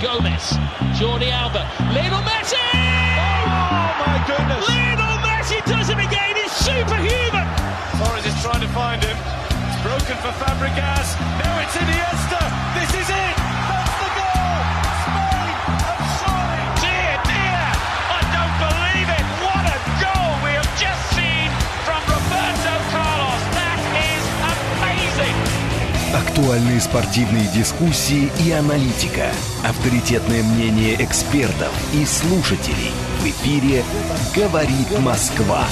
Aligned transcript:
Gomez, 0.00 0.54
Jordi 0.94 1.30
Alba, 1.30 1.66
Lionel 1.90 2.22
Messi! 2.22 2.54
Oh 2.54 3.90
my 3.98 4.16
goodness! 4.30 4.62
Lionel 4.68 5.18
Messi 5.26 5.58
does 5.66 5.90
it 5.90 5.98
again. 5.98 6.36
He's 6.36 6.52
superhuman. 6.52 7.46
Torres 7.98 8.26
is 8.26 8.36
trying 8.42 8.62
to 8.62 8.68
find 8.68 9.02
him. 9.02 9.16
It's 9.66 9.82
broken 9.82 10.16
for 10.22 10.30
Fabregas. 10.38 11.18
Now 11.42 11.58
it's 11.62 11.74
Iniesta. 11.74 12.42
This 12.78 12.90
is 12.94 13.10
it. 13.10 13.61
Актуальные 26.42 26.80
спортивные 26.80 27.46
дискуссии 27.54 28.28
и 28.44 28.50
аналитика. 28.50 29.30
Авторитетное 29.62 30.42
мнение 30.42 30.96
экспертов 31.00 31.70
и 31.94 32.04
слушателей. 32.04 32.90
В 33.20 33.26
эфире 33.26 33.84
«Говорит 34.34 34.98
Москва». 34.98 35.64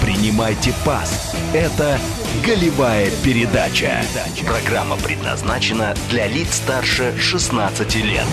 Принимайте 0.00 0.72
пас. 0.84 1.34
Это 1.52 1.98
«Голевая 2.46 3.10
передача». 3.24 4.00
Программа 4.46 4.96
предназначена 4.96 5.96
для 6.10 6.28
лиц 6.28 6.54
старше 6.54 7.12
16 7.18 7.96
лет. 7.96 8.26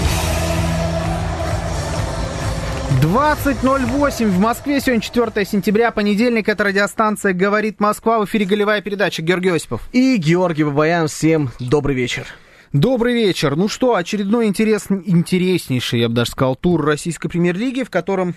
20.08 3.02 4.26
в 4.28 4.40
Москве. 4.40 4.80
Сегодня 4.82 5.02
4 5.02 5.46
сентября, 5.46 5.92
понедельник. 5.92 6.50
Это 6.50 6.64
радиостанция 6.64 7.34
«Говорит 7.34 7.80
Москва». 7.80 8.20
В 8.20 8.26
эфире 8.26 8.46
«Голевая 8.46 8.82
передача». 8.82 9.22
Георгий 9.22 9.50
Осипов. 9.50 9.88
И 9.94 10.18
Георгий 10.18 10.64
Бабаян. 10.64 11.08
Всем 11.08 11.52
добрый 11.60 11.96
вечер. 11.96 12.26
Добрый 12.74 13.14
вечер. 13.14 13.56
Ну 13.56 13.68
что, 13.68 13.96
очередной 13.96 14.48
интерес, 14.48 14.88
интереснейший, 14.90 16.00
я 16.02 16.10
бы 16.10 16.16
даже 16.16 16.32
сказал, 16.32 16.56
тур 16.56 16.84
российской 16.86 17.30
премьер-лиги, 17.30 17.84
в 17.84 17.90
котором... 17.90 18.36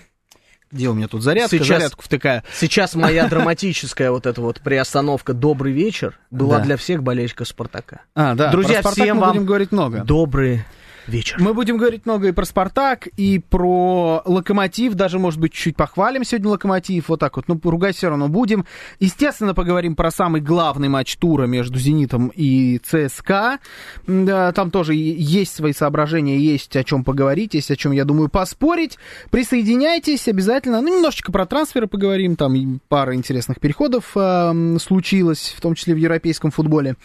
Где 0.71 0.87
у 0.89 0.93
меня 0.93 1.07
тут 1.09 1.21
зарядка? 1.23 1.57
Сейчас- 1.57 1.67
Зарядку 1.79 2.03
втыкаю. 2.03 2.43
Сейчас 2.53 2.95
моя 2.95 3.27
драматическая 3.29 4.09
вот 4.11 4.25
эта 4.25 4.41
вот 4.41 4.61
приостановка 4.61 5.33
«Добрый 5.33 5.73
вечер» 5.73 6.17
была 6.29 6.59
Да. 6.59 6.63
для 6.63 6.77
всех 6.77 7.03
болельщиков 7.03 7.47
«Спартака». 7.47 8.01
А, 8.15 8.35
да. 8.35 8.51
Друзья, 8.51 8.75
про 8.81 8.91
«Спартак» 8.91 9.03
всем 9.03 9.15
мы 9.17 9.21
вам 9.21 9.31
будем 9.33 9.45
говорить 9.45 9.71
много. 9.71 10.03
Добрый 10.03 10.63
вечер. 11.07 11.37
Мы 11.39 11.53
будем 11.53 11.77
говорить 11.77 12.05
много 12.05 12.27
и 12.29 12.31
про 12.31 12.45
«Спартак», 12.45 13.07
и 13.17 13.39
про 13.39 14.21
«Локомотив», 14.25 14.93
даже, 14.93 15.19
может 15.19 15.39
быть, 15.39 15.53
чуть-чуть 15.53 15.75
похвалим 15.75 16.23
сегодня 16.23 16.49
«Локомотив», 16.49 17.09
вот 17.09 17.19
так 17.19 17.35
вот, 17.35 17.47
ну, 17.47 17.59
ругать 17.63 17.95
все 17.95 18.09
равно 18.09 18.27
будем. 18.27 18.65
Естественно, 18.99 19.53
поговорим 19.53 19.95
про 19.95 20.11
самый 20.11 20.41
главный 20.41 20.89
матч 20.89 21.17
тура 21.17 21.45
между 21.45 21.79
«Зенитом» 21.79 22.31
и 22.35 22.79
ЦСКА. 22.79 23.59
Там 24.05 24.71
тоже 24.71 24.93
есть 24.93 25.55
свои 25.55 25.73
соображения, 25.73 26.37
есть 26.37 26.75
о 26.75 26.83
чем 26.83 27.03
поговорить, 27.03 27.53
есть 27.53 27.71
о 27.71 27.75
чем, 27.75 27.91
я 27.91 28.05
думаю, 28.05 28.29
поспорить. 28.29 28.97
Присоединяйтесь 29.29 30.27
обязательно. 30.27 30.81
Ну, 30.81 30.95
немножечко 30.95 31.31
про 31.31 31.45
трансферы 31.45 31.87
поговорим, 31.87 32.35
там 32.35 32.79
пара 32.89 33.15
интересных 33.15 33.59
переходов 33.59 34.15
м, 34.15 34.79
случилось, 34.79 35.53
в 35.57 35.61
том 35.61 35.75
числе 35.75 35.93
в 35.93 35.97
европейском 35.97 36.51
футболе. 36.51 36.95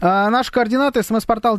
А, 0.00 0.30
наши 0.30 0.52
координаты. 0.52 1.02
СМС-портал 1.02 1.56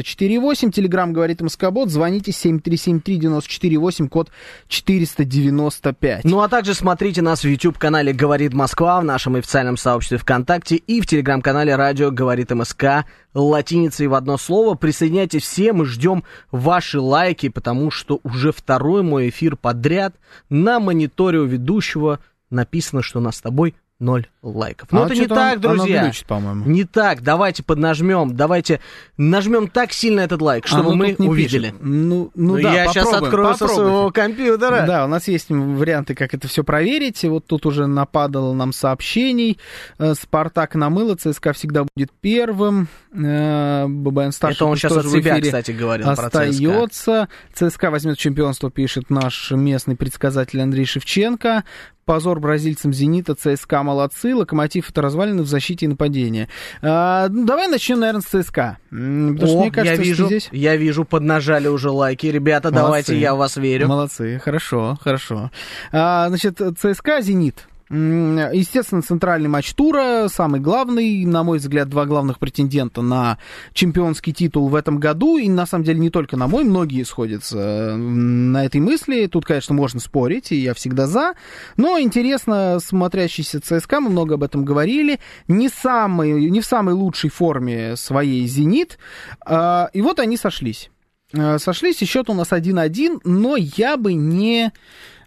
925-48-90-48. 0.00 0.70
Телеграмм 0.70 1.12
говорит 1.12 1.40
МСК-бот. 1.40 1.90
Звоните 1.90 2.30
7373-94-8, 2.30 4.08
код 4.08 4.30
495. 4.68 6.24
Ну 6.24 6.40
а 6.40 6.48
также 6.48 6.74
смотрите 6.74 7.22
нас 7.22 7.42
в 7.42 7.48
YouTube-канале 7.48 8.12
«Говорит 8.12 8.52
Москва», 8.52 9.00
в 9.00 9.04
нашем 9.04 9.36
официальном 9.36 9.76
сообществе 9.76 10.18
ВКонтакте 10.18 10.76
и 10.76 11.00
в 11.00 11.06
телеграм-канале 11.06 11.74
«Радио 11.76 12.10
говорит 12.10 12.50
МСК» 12.50 13.04
латиницей 13.34 14.06
в 14.08 14.14
одно 14.14 14.36
слово. 14.36 14.74
Присоединяйтесь 14.74 15.42
все, 15.42 15.72
мы 15.72 15.86
ждем 15.86 16.24
ваши 16.50 17.00
лайки, 17.00 17.48
потому 17.48 17.90
что 17.90 18.20
уже 18.22 18.52
второй 18.52 19.02
мой 19.02 19.30
эфир 19.30 19.56
подряд 19.56 20.14
на 20.50 20.80
мониторе 20.80 21.38
у 21.38 21.44
ведущего 21.44 22.20
написано, 22.50 23.02
что 23.02 23.20
нас 23.20 23.36
с 23.36 23.40
тобой 23.40 23.74
ноль 24.02 24.26
лайков. 24.42 24.90
Но 24.92 25.02
А 25.02 25.06
это 25.06 25.14
не 25.14 25.26
так, 25.26 25.54
он- 25.54 25.60
друзья. 25.76 26.02
глючит, 26.04 26.26
по-моему. 26.26 26.64
Не 26.66 26.84
так. 26.84 27.22
Давайте 27.22 27.62
поднажмем, 27.62 28.34
давайте 28.36 28.80
нажмем 29.16 29.68
так 29.68 29.92
сильно 29.92 30.20
этот 30.20 30.42
лайк, 30.42 30.66
чтобы 30.66 30.88
Оно 30.90 30.96
мы 30.96 31.14
увидели. 31.18 31.68
пишет. 31.70 31.76
Ну, 31.80 32.30
ну, 32.34 32.56
Ну, 32.56 32.62
да, 32.62 32.72
я 32.74 32.86
сейчас 32.88 33.12
открою 33.12 33.54
со 33.54 33.68
своего 33.68 34.10
компьютера. 34.10 34.84
Да, 34.86 35.04
у 35.04 35.08
нас 35.08 35.28
есть 35.28 35.48
варианты, 35.50 36.14
как 36.14 36.34
это 36.34 36.48
все 36.48 36.64
проверить. 36.64 37.22
Вот 37.24 37.46
тут 37.46 37.64
уже 37.64 37.86
нападало 37.86 38.52
нам 38.52 38.72
сообщений. 38.72 39.58
Э, 39.98 40.14
Спартак 40.14 40.74
намыло, 40.74 41.14
ЦСКА 41.14 41.52
всегда 41.52 41.84
будет 41.94 42.10
первым. 42.20 42.88
Э, 43.14 43.86
ББН 43.88 44.32
старший 44.32 44.56
Это 44.56 44.64
он 44.66 44.76
сейчас 44.76 44.96
от 44.96 45.06
себя, 45.06 45.40
кстати, 45.40 45.70
говорил 45.70 46.06
про 46.06 46.16
ЦСКА. 46.16 46.26
остается. 46.26 47.28
ЦСКА 47.54 47.90
возьмет 47.90 48.18
чемпионство, 48.18 48.70
пишет 48.70 49.10
наш 49.10 49.50
местный 49.52 49.94
предсказатель 49.96 50.60
Андрей 50.60 50.84
Шевченко. 50.86 51.64
Позор 52.04 52.40
бразильцам 52.40 52.92
«Зенита», 52.92 53.34
ЦСКА 53.34 53.82
молодцы, 53.82 54.34
«Локомотив»— 54.34 54.88
это 54.90 55.02
развалины 55.02 55.42
в 55.42 55.46
защите 55.46 55.86
и 55.86 55.88
нападении. 55.88 56.48
А, 56.80 57.28
ну, 57.28 57.46
давай 57.46 57.68
начнем, 57.68 58.00
наверное, 58.00 58.22
с 58.22 58.24
ЦСКА. 58.24 58.78
Потому 58.90 59.36
что, 59.46 59.58
О, 59.58 59.60
мне 59.60 59.70
кажется, 59.70 60.02
я 60.02 60.08
вижу, 60.08 60.14
что 60.14 60.26
здесь... 60.26 60.48
я 60.50 60.76
вижу, 60.76 61.04
поднажали 61.04 61.68
уже 61.68 61.90
лайки. 61.90 62.26
Ребята, 62.26 62.70
Молодцы. 62.70 62.84
давайте, 62.84 63.20
я 63.20 63.34
в 63.34 63.38
вас 63.38 63.56
верю. 63.56 63.86
Молодцы, 63.86 64.40
хорошо, 64.42 64.98
хорошо. 65.00 65.50
А, 65.92 66.28
значит, 66.28 66.60
ЦСКА, 66.78 67.20
Зенит. 67.20 67.68
Естественно, 67.92 69.02
центральный 69.02 69.50
матч 69.50 69.74
тура, 69.74 70.28
самый 70.28 70.60
главный, 70.60 71.26
на 71.26 71.42
мой 71.42 71.58
взгляд, 71.58 71.90
два 71.90 72.06
главных 72.06 72.38
претендента 72.38 73.02
на 73.02 73.36
чемпионский 73.74 74.32
титул 74.32 74.68
в 74.68 74.74
этом 74.74 74.98
году, 74.98 75.36
и 75.36 75.46
на 75.50 75.66
самом 75.66 75.84
деле 75.84 75.98
не 75.98 76.08
только 76.08 76.38
на 76.38 76.48
мой, 76.48 76.64
многие 76.64 77.02
сходятся 77.02 77.94
на 77.96 78.64
этой 78.64 78.80
мысли, 78.80 79.26
тут, 79.26 79.44
конечно, 79.44 79.74
можно 79.74 80.00
спорить, 80.00 80.52
и 80.52 80.56
я 80.56 80.72
всегда 80.72 81.06
за, 81.06 81.34
но 81.76 82.00
интересно 82.00 82.78
смотрящийся 82.82 83.60
ЦСКА, 83.60 84.00
мы 84.00 84.08
много 84.08 84.36
об 84.36 84.42
этом 84.42 84.64
говорили, 84.64 85.20
не, 85.46 85.68
самый, 85.68 86.48
не 86.48 86.62
в 86.62 86.64
самой 86.64 86.94
лучшей 86.94 87.28
форме 87.28 87.96
своей 87.96 88.46
«Зенит», 88.46 88.98
А, 89.44 89.90
и 89.92 90.00
вот 90.00 90.18
они 90.18 90.38
сошлись. 90.38 90.90
Э, 91.34 91.58
Сошлись, 91.58 92.00
и 92.02 92.06
счет 92.06 92.30
у 92.30 92.34
нас 92.34 92.52
1-1, 92.52 93.20
но 93.24 93.56
я 93.56 93.96
бы 93.96 94.14
не... 94.14 94.72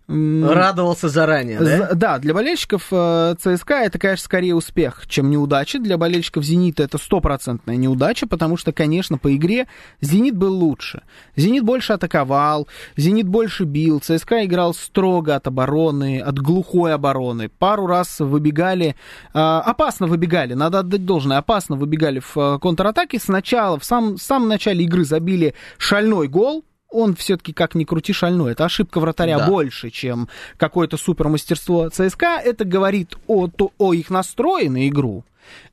Радовался 0.07 1.09
заранее, 1.09 1.59
да? 1.59 1.93
Да, 1.93 2.19
для 2.19 2.35
болельщиков 2.35 2.87
э, 2.91 3.35
ЦСКА 3.39 3.85
это, 3.85 3.97
конечно, 3.97 4.23
скорее 4.23 4.53
успех, 4.53 5.05
чем 5.07 5.31
неудача. 5.31 5.79
Для 5.79 5.97
болельщиков 5.97 6.43
Зенита 6.43 6.83
это 6.83 6.99
стопроцентная 6.99 7.75
неудача, 7.75 8.27
потому 8.27 8.55
что, 8.55 8.71
конечно, 8.71 9.17
по 9.17 9.35
игре 9.35 9.65
Зенит 10.01 10.35
был 10.37 10.53
лучше. 10.53 11.01
Зенит 11.35 11.63
больше 11.63 11.93
атаковал, 11.93 12.67
Зенит 12.95 13.27
больше 13.27 13.63
бил, 13.63 13.99
ЦСКА 13.99 14.45
играл 14.45 14.75
строго 14.75 15.35
от 15.35 15.47
обороны, 15.47 16.19
от 16.19 16.37
глухой 16.37 16.93
обороны. 16.93 17.49
Пару 17.49 17.87
раз 17.87 18.19
выбегали, 18.19 18.95
э, 19.33 19.39
опасно 19.39 20.05
выбегали, 20.05 20.53
надо 20.53 20.79
отдать 20.79 21.05
должное, 21.05 21.37
опасно 21.37 21.77
выбегали 21.77 22.19
в 22.19 22.37
э, 22.37 22.59
контратаке. 22.59 23.17
Сначала, 23.17 23.79
в 23.79 23.83
самом, 23.83 24.17
в 24.17 24.21
самом 24.21 24.49
начале 24.49 24.85
игры 24.85 25.03
забили 25.03 25.55
шальной 25.79 26.27
гол, 26.27 26.63
он 26.95 27.15
все-таки 27.15 27.53
как 27.53 27.75
ни 27.75 27.83
крути 27.83 28.13
шальной. 28.13 28.53
Это 28.53 28.65
ошибка 28.65 28.99
вратаря 28.99 29.37
Да. 29.39 29.47
больше, 29.47 29.89
чем 29.89 30.27
какое-то 30.57 30.97
супермастерство 30.97 31.89
ЦСКА. 31.89 32.39
Это 32.43 32.65
говорит 32.65 33.15
о, 33.27 33.47
то- 33.47 33.71
о 33.77 33.93
их 33.93 34.09
настрое 34.09 34.69
на 34.69 34.87
игру. 34.87 35.23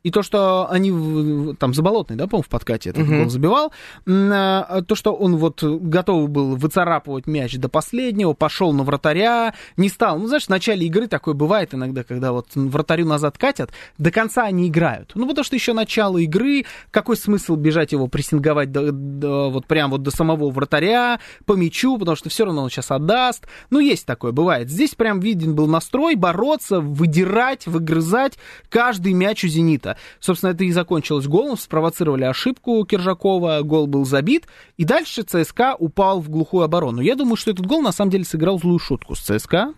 И 0.02 0.10
то, 0.10 0.22
что 0.22 0.68
они, 0.70 1.54
там, 1.54 1.74
Заболотный, 1.74 2.16
да, 2.16 2.26
по-моему, 2.26 2.42
в 2.44 2.48
подкате 2.48 2.90
этот 2.90 3.06
Мгм. 3.06 3.18
гол 3.22 3.30
забивал, 3.30 3.72
а, 4.06 4.82
то, 4.82 4.94
что 4.94 5.12
он 5.14 5.36
вот 5.36 5.62
готов 5.62 6.28
был 6.28 6.56
выцарапывать 6.56 7.26
мяч 7.26 7.56
до 7.56 7.68
последнего, 7.68 8.32
пошел 8.32 8.72
на 8.72 8.82
вратаря, 8.82 9.54
не 9.76 9.88
стал. 9.88 10.18
Ну, 10.18 10.26
знаешь, 10.26 10.46
в 10.46 10.48
начале 10.48 10.86
игры 10.86 11.06
такое 11.06 11.34
бывает 11.34 11.72
иногда, 11.74 12.02
когда 12.02 12.32
вот 12.32 12.48
вратарю 12.54 13.06
назад 13.06 13.38
катят, 13.38 13.70
до 13.98 14.10
конца 14.10 14.42
они 14.44 14.68
играют. 14.68 15.12
Ну, 15.14 15.26
потому 15.28 15.44
что 15.44 15.54
еще 15.56 15.72
начало 15.72 16.18
игры, 16.18 16.64
какой 16.90 17.16
смысл 17.16 17.54
бежать 17.56 17.92
его 17.92 18.08
прессинговать 18.08 18.72
до, 18.72 18.90
до- 18.92 19.50
вот 19.50 19.66
прям 19.66 19.90
вот 19.92 20.02
до 20.02 20.10
самого 20.10 20.50
вратаря, 20.50 21.20
по 21.46 21.54
мячу, 21.54 21.96
потому 21.98 22.16
что 22.16 22.28
все 22.28 22.44
равно 22.44 22.64
он 22.64 22.70
сейчас 22.70 22.90
отдаст. 22.90 23.46
Ну, 23.70 23.78
есть 23.78 24.04
такое, 24.06 24.32
бывает. 24.32 24.68
Здесь 24.68 24.94
прям 24.94 25.20
виден 25.20 25.54
был 25.54 25.66
настрой 25.68 26.16
бороться, 26.16 26.80
выдирать, 26.80 27.66
выгрызать 27.66 28.36
каждый 28.68 29.12
мяч 29.12 29.44
у 29.44 29.48
«Зенита». 29.48 29.91
Собственно, 30.20 30.50
это 30.50 30.64
и 30.64 30.72
закончилось 30.72 31.26
голом, 31.26 31.56
спровоцировали 31.56 32.24
ошибку 32.24 32.84
Киржакова, 32.84 33.60
гол 33.62 33.86
был 33.86 34.04
забит, 34.04 34.46
и 34.76 34.84
дальше 34.84 35.22
ЦСКА 35.22 35.76
упал 35.78 36.20
в 36.20 36.28
глухую 36.28 36.64
оборону. 36.64 37.00
Я 37.00 37.16
думаю, 37.16 37.36
что 37.36 37.50
этот 37.50 37.66
гол 37.66 37.82
на 37.82 37.92
самом 37.92 38.10
деле 38.10 38.24
сыграл 38.24 38.58
злую 38.58 38.78
шутку 38.78 39.14
с 39.14 39.20
ЦСКА, 39.20 39.74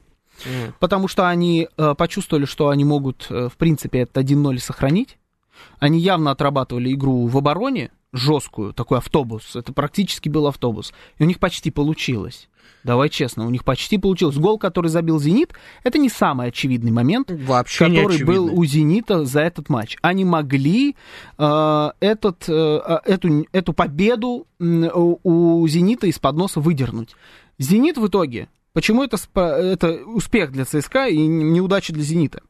потому 0.80 1.08
что 1.08 1.28
они 1.28 1.68
э, 1.76 1.94
почувствовали, 1.96 2.44
что 2.44 2.68
они 2.68 2.84
могут, 2.84 3.26
э, 3.30 3.48
в 3.48 3.56
принципе, 3.56 4.00
этот 4.00 4.24
1-0 4.24 4.58
сохранить. 4.58 5.18
Они 5.78 6.00
явно 6.00 6.30
отрабатывали 6.30 6.92
игру 6.92 7.26
в 7.26 7.38
обороне, 7.38 7.90
жесткую, 8.14 8.72
такой 8.72 8.98
автобус. 8.98 9.56
Это 9.56 9.72
практически 9.72 10.28
был 10.28 10.46
автобус. 10.46 10.92
И 11.18 11.24
у 11.24 11.26
них 11.26 11.38
почти 11.38 11.70
получилось. 11.70 12.48
Давай 12.84 13.08
честно, 13.08 13.46
у 13.46 13.50
них 13.50 13.64
почти 13.64 13.98
получилось. 13.98 14.36
Гол, 14.36 14.58
который 14.58 14.88
забил 14.88 15.18
«Зенит», 15.18 15.54
это 15.84 15.98
не 15.98 16.10
самый 16.10 16.48
очевидный 16.48 16.92
момент, 16.92 17.30
Вообще 17.30 17.88
не 17.88 17.96
который 17.96 18.24
был 18.24 18.58
у 18.58 18.64
«Зенита» 18.64 19.24
за 19.24 19.40
этот 19.40 19.70
матч. 19.70 19.96
Они 20.02 20.24
могли 20.24 20.94
э, 21.38 21.90
этот, 22.00 22.44
э, 22.46 23.00
эту, 23.06 23.46
эту 23.52 23.72
победу 23.72 24.46
у, 24.60 25.66
«Зенита» 25.66 26.06
из-под 26.06 26.36
носа 26.36 26.60
выдернуть. 26.60 27.16
«Зенит» 27.58 27.96
в 27.96 28.06
итоге, 28.06 28.48
почему 28.74 29.02
это, 29.02 29.16
это 29.34 30.04
успех 30.04 30.52
для 30.52 30.66
ЦСКА 30.66 31.06
и 31.08 31.16
неудача 31.26 31.92
для 31.94 32.02
«Зенита»? 32.02 32.42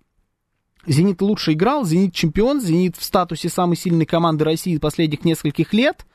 «Зенит» 0.87 1.23
лучше 1.23 1.53
играл, 1.53 1.85
«Зенит» 1.85 2.15
чемпион, 2.15 2.61
«Зенит» 2.61 2.97
в 2.97 3.05
статусе 3.05 3.49
самой 3.49 3.77
сильной 3.77 4.07
команды 4.07 4.45
России 4.45 4.79
последних 4.79 5.25
нескольких 5.25 5.73
лет, 5.73 6.07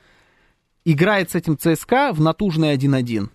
играет 0.85 1.31
с 1.31 1.35
этим 1.35 1.57
ЦСКА 1.57 2.11
в 2.13 2.21
натужный 2.21 2.75
1-1 2.75 3.29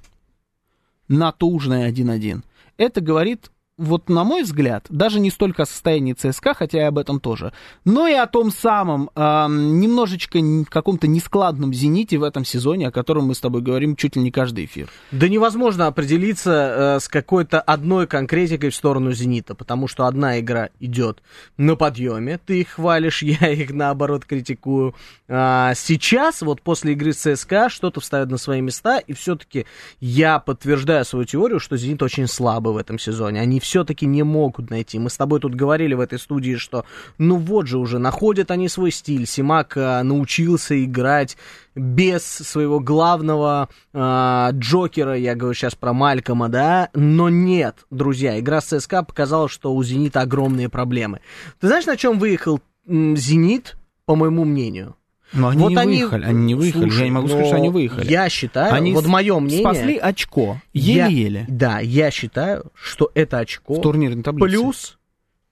натужная 1.08 1.90
1-1. 1.90 2.42
Это 2.76 3.00
говорит, 3.00 3.50
вот 3.76 4.08
на 4.08 4.22
мой 4.22 4.42
взгляд, 4.42 4.86
даже 4.88 5.18
не 5.18 5.30
столько 5.30 5.62
о 5.62 5.66
состоянии 5.66 6.12
ЦСКА, 6.12 6.54
хотя 6.54 6.78
и 6.78 6.82
об 6.82 6.96
этом 6.96 7.18
тоже, 7.18 7.52
но 7.84 8.06
и 8.06 8.12
о 8.12 8.26
том 8.26 8.52
самом 8.52 9.10
э, 9.14 9.20
немножечко 9.48 10.38
каком-то 10.68 11.08
нескладном 11.08 11.74
«Зените» 11.74 12.18
в 12.18 12.22
этом 12.22 12.44
сезоне, 12.44 12.88
о 12.88 12.92
котором 12.92 13.26
мы 13.26 13.34
с 13.34 13.40
тобой 13.40 13.62
говорим 13.62 13.96
чуть 13.96 14.14
ли 14.14 14.22
не 14.22 14.30
каждый 14.30 14.66
эфир. 14.66 14.88
Да 15.10 15.28
невозможно 15.28 15.88
определиться 15.88 16.52
э, 16.52 17.00
с 17.00 17.08
какой-то 17.08 17.60
одной 17.60 18.06
конкретикой 18.06 18.70
в 18.70 18.76
сторону 18.76 19.10
«Зенита», 19.10 19.56
потому 19.56 19.88
что 19.88 20.06
одна 20.06 20.38
игра 20.38 20.68
идет 20.78 21.20
на 21.56 21.74
подъеме, 21.74 22.38
ты 22.38 22.60
их 22.60 22.70
хвалишь, 22.70 23.22
я 23.22 23.50
их 23.50 23.72
наоборот 23.72 24.24
критикую. 24.24 24.94
А 25.28 25.74
сейчас, 25.74 26.42
вот 26.42 26.62
после 26.62 26.92
игры 26.92 27.12
с 27.12 27.16
ЦСКА, 27.16 27.68
что-то 27.68 28.00
встает 28.00 28.30
на 28.30 28.38
свои 28.38 28.60
места, 28.60 28.98
и 28.98 29.14
все-таки 29.14 29.66
я 29.98 30.38
подтверждаю 30.38 31.04
свою 31.04 31.24
теорию, 31.24 31.58
что 31.58 31.76
«Зенит» 31.76 32.02
очень 32.04 32.28
слабый 32.28 32.72
в 32.72 32.76
этом 32.76 33.00
сезоне. 33.00 33.40
Они 33.40 33.63
все-таки 33.64 34.06
не 34.06 34.22
могут 34.22 34.70
найти. 34.70 34.98
Мы 34.98 35.10
с 35.10 35.16
тобой 35.16 35.40
тут 35.40 35.54
говорили 35.54 35.94
в 35.94 36.00
этой 36.00 36.18
студии, 36.18 36.56
что 36.56 36.84
ну 37.18 37.36
вот 37.36 37.66
же 37.66 37.78
уже, 37.78 37.98
находят 37.98 38.50
они 38.50 38.68
свой 38.68 38.90
стиль. 38.90 39.26
Симак 39.26 39.76
а, 39.76 40.02
научился 40.02 40.82
играть 40.84 41.36
без 41.74 42.22
своего 42.22 42.78
главного 42.78 43.68
а, 43.92 44.50
Джокера, 44.52 45.16
я 45.16 45.34
говорю 45.34 45.54
сейчас 45.54 45.74
про 45.74 45.92
Малькома, 45.92 46.48
да, 46.48 46.90
но 46.94 47.28
нет, 47.28 47.86
друзья, 47.90 48.38
игра 48.38 48.60
с 48.60 48.66
ЦСКА 48.66 49.02
показала, 49.02 49.48
что 49.48 49.74
у 49.74 49.82
«Зенита» 49.82 50.20
огромные 50.20 50.68
проблемы. 50.68 51.20
Ты 51.60 51.66
знаешь, 51.66 51.86
на 51.86 51.96
чем 51.96 52.18
выехал 52.18 52.60
«Зенит», 52.86 53.76
по 54.04 54.14
моему 54.14 54.44
мнению? 54.44 54.96
Но 55.34 55.48
они 55.48 55.60
вот 55.62 55.68
не 55.70 55.76
они, 55.76 55.96
выехали, 55.96 56.24
они 56.24 56.44
не 56.44 56.54
выехали, 56.54 56.82
Слушай, 56.84 56.98
я 57.00 57.04
не 57.04 57.10
могу 57.10 57.28
сказать, 57.28 57.46
что 57.46 57.56
они 57.56 57.68
выехали. 57.68 58.10
Я 58.10 58.28
считаю, 58.28 58.72
Они 58.74 58.92
вот 58.92 59.06
мое 59.06 59.38
мнение... 59.40 59.60
Спасли 59.64 59.96
очко, 59.98 60.60
я- 60.72 61.06
еле-еле, 61.06 61.44
Да, 61.48 61.80
я 61.80 62.10
считаю, 62.10 62.66
что 62.74 63.10
это 63.14 63.38
очко 63.38 63.74
в 63.74 63.82
турнирной 63.82 64.22
таблице. 64.22 64.48
плюс 64.48 64.98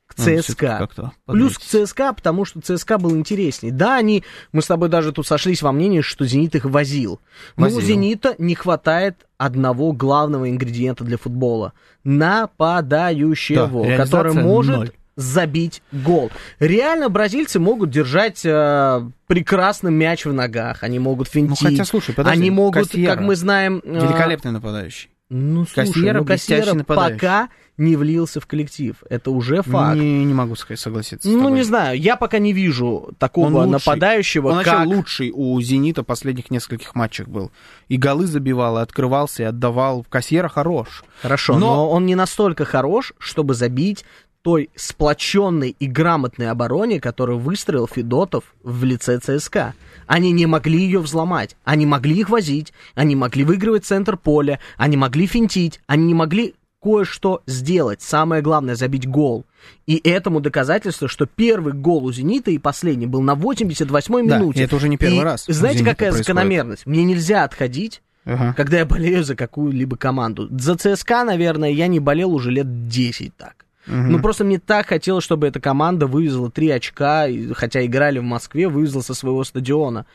к 0.06 0.19
Ну, 0.19 0.25
ЦСКА. 0.43 0.76
как-то 0.79 1.12
Плюс 1.25 1.56
к. 1.58 1.62
ЦСКА, 1.62 2.12
потому 2.12 2.44
что 2.44 2.61
ЦСКА 2.61 2.99
был 2.99 3.17
интереснее. 3.17 3.73
Да, 3.73 3.96
они, 3.96 4.25
мы 4.52 4.61
с 4.61 4.67
тобой 4.67 4.90
даже 4.90 5.11
тут 5.12 5.26
сошлись 5.26 5.62
во 5.62 5.73
мнении, 5.73 6.02
что 6.02 6.26
«Зенит» 6.26 6.55
их 6.55 6.67
возил. 6.67 7.19
Но 7.56 7.64
Возил. 7.64 7.79
у 7.79 7.81
«Зенита» 7.81 8.34
не 8.37 8.55
хватает 8.55 9.26
одного 9.38 9.93
главного 9.93 10.50
ингредиента 10.50 11.02
для 11.05 11.17
футбола. 11.17 11.73
Нападающего, 12.05 13.84
Да, 13.87 13.96
который 13.96 14.34
может 14.34 14.76
ноль. 14.76 14.90
Забить 15.17 15.82
гол. 15.93 16.31
Реально 16.59 17.09
бразильцы 17.09 17.59
могут 17.59 17.91
держать 17.91 18.44
э, 18.44 19.03
прекрасно 19.26 19.88
мяч 19.88 20.25
в 20.25 20.32
ногах, 20.32 20.82
они 20.82 20.99
могут 20.99 21.29
финтить. 21.29 21.61
Ну, 21.62 21.69
хотя, 21.69 21.85
слушай, 21.85 22.14
подожди, 22.14 22.41
они 22.41 22.50
могут, 22.50 22.88
Кассиера 22.88 23.14
как 23.14 23.25
мы 23.25 23.37
знаем... 23.37 23.82
э, 23.85 24.06
Великолепный 24.06 24.53
нападающий. 24.53 25.11
Ну, 25.29 25.64
слушай, 25.64 25.87
Кассиера 25.87 26.19
ну, 26.19 26.25
Кассиера 26.26 26.85
пока 26.85 27.49
не 27.79 27.97
влился 27.97 28.38
в 28.38 28.47
коллектив. 28.47 28.97
Это 29.09 29.31
уже 29.31 29.62
факт. 29.62 29.97
Не, 29.97 30.25
не 30.25 30.35
могу 30.35 30.56
сказать, 30.56 30.79
согласиться 30.79 31.26
Ну, 31.26 31.49
не 31.49 31.62
знаю, 31.62 31.99
я 31.99 32.17
пока 32.17 32.38
не 32.38 32.53
вижу 32.53 33.15
такого 33.19 33.62
Он 33.62 33.70
нападающего, 33.70 34.49
Он 34.49 34.62
как... 34.62 34.87
лучший 34.87 35.31
у 35.35 35.58
«Зенита» 35.62 36.03
последних 36.03 36.50
нескольких 36.50 36.94
матчах 36.94 37.29
был. 37.29 37.50
И 37.88 37.97
голы 37.97 38.26
забивал, 38.26 38.79
и 38.79 38.82
открывался, 38.82 39.44
и 39.44 39.47
отдавал. 39.47 40.05
Кассиера 40.08 40.49
хорош. 40.49 41.03
Хорошо, 41.23 41.55
но... 41.55 41.76
Но- 41.76 41.91
он 41.91 42.05
не 42.05 42.15
настолько 42.15 42.67
хорош, 42.67 43.15
чтобы 43.19 43.55
забить 43.55 44.05
той 44.43 44.71
сплоченной 44.75 45.75
и 45.79 45.87
грамотной 45.87 46.50
обороне, 46.50 47.00
которую 47.00 47.39
выстроил 47.39 47.87
Федотов 47.87 48.44
в 48.62 48.85
лице 48.85 49.19
ЦСКА. 49.19 49.75
Они 50.06 50.33
не 50.33 50.47
могли 50.47 50.81
ее 50.81 50.99
взломать, 51.00 51.56
они 51.65 51.87
могли 51.87 52.17
их 52.17 52.29
возить, 52.29 52.73
они 52.94 53.15
могли 53.17 53.44
выигрывать 53.44 53.85
центр 53.85 54.17
поля, 54.17 54.59
они 54.77 54.97
могли 54.97 55.27
финтить, 55.27 55.81
они 55.87 56.06
не 56.06 56.15
могли 56.15 56.55
кое-что 56.83 57.43
сделать. 57.47 58.03
Самое 58.03 58.43
главное, 58.43 58.75
забить 58.75 59.06
гол. 59.09 59.44
И 59.87 60.00
этому 60.03 60.41
доказательство, 60.41 61.06
что 61.06 61.27
первый 61.27 61.73
гол 61.73 62.05
у 62.06 62.12
«Зенита» 62.12 62.50
и 62.50 62.59
последний 62.59 63.06
был 63.06 63.23
на 63.23 63.35
88-й 63.35 64.27
Да, 64.29 64.39
минуте. 64.39 64.65
это 64.65 64.75
уже 64.75 64.89
не 64.89 64.97
первый 64.97 65.19
И 65.19 65.23
раз 65.23 65.44
Знаете, 65.47 65.79
«Зенита» 65.79 65.94
какая 65.94 66.11
происходит. 66.11 66.27
закономерность? 66.27 66.87
Мне 66.87 67.05
нельзя 67.05 67.44
отходить 67.44 68.03
Ага. 68.25 68.55
когда 68.56 68.79
я 68.79 68.85
болею 68.87 69.23
за 69.23 69.37
какую-либо 69.37 69.97
команду. 69.97 70.49
За 70.50 70.77
ЦСКА, 70.77 71.23
наверное, 71.25 71.71
я 71.71 71.87
не 71.87 72.00
болел 72.00 72.33
уже 72.35 72.50
лет 72.50 72.89
10 72.89 73.37
так. 73.37 73.65
Ну, 73.87 74.20
просто 74.20 74.44
мне 74.44 74.58
так 74.58 74.87
хотелось, 74.87 75.25
чтобы 75.25 75.46
эта 75.46 75.61
команда 75.61 76.06
вывезла 76.06 76.50
три 76.50 76.70
очка, 76.70 77.26
хотя 77.55 77.84
играли 77.84 78.19
в 78.19 78.25
Москве, 78.25 78.69
вывезла 78.69 79.00
со 79.00 79.14
своего 79.14 79.44
стадиона. 79.44 80.06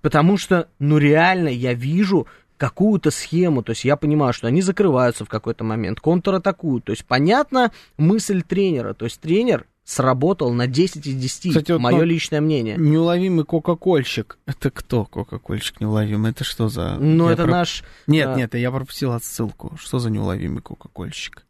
Потому 0.00 0.36
что, 0.36 0.68
ну, 0.78 0.98
реально, 0.98 1.48
я 1.48 1.74
вижу 1.74 2.26
какую-то 2.56 3.10
схему, 3.10 3.62
то 3.62 3.70
есть 3.70 3.84
я 3.84 3.96
понимаю, 3.96 4.32
что 4.32 4.46
они 4.46 4.62
закрываются 4.62 5.24
в 5.24 5.28
какой-то 5.28 5.64
момент, 5.64 6.00
контратакуют. 6.00 6.84
То 6.84 6.92
есть 6.92 7.04
понятна 7.04 7.72
мысль 7.96 8.42
тренера, 8.42 8.94
то 8.94 9.06
есть 9.06 9.20
тренер 9.20 9.66
сработал 9.84 10.52
на 10.52 10.66
10 10.66 11.06
из 11.06 11.14
10, 11.14 11.50
Кстати, 11.50 11.72
вот, 11.72 11.80
мое 11.80 11.98
ну, 11.98 12.04
личное 12.04 12.40
мнение. 12.40 12.76
Неуловимый 12.78 13.44
кока-кольщик. 13.44 14.38
Это 14.46 14.70
кто 14.70 15.04
кока-кольщик 15.04 15.80
неуловимый? 15.80 16.30
Это 16.30 16.42
что 16.42 16.68
за... 16.68 16.96
Ну, 16.98 17.26
Я 17.26 17.34
это 17.34 17.44
про- 17.44 17.52
наш... 17.52 17.84
Нет, 18.06 18.28
а, 18.28 18.34
нет, 18.34 18.54
я 18.54 18.70
пропустил 18.70 19.12
отсылку. 19.12 19.76
Что 19.78 19.98
за 19.98 20.10
неуловимый 20.10 20.62
кока-кольщик? 20.62 21.44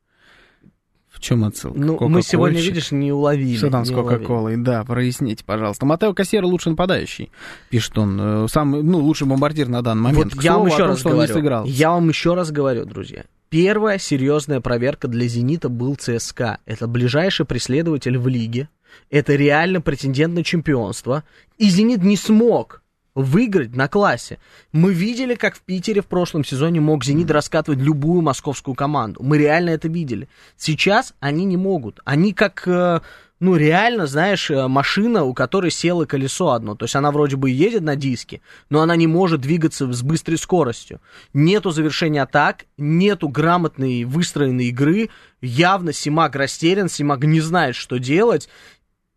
Чем 1.24 1.42
отсылка? 1.44 1.78
Ну, 1.78 1.98
мы 2.10 2.20
сегодня, 2.20 2.60
видишь, 2.60 2.92
не 2.92 3.10
уловили. 3.10 3.56
Что 3.56 3.70
там 3.70 3.86
с. 3.86 3.90
Кока-Колой? 3.90 4.58
Да, 4.58 4.84
проясните, 4.84 5.42
пожалуйста. 5.42 5.86
Матео 5.86 6.12
Кассера 6.12 6.46
лучший 6.46 6.72
нападающий, 6.72 7.30
пишет 7.70 7.96
он. 7.96 8.18
Э, 8.20 8.46
Самый, 8.46 8.82
ну, 8.82 8.98
лучший 8.98 9.26
бомбардир 9.26 9.68
на 9.68 9.80
данный 9.80 10.02
момент. 10.02 10.34
Вот 10.34 10.40
К 10.42 10.44
я 10.44 10.58
вам 10.58 10.68
слову 10.68 10.74
еще 10.74 10.76
том, 10.76 10.88
раз 10.88 11.02
говорю. 11.02 11.32
сыграл. 11.32 11.64
Я 11.64 11.92
вам 11.92 12.10
еще 12.10 12.34
раз 12.34 12.50
говорю, 12.50 12.84
друзья. 12.84 13.24
Первая 13.48 13.96
серьезная 13.96 14.60
проверка 14.60 15.08
для 15.08 15.26
«Зенита» 15.26 15.70
был 15.70 15.96
ЦСКА. 15.96 16.58
Это 16.66 16.86
ближайший 16.86 17.46
преследователь 17.46 18.18
в 18.18 18.28
лиге. 18.28 18.68
Это 19.10 19.34
реально 19.34 19.80
претендент 19.80 20.34
на 20.34 20.44
чемпионство. 20.44 21.24
И 21.56 21.70
«Зенит» 21.70 22.02
не 22.02 22.18
смог 22.18 22.82
выиграть 23.14 23.74
на 23.74 23.88
классе. 23.88 24.38
Мы 24.72 24.92
видели, 24.92 25.34
как 25.34 25.56
в 25.56 25.60
Питере 25.60 26.02
в 26.02 26.06
прошлом 26.06 26.44
сезоне 26.44 26.80
мог 26.80 27.04
«Зенит» 27.04 27.30
раскатывать 27.30 27.80
любую 27.80 28.22
московскую 28.22 28.74
команду. 28.74 29.22
Мы 29.22 29.38
реально 29.38 29.70
это 29.70 29.88
видели. 29.88 30.28
Сейчас 30.56 31.14
они 31.20 31.44
не 31.44 31.56
могут. 31.56 32.00
Они 32.04 32.32
как... 32.32 32.66
э, 32.66 33.00
ну, 33.40 33.56
реально, 33.56 34.06
знаешь, 34.06 34.50
э, 34.50 34.68
машина, 34.68 35.24
у 35.24 35.34
которой 35.34 35.70
село 35.70 36.06
колесо 36.06 36.52
одно. 36.52 36.76
То 36.76 36.84
есть 36.84 36.96
она 36.96 37.10
вроде 37.10 37.36
бы 37.36 37.50
едет 37.50 37.82
на 37.82 37.94
диске, 37.94 38.40
но 38.70 38.80
она 38.80 38.96
не 38.96 39.06
может 39.06 39.40
двигаться 39.40 39.92
с 39.92 40.02
быстрой 40.02 40.38
скоростью. 40.38 41.00
Нету 41.34 41.70
завершения 41.70 42.22
атак, 42.22 42.64
нету 42.78 43.28
грамотной 43.28 44.04
выстроенной 44.04 44.66
игры. 44.66 45.10
Явно 45.42 45.92
Симак 45.92 46.36
растерян, 46.36 46.88
Симак 46.88 47.24
не 47.24 47.40
знает, 47.40 47.74
что 47.76 47.98
делать. 47.98 48.48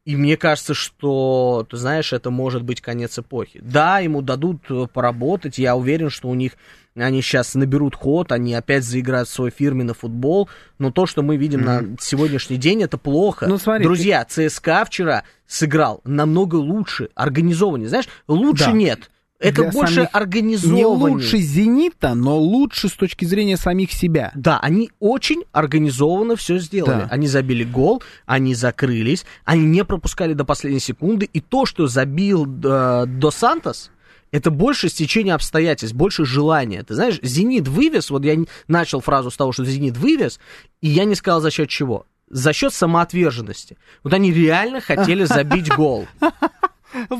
И 0.07 0.15
мне 0.15 0.37
кажется, 0.37 0.73
что, 0.73 1.67
ты 1.69 1.75
знаешь, 1.75 2.13
это 2.13 2.29
может 2.29 2.63
быть 2.63 2.79
конец 2.79 3.19
эпохи. 3.19 3.59
Да, 3.61 3.99
ему 3.99 4.21
дадут 4.21 4.61
э, 4.69 4.87
поработать, 4.93 5.57
я 5.57 5.75
уверен, 5.75 6.09
что 6.09 6.29
у 6.29 6.33
них 6.33 6.53
они 6.95 7.21
сейчас 7.21 7.55
наберут 7.55 7.93
ход, 7.93 8.31
они 8.31 8.53
опять 8.53 8.85
заиграют 8.85 9.27
свой 9.27 9.51
фирменный 9.51 9.93
футбол, 9.93 10.47
но 10.79 10.91
то, 10.91 11.07
что 11.07 11.23
мы 11.23 11.35
видим 11.35 11.59
на 11.61 11.83
сегодняшний 11.99 12.55
день, 12.55 12.83
это 12.83 12.97
плохо. 12.97 13.47
Ну, 13.49 13.57
смотри, 13.57 13.83
Друзья, 13.83 14.23
ЦСКА 14.23 14.85
вчера 14.85 15.23
сыграл 15.45 15.99
намного 16.05 16.55
лучше, 16.55 17.09
организованнее. 17.13 17.89
Знаешь, 17.89 18.07
лучше 18.29 18.67
Да. 18.67 18.71
нет. 18.71 19.11
Это 19.39 19.63
Для 19.63 19.71
больше 19.71 19.93
самих- 19.93 20.13
Не 20.13 20.19
организованнее. 20.19 20.95
лучше 20.95 21.37
«Зенита», 21.37 22.15
но 22.15 22.37
лучше 22.39 22.89
с 22.89 22.93
точки 22.93 23.23
зрения 23.25 23.55
самих 23.55 23.91
себя. 23.91 24.31
Да, 24.33 24.59
они 24.59 24.89
очень 24.99 25.43
организованно 25.51 26.35
все 26.35 26.57
сделали. 26.57 27.01
Да. 27.01 27.07
Они 27.11 27.27
забили 27.27 27.63
гол, 27.63 28.01
они 28.25 28.55
закрылись, 28.55 29.25
они 29.45 29.65
не 29.65 29.85
пропускали 29.85 30.33
до 30.33 30.43
последней 30.43 30.79
секунды. 30.79 31.29
И 31.31 31.39
то, 31.39 31.65
что 31.67 31.87
забил 31.87 32.45
э, 32.45 33.05
До 33.07 33.29
Сантос, 33.29 33.91
это 34.31 34.49
больше 34.49 34.89
стечение 34.89 35.35
обстоятельств, 35.35 35.95
больше 35.95 36.25
желания. 36.25 36.81
Ты 36.83 36.95
знаешь, 36.95 37.19
Зенит 37.21 37.67
вывез, 37.67 38.09
вот 38.09 38.25
я 38.25 38.35
начал 38.67 39.01
фразу 39.01 39.29
с 39.29 39.37
того, 39.37 39.51
что 39.51 39.63
Зенит 39.65 39.97
вывез, 39.97 40.39
и 40.81 40.87
я 40.87 41.05
не 41.05 41.13
сказал 41.13 41.41
за 41.41 41.51
счет 41.51 41.69
чего. 41.69 42.07
За 42.29 42.53
счет 42.53 42.73
самоотверженности. 42.73 43.77
Вот 44.03 44.13
они 44.13 44.33
реально 44.33 44.81
хотели 44.81 45.25
забить 45.25 45.69
гол. 45.73 46.07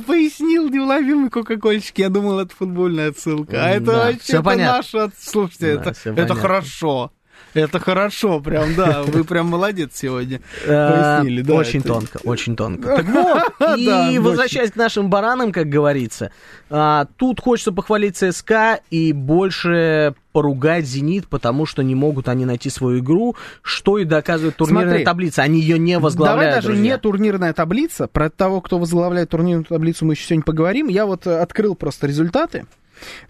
Пояснил 0.06 0.70
неуловимый 0.70 1.30
кока-кольчик. 1.30 1.98
Я 2.00 2.10
думал, 2.10 2.40
это 2.40 2.56
футбольная 2.56 3.10
отсылка. 3.10 3.66
А 3.66 3.70
это 3.70 3.86
Да, 3.86 4.06
вообще 4.12 4.34
это 4.34 4.44
понятно. 4.44 4.78
наша... 4.78 5.12
Слушайте, 5.20 5.76
Да, 5.76 5.82
это, 5.82 5.90
это 5.92 6.14
понятно. 6.14 6.36
хорошо. 6.36 7.12
Это 7.54 7.80
хорошо, 7.80 8.40
прям, 8.40 8.76
да. 8.76 9.04
Вы 9.08 9.24
прям 9.24 9.48
молодец 9.48 9.92
сегодня. 9.96 10.42
Э, 10.66 11.20
Пояснили, 11.20 11.42
да. 11.42 11.54
Очень 11.54 11.82
тонко, 11.82 12.20
очень 12.24 12.56
тонко. 12.56 12.98
Так 12.98 13.06
вот, 13.06 13.78
и 13.78 14.20
возвращаясь 14.20 14.72
к 14.72 14.76
нашим 14.76 15.10
баранам, 15.10 15.52
как 15.52 15.70
говорится, 15.70 16.32
а, 16.70 17.08
тут 17.18 17.40
хочется 17.40 17.72
похвалить 17.72 18.18
ЦСКА 18.18 18.80
и 18.90 19.14
больше 19.14 20.16
поругать 20.32 20.86
«Зенит», 20.86 21.28
потому 21.28 21.66
что 21.66 21.82
не 21.82 21.96
могут 21.96 22.28
они 22.28 22.46
найти 22.46 22.70
свою 22.70 23.00
игру, 23.00 23.36
что 23.62 23.98
и 23.98 24.04
доказывает 24.04 24.56
турнирная 24.56 24.90
Смотри. 24.90 25.06
таблица. 25.06 25.42
Они 25.42 25.60
ее 25.60 25.80
не 25.80 25.98
возглавляют, 25.98 26.42
Давай 26.42 26.56
даже 26.56 26.68
друзья. 26.68 26.84
не 26.84 26.98
турнирная 27.00 27.54
таблица. 27.54 28.08
Про 28.08 28.30
того, 28.30 28.62
кто 28.62 28.78
возглавляет 28.78 29.30
турнирную 29.30 29.66
таблицу, 29.66 30.06
мы 30.06 30.14
еще 30.14 30.26
сегодня 30.26 30.44
поговорим. 30.44 30.90
Я 30.90 31.06
вот 31.06 31.26
э, 31.26 31.40
открыл 31.40 31.76
просто 31.76 32.06
результаты 32.08 32.68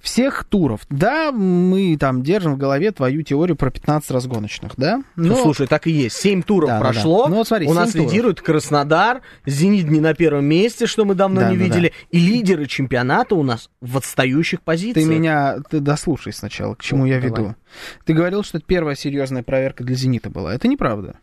всех 0.02 0.44
туров. 0.46 0.82
Да, 0.90 1.32
мы 1.32 1.98
там 2.00 2.24
держим 2.24 2.54
в 2.56 2.58
голове 2.58 2.92
твою 2.92 3.22
теорию 3.22 3.56
про 3.56 3.70
15 3.72 4.12
разгоночных, 4.12 4.74
да? 4.78 5.04
Ну, 5.16 5.30
Но- 5.30 5.36
слушай, 5.44 5.68
так 5.68 5.88
и 5.88 5.92
есть. 5.92 6.16
Семь 6.18 6.42
туров 6.44 6.70
Да, 6.70 6.80
да, 6.80 6.84
прошло. 6.84 7.24
да. 7.26 7.30
Ну, 7.30 7.36
вот 7.38 7.48
смотри, 7.48 7.68
У 7.68 7.74
нас 7.74 7.92
туров. 7.92 8.08
лидирует 8.08 8.42
Краснодар, 8.42 9.22
Зенит 9.46 9.90
не 9.90 10.00
на 10.00 10.14
первом 10.14 10.46
месте, 10.46 10.86
что 10.86 11.06
мы 11.06 11.16
давно 11.16 11.42
Да, 11.42 11.52
не 11.52 11.58
да, 11.58 11.64
видели. 11.66 11.94
И 12.12 12.20
лидеры 12.20 12.66
чемпионата 12.66 13.36
у 13.36 13.44
нас 13.44 13.70
в 13.82 13.98
отстающих 13.98 14.62
позициях. 14.62 15.08
Ты 15.08 15.14
меня, 15.14 15.58
ты 15.70 15.80
дослушай 15.80 16.34
сначала, 16.34 16.76
к 16.76 16.84
чему 16.84 17.02
Ну, 17.02 17.06
я 17.08 17.16
давай. 17.22 17.30
веду. 17.30 17.56
Ты 18.06 18.14
говорил, 18.14 18.44
что 18.44 18.58
это 18.58 18.68
первая 18.68 18.96
серьезная 18.96 19.44
проверка 19.44 19.84
для 19.84 19.96
«Зенита» 19.96 20.30
была. 20.30 20.54
Это 20.56 20.68
неправда. 20.68 21.16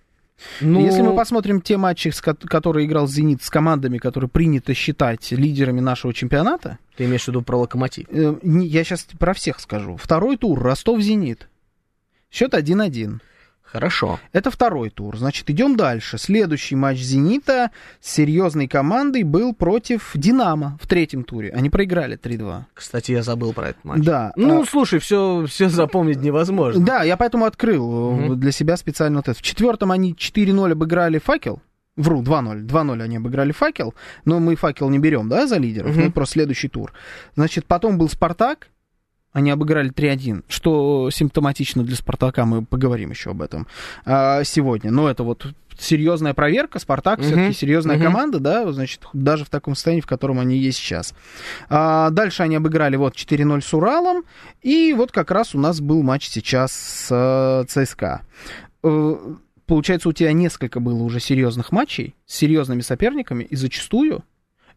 Ну, 0.61 0.85
Если 0.85 1.01
мы 1.03 1.15
посмотрим 1.15 1.61
те 1.61 1.77
матчи, 1.77 2.11
которые 2.47 2.87
играл 2.87 3.07
«Зенит» 3.07 3.43
с 3.43 3.51
командами, 3.51 3.99
которые 3.99 4.29
принято 4.29 4.75
считать 4.75 5.31
лидерами 5.33 5.81
нашего 5.81 6.13
чемпионата, 6.13 6.79
Ты 6.97 7.05
имеешь 7.05 7.25
в 7.25 7.29
виду 7.29 7.43
про 7.43 7.57
локомотив? 7.59 8.07
э, 8.11 8.35
я 8.43 8.85
сейчас 8.85 9.05
про 9.19 9.33
всех 9.35 9.61
скажу. 9.61 9.97
Второй 9.97 10.37
тур 10.37 10.61
«Ростов-Зенит». 10.61 11.49
Счет 12.31 12.53
1-1. 12.55 13.21
Хорошо. 13.75 14.21
Это 14.33 14.53
второй 14.53 14.89
тур. 14.91 15.19
Значит, 15.19 15.51
идем 15.51 15.77
дальше. 15.77 16.17
Следующий 16.17 16.77
матч 16.77 16.99
«Зенита» 16.99 17.73
с 18.01 18.13
серьезной 18.13 18.69
командой 18.69 19.25
был 19.25 19.53
против 19.53 20.13
«Динамо» 20.15 20.79
в 20.81 20.87
третьем 20.87 21.25
туре. 21.25 21.51
Они 21.53 21.71
проиграли 21.71 22.17
3-2. 22.17 22.67
Кстати, 22.73 23.11
я 23.11 23.25
забыл 23.25 23.53
про 23.53 23.71
этот 23.71 23.85
матч. 23.85 24.05
Да. 24.05 24.33
Ну, 24.37 24.63
а- 24.63 24.65
слушай, 24.65 25.01
все, 25.01 25.45
все 25.49 25.69
запомнить 25.69 26.19
невозможно. 26.23 26.85
Да, 26.87 27.03
я 27.03 27.17
поэтому 27.17 27.47
открыл 27.47 28.13
Мгм. 28.13 28.39
для 28.39 28.53
себя 28.53 28.77
специально 28.77 29.17
вот 29.19 29.29
это. 29.29 29.37
В 29.37 29.43
четвертом 29.43 29.91
они 29.91 30.15
4-0 30.17 30.71
обыграли 30.71 31.19
факел. 31.19 31.61
Вру, 31.97 32.23
2-0. 32.23 32.63
2-0 32.63 33.03
они 33.03 33.17
обыграли 33.17 33.51
факел. 33.51 33.93
Но 34.25 34.39
мы 34.39 34.55
факел 34.55 34.89
не 34.89 35.01
берем, 35.01 35.29
да, 35.29 35.49
за 35.49 35.57
лидеров. 35.59 35.91
Мгм. 35.97 36.05
Ну, 36.07 36.13
просто 36.13 36.35
следующий 36.35 36.69
тур. 36.69 36.93
Значит, 37.35 37.67
потом 37.67 37.99
был 37.99 38.09
Спартак. 38.09 38.69
Они 39.35 39.51
обыграли 39.51 39.91
3-1, 39.91 40.45
что 40.49 41.11
симптоматично 41.11 41.83
для 41.83 41.97
Спартака, 41.97 42.47
мы 42.47 42.65
поговорим 42.65 43.11
еще 43.11 43.31
об 43.33 43.43
этом 43.43 43.67
а, 44.07 44.45
сегодня. 44.45 44.91
Но 44.93 45.11
это 45.11 45.25
вот 45.25 45.47
серьезная 45.77 46.35
проверка, 46.35 46.79
Спартак 46.79 47.19
Мгм. 47.19 47.27
все-таки 47.27 47.53
серьезная 47.53 47.97
Мгм. 47.97 48.05
команда, 48.05 48.39
да, 48.39 48.73
значит, 48.73 49.01
даже 49.13 49.45
в 49.45 49.51
таком 49.51 49.75
состоянии, 49.75 50.01
в 50.03 50.07
котором 50.07 50.39
они 50.39 50.57
есть 50.57 50.79
сейчас. 50.79 51.15
А, 51.69 52.11
дальше 52.11 52.45
они 52.45 52.55
обыграли 52.55 52.95
вот 52.95 53.17
4-0 53.17 53.61
с 53.61 53.75
Уралом, 53.75 54.23
и 54.63 54.95
вот 54.97 55.11
как 55.11 55.33
раз 55.33 55.53
у 55.57 55.59
нас 55.59 55.81
был 55.81 56.03
матч 56.05 56.29
сейчас 56.29 56.73
с 56.73 57.09
э, 57.11 57.65
ЦСКА. 57.69 58.23
Э, 58.85 59.17
Получается, 59.67 60.11
у 60.11 60.13
тебя 60.13 60.31
несколько 60.35 60.79
было 60.79 61.03
уже 61.03 61.21
серьезных 61.21 61.73
матчей 61.73 62.15
с 62.27 62.37
серьезными 62.37 62.83
соперниками, 62.83 63.45
и 63.45 63.57
зачастую 63.57 64.23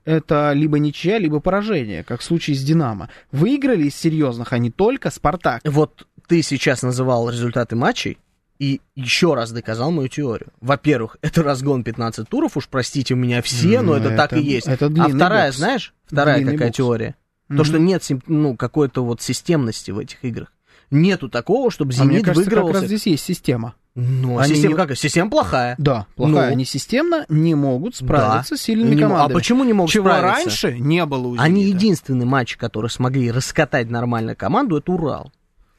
это 0.08 0.54
либо 0.54 0.80
ничья, 0.80 1.18
либо 1.20 1.40
поражение, 1.42 2.04
как 2.04 2.22
в 2.22 2.24
случае 2.24 2.56
с 2.56 2.64
Динамо. 2.64 3.10
Выиграли 3.32 3.84
из 3.88 3.96
серьезных, 3.96 4.54
а 4.54 4.58
не 4.58 4.72
только 4.72 5.12
Спартак. 5.12 5.62
Вот 5.66 6.08
ты 6.28 6.42
сейчас 6.42 6.82
называл 6.82 7.30
результаты 7.30 7.76
матчей 7.76 8.18
и 8.58 8.82
еще 8.96 9.34
раз 9.36 9.52
доказал 9.52 9.92
мою 9.92 10.08
теорию. 10.08 10.48
Во-первых, 10.62 11.18
это 11.22 11.44
разгон 11.44 11.84
15 11.84 12.28
туров, 12.28 12.58
уж 12.58 12.68
простите 12.70 13.14
у 13.14 13.18
меня 13.18 13.42
все, 13.42 13.82
но 13.82 13.94
Ну, 13.94 14.00
это, 14.00 14.16
так 14.16 14.32
это- 14.34 14.42
и 14.42 14.46
есть. 14.46 14.68
это 14.68 14.88
а 14.98 15.10
вторая, 15.10 15.48
бокс. 15.50 15.58
знаешь, 15.58 15.94
вторая 16.06 16.38
Длинный 16.38 16.54
какая 16.54 16.68
бокс. 16.70 16.78
теория? 16.78 17.16
Мгм. 17.50 17.58
То, 17.60 17.64
что 17.66 17.78
нет 17.80 18.04
ну, 18.28 18.56
какой-то 18.56 19.04
вот 19.06 19.22
системности 19.22 19.92
в 19.92 20.00
этих 20.00 20.24
играх. 20.24 20.52
Нету 20.90 21.28
такого, 21.30 21.70
чтобы 21.70 21.94
А 21.98 22.04
мне 22.06 22.14
Зенит 22.16 22.26
кажется, 22.26 22.50
выиграл. 22.50 22.68
как 22.68 22.76
раз 22.78 22.86
здесь 22.86 23.06
есть 23.08 23.24
система. 23.26 23.76
Ну, 24.00 24.38
а 24.38 24.44
Они 24.44 24.54
система 24.54 24.74
не- 24.76 24.78
какая? 24.78 24.96
Система 24.96 25.32
плохая. 25.32 25.74
Да, 25.80 26.06
плохая. 26.16 26.46
Ну. 26.48 26.52
Они 26.52 26.66
системно 26.66 27.26
не 27.30 27.56
могут 27.56 27.96
справиться 27.96 28.52
Да. 28.52 28.58
с 28.58 28.62
сильными 28.62 28.94
Не 28.94 29.02
мо- 29.02 29.08
командами. 29.10 29.32
А 29.32 29.34
почему 29.34 29.64
не 29.64 29.74
могут 29.74 29.92
Чего 29.92 30.10
справиться? 30.10 30.44
раньше 30.50 30.78
не 30.80 31.04
было 31.08 31.28
у 31.30 31.36
Они 31.40 31.64
«Зенита». 31.64 31.78
единственный 31.78 32.26
матч, 32.26 32.58
который 32.58 32.92
смогли 32.92 33.32
раскатать 33.32 33.90
нормально 33.90 34.36
команду, 34.36 34.78
это 34.78 34.92
Урал. 34.92 35.32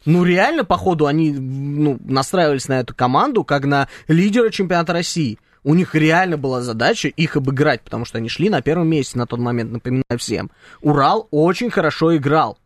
Ну, 0.04 0.24
реально, 0.24 0.64
походу, 0.64 1.06
они 1.06 1.30
ну, 1.32 1.98
настраивались 2.04 2.66
на 2.66 2.80
эту 2.80 2.92
команду, 2.92 3.44
как 3.44 3.64
на 3.64 3.86
лидера 4.08 4.50
чемпионата 4.50 4.92
России. 4.92 5.38
У 5.62 5.74
них 5.74 5.94
реально 5.94 6.36
была 6.38 6.60
задача 6.60 7.06
их 7.08 7.36
обыграть, 7.36 7.82
потому 7.82 8.04
что 8.04 8.18
они 8.18 8.28
шли 8.28 8.50
на 8.50 8.62
первом 8.62 8.88
месте 8.88 9.16
на 9.16 9.26
тот 9.26 9.38
момент, 9.38 9.70
напоминаю 9.70 10.18
всем. 10.18 10.50
Урал 10.80 11.28
очень 11.30 11.70
хорошо 11.70 12.16
играл. 12.16 12.58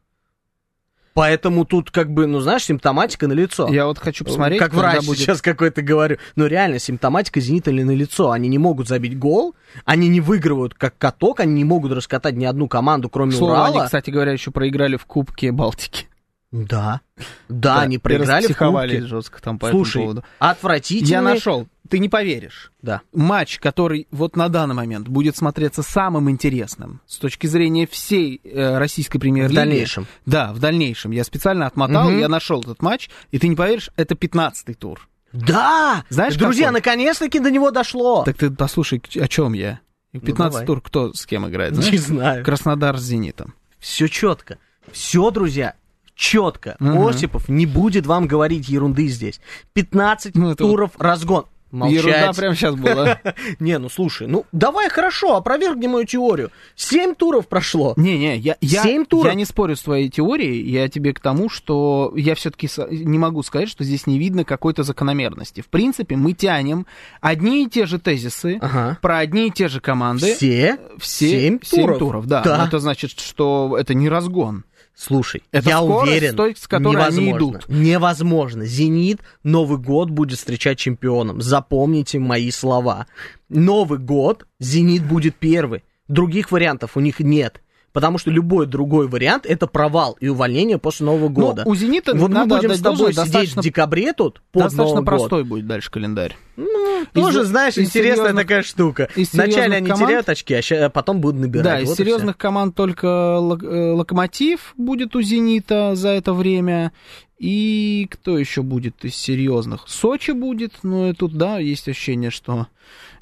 Поэтому 1.15 1.65
тут, 1.65 1.91
как 1.91 2.11
бы, 2.11 2.27
ну, 2.27 2.41
знаешь, 2.41 2.65
симптоматика 2.65 3.29
на 3.29 3.33
лицо. 3.33 3.69
Я 3.69 3.87
вот 3.87 3.99
хочу 3.99 4.25
посмотреть, 4.25 4.59
как 4.59 4.73
врач 4.73 5.05
будет... 5.05 5.19
сейчас 5.19 5.43
какой-то 5.43 5.83
говорю. 5.83 6.17
Но 6.37 6.47
реально, 6.47 6.79
симптоматика 6.79 7.41
Зенита 7.41 7.71
ли 7.71 7.85
на 7.85 7.91
лицо. 7.91 8.31
Они 8.31 8.49
не 8.49 8.59
могут 8.59 8.89
забить 8.89 9.19
гол, 9.19 9.55
они 9.85 10.09
не 10.09 10.21
выигрывают 10.21 10.75
как 10.75 10.97
каток, 10.97 11.41
они 11.41 11.53
не 11.53 11.65
могут 11.65 11.93
раскатать 11.93 12.35
ни 12.35 12.45
одну 12.45 12.69
команду, 12.69 13.09
кроме 13.09 13.33
К 13.33 13.37
слову, 13.37 13.53
Урала. 13.53 13.69
они, 13.69 13.85
кстати 13.85 14.11
говоря, 14.11 14.33
еще 14.33 14.51
проиграли 14.51 14.97
в 14.97 15.05
Кубке 15.05 15.53
Балтики. 15.53 16.07
Да. 16.53 17.01
Да, 17.49 17.81
они 17.81 17.97
проиграли 17.99 18.47
в 18.47 18.57
Кубке. 18.57 19.01
жестко 19.07 19.41
там 19.43 19.59
по 19.59 19.71
Слушай, 19.71 20.03
этому 20.03 20.05
поводу. 20.05 20.25
отвратительный... 20.39 21.11
Я 21.11 21.23
нашел. 21.23 21.67
Ты 21.89 21.99
не 21.99 22.09
поверишь. 22.09 22.73
Да. 22.81 23.01
Матч, 23.13 23.59
который 23.59 24.07
вот 24.11 24.37
на 24.37 24.49
данный 24.49 24.75
момент 24.75 25.09
будет 25.09 25.37
смотреться 25.37 25.83
самым 25.83 26.31
интересным 26.31 27.01
с 27.07 27.17
точки 27.19 27.47
зрения 27.47 27.87
всей 27.87 28.41
э, 28.45 28.79
российской 28.79 29.19
премьер-лиги. 29.19 29.53
В 29.53 29.57
дальнейшем. 29.57 30.07
Да, 30.27 30.53
в 30.53 30.59
дальнейшем. 30.59 31.11
Я 31.11 31.25
специально 31.25 31.67
отмотал, 31.67 32.09
Мгм. 32.11 32.19
я 32.21 32.29
нашел 32.29 32.61
этот 32.63 32.81
матч, 32.83 33.11
и 33.31 33.39
ты 33.39 33.49
не 33.49 33.57
поверишь, 33.57 33.91
это 33.97 34.15
15-й 34.15 34.75
тур. 34.75 35.09
Да! 35.33 36.05
Знаешь, 36.11 36.37
Друзья, 36.37 36.71
наконец-таки 36.71 37.39
до 37.41 37.51
него 37.51 37.71
дошло. 37.71 38.23
Так 38.25 38.37
ты 38.37 38.51
послушай, 38.51 39.03
о 39.21 39.29
чем 39.29 39.55
я. 39.55 39.81
15 40.13 40.61
Ну, 40.61 40.67
тур 40.67 40.81
кто 40.83 41.13
с 41.15 41.25
кем 41.25 41.49
играет? 41.49 41.73
Не 41.73 41.83
знаешь? 41.83 42.01
знаю. 42.01 42.45
Краснодар 42.45 42.99
с 42.99 43.03
Зенитом. 43.03 43.55
Все 43.79 44.09
четко. 44.09 44.59
Все, 44.93 45.31
друзья, 45.31 45.75
четко. 46.23 46.77
Мгм. 46.79 47.07
Осипов 47.09 47.49
не 47.49 47.67
будет 47.67 48.07
вам 48.07 48.27
говорить 48.29 48.69
ерунды 48.69 49.09
здесь. 49.09 49.41
15 49.73 50.37
Ну, 50.37 50.55
туров 50.55 50.93
разгон. 50.99 51.47
Молчать. 51.73 52.05
Ерунда 52.05 52.33
прямо 52.35 52.55
сейчас 52.55 52.75
была. 52.75 53.19
Не, 53.59 53.79
ну 53.79 53.89
слушай, 53.89 54.27
ну 54.27 54.45
давай 54.53 54.91
хорошо, 54.91 55.37
опровергни 55.37 55.87
мою 55.87 56.05
теорию. 56.05 56.51
Семь 56.77 57.15
туров 57.15 57.49
прошло. 57.49 57.95
Не-не, 57.97 58.37
я, 58.37 58.57
я, 58.61 58.83
Семь 58.83 59.07
туров? 59.07 59.25
я 59.29 59.33
не 59.35 59.47
спорю 59.47 59.75
с 59.75 59.81
твоей 59.81 60.11
теорией, 60.11 60.69
я 60.71 60.87
тебе 60.91 61.15
к 61.15 61.21
тому, 61.21 61.49
что 61.49 62.13
я 62.15 62.35
все-таки 62.35 62.69
не 62.91 63.19
могу 63.19 63.43
сказать, 63.43 63.71
что 63.71 63.85
здесь 63.85 64.07
не 64.07 64.19
видно 64.19 64.45
какой-то 64.45 64.83
закономерности. 64.83 65.63
В 65.63 65.69
принципе, 65.69 66.15
мы 66.15 66.35
тянем 66.35 66.87
одни 67.23 67.65
и 67.65 67.71
те 67.71 67.87
же 67.87 67.99
тезисы 67.99 68.59
Ага. 68.61 68.99
про 69.01 69.17
одни 69.21 69.47
и 69.47 69.51
те 69.51 69.69
же 69.69 69.81
команды. 69.81 70.35
Все? 70.35 70.79
Все 70.99 71.27
Семь 71.41 71.59
туров? 71.97 72.27
да. 72.27 72.43
Да. 72.43 72.59
Но 72.59 72.65
это 72.67 72.81
значит, 72.81 73.19
что 73.19 73.79
это 73.81 73.95
не 73.95 74.11
разгон. 74.11 74.65
Слушай, 74.95 75.43
Это 75.53 75.69
я 75.71 75.83
уверен, 75.83 76.39
с 76.57 76.69
которой 76.69 77.05
они 77.07 77.27
невозможно. 77.27 77.57
идут. 77.59 77.69
Невозможно. 77.69 78.65
Зенит 78.67 79.21
Новый 79.43 79.79
год 79.79 80.11
будет 80.11 80.39
встречать 80.39 80.79
чемпионом. 80.79 81.41
Запомните 81.41 82.19
мои 82.19 82.51
слова. 82.51 83.07
Новый 83.49 83.99
год 83.99 84.47
Зенит 84.61 85.05
будет 85.05 85.35
первый. 85.37 85.83
Других 86.09 86.53
вариантов 86.53 86.97
у 86.97 87.01
них 87.01 87.21
нет. 87.21 87.63
Потому 87.93 88.17
что 88.17 88.31
любой 88.31 88.67
другой 88.67 89.07
вариант 89.07 89.45
это 89.45 89.67
провал 89.67 90.17
и 90.19 90.29
увольнение 90.29 90.79
после 90.79 91.05
Нового 91.05 91.29
года. 91.29 91.63
Ну, 91.67 91.71
у 91.73 91.75
«Зенита» 91.75 92.15
вот 92.15 92.29
мы 92.31 92.35
надо 92.35 92.57
будем 92.57 92.71
отдать 92.71 92.79
с 92.79 92.83
тобой 92.83 93.13
сидеть 93.13 93.55
в 93.57 93.61
декабре 93.61 94.15
тут 94.15 94.41
под 94.51 94.63
Достаточно 94.65 94.85
Новый 94.85 94.97
год. 95.01 95.07
простой 95.07 95.45
будет 95.45 95.67
дальше 95.67 95.91
календарь. 95.91 96.37
Ну, 96.57 97.05
тоже, 97.13 97.43
Из- 97.43 97.47
знаешь, 97.49 97.77
из 97.77 97.89
интересная 97.89 98.33
такая 98.33 98.63
штука. 98.63 99.09
из 99.15 99.33
Вначале 99.35 99.77
они 99.77 99.89
команд- 99.89 100.07
теряют 100.09 100.29
очки, 100.31 100.55
а 100.55 100.87
а 100.87 100.89
потом 100.89 101.21
будут 101.21 101.41
набирать. 101.41 101.65
Да, 101.65 101.81
из 101.81 101.89
Вот 101.89 101.93
и 101.93 101.95
всё. 101.97 102.05
серьезных 102.05 102.39
команд 102.39 102.75
только 102.75 103.07
Лок- 103.39 103.63
э, 103.65 103.93
Локомотив 103.93 104.73
будет 104.79 105.15
у 105.15 105.21
Зенита 105.21 105.95
за 105.95 106.11
это 106.11 106.33
время. 106.33 106.93
И 107.39 108.07
кто 108.11 108.39
еще 108.39 108.63
будет 108.63 109.05
из 109.05 109.17
серьезных? 109.17 109.85
Сочи 109.89 110.31
будет, 110.31 110.73
но 110.83 111.11
и 111.11 111.13
тут, 111.13 111.35
да, 111.37 111.59
есть 111.59 111.89
ощущение, 111.89 112.31
что 112.31 112.69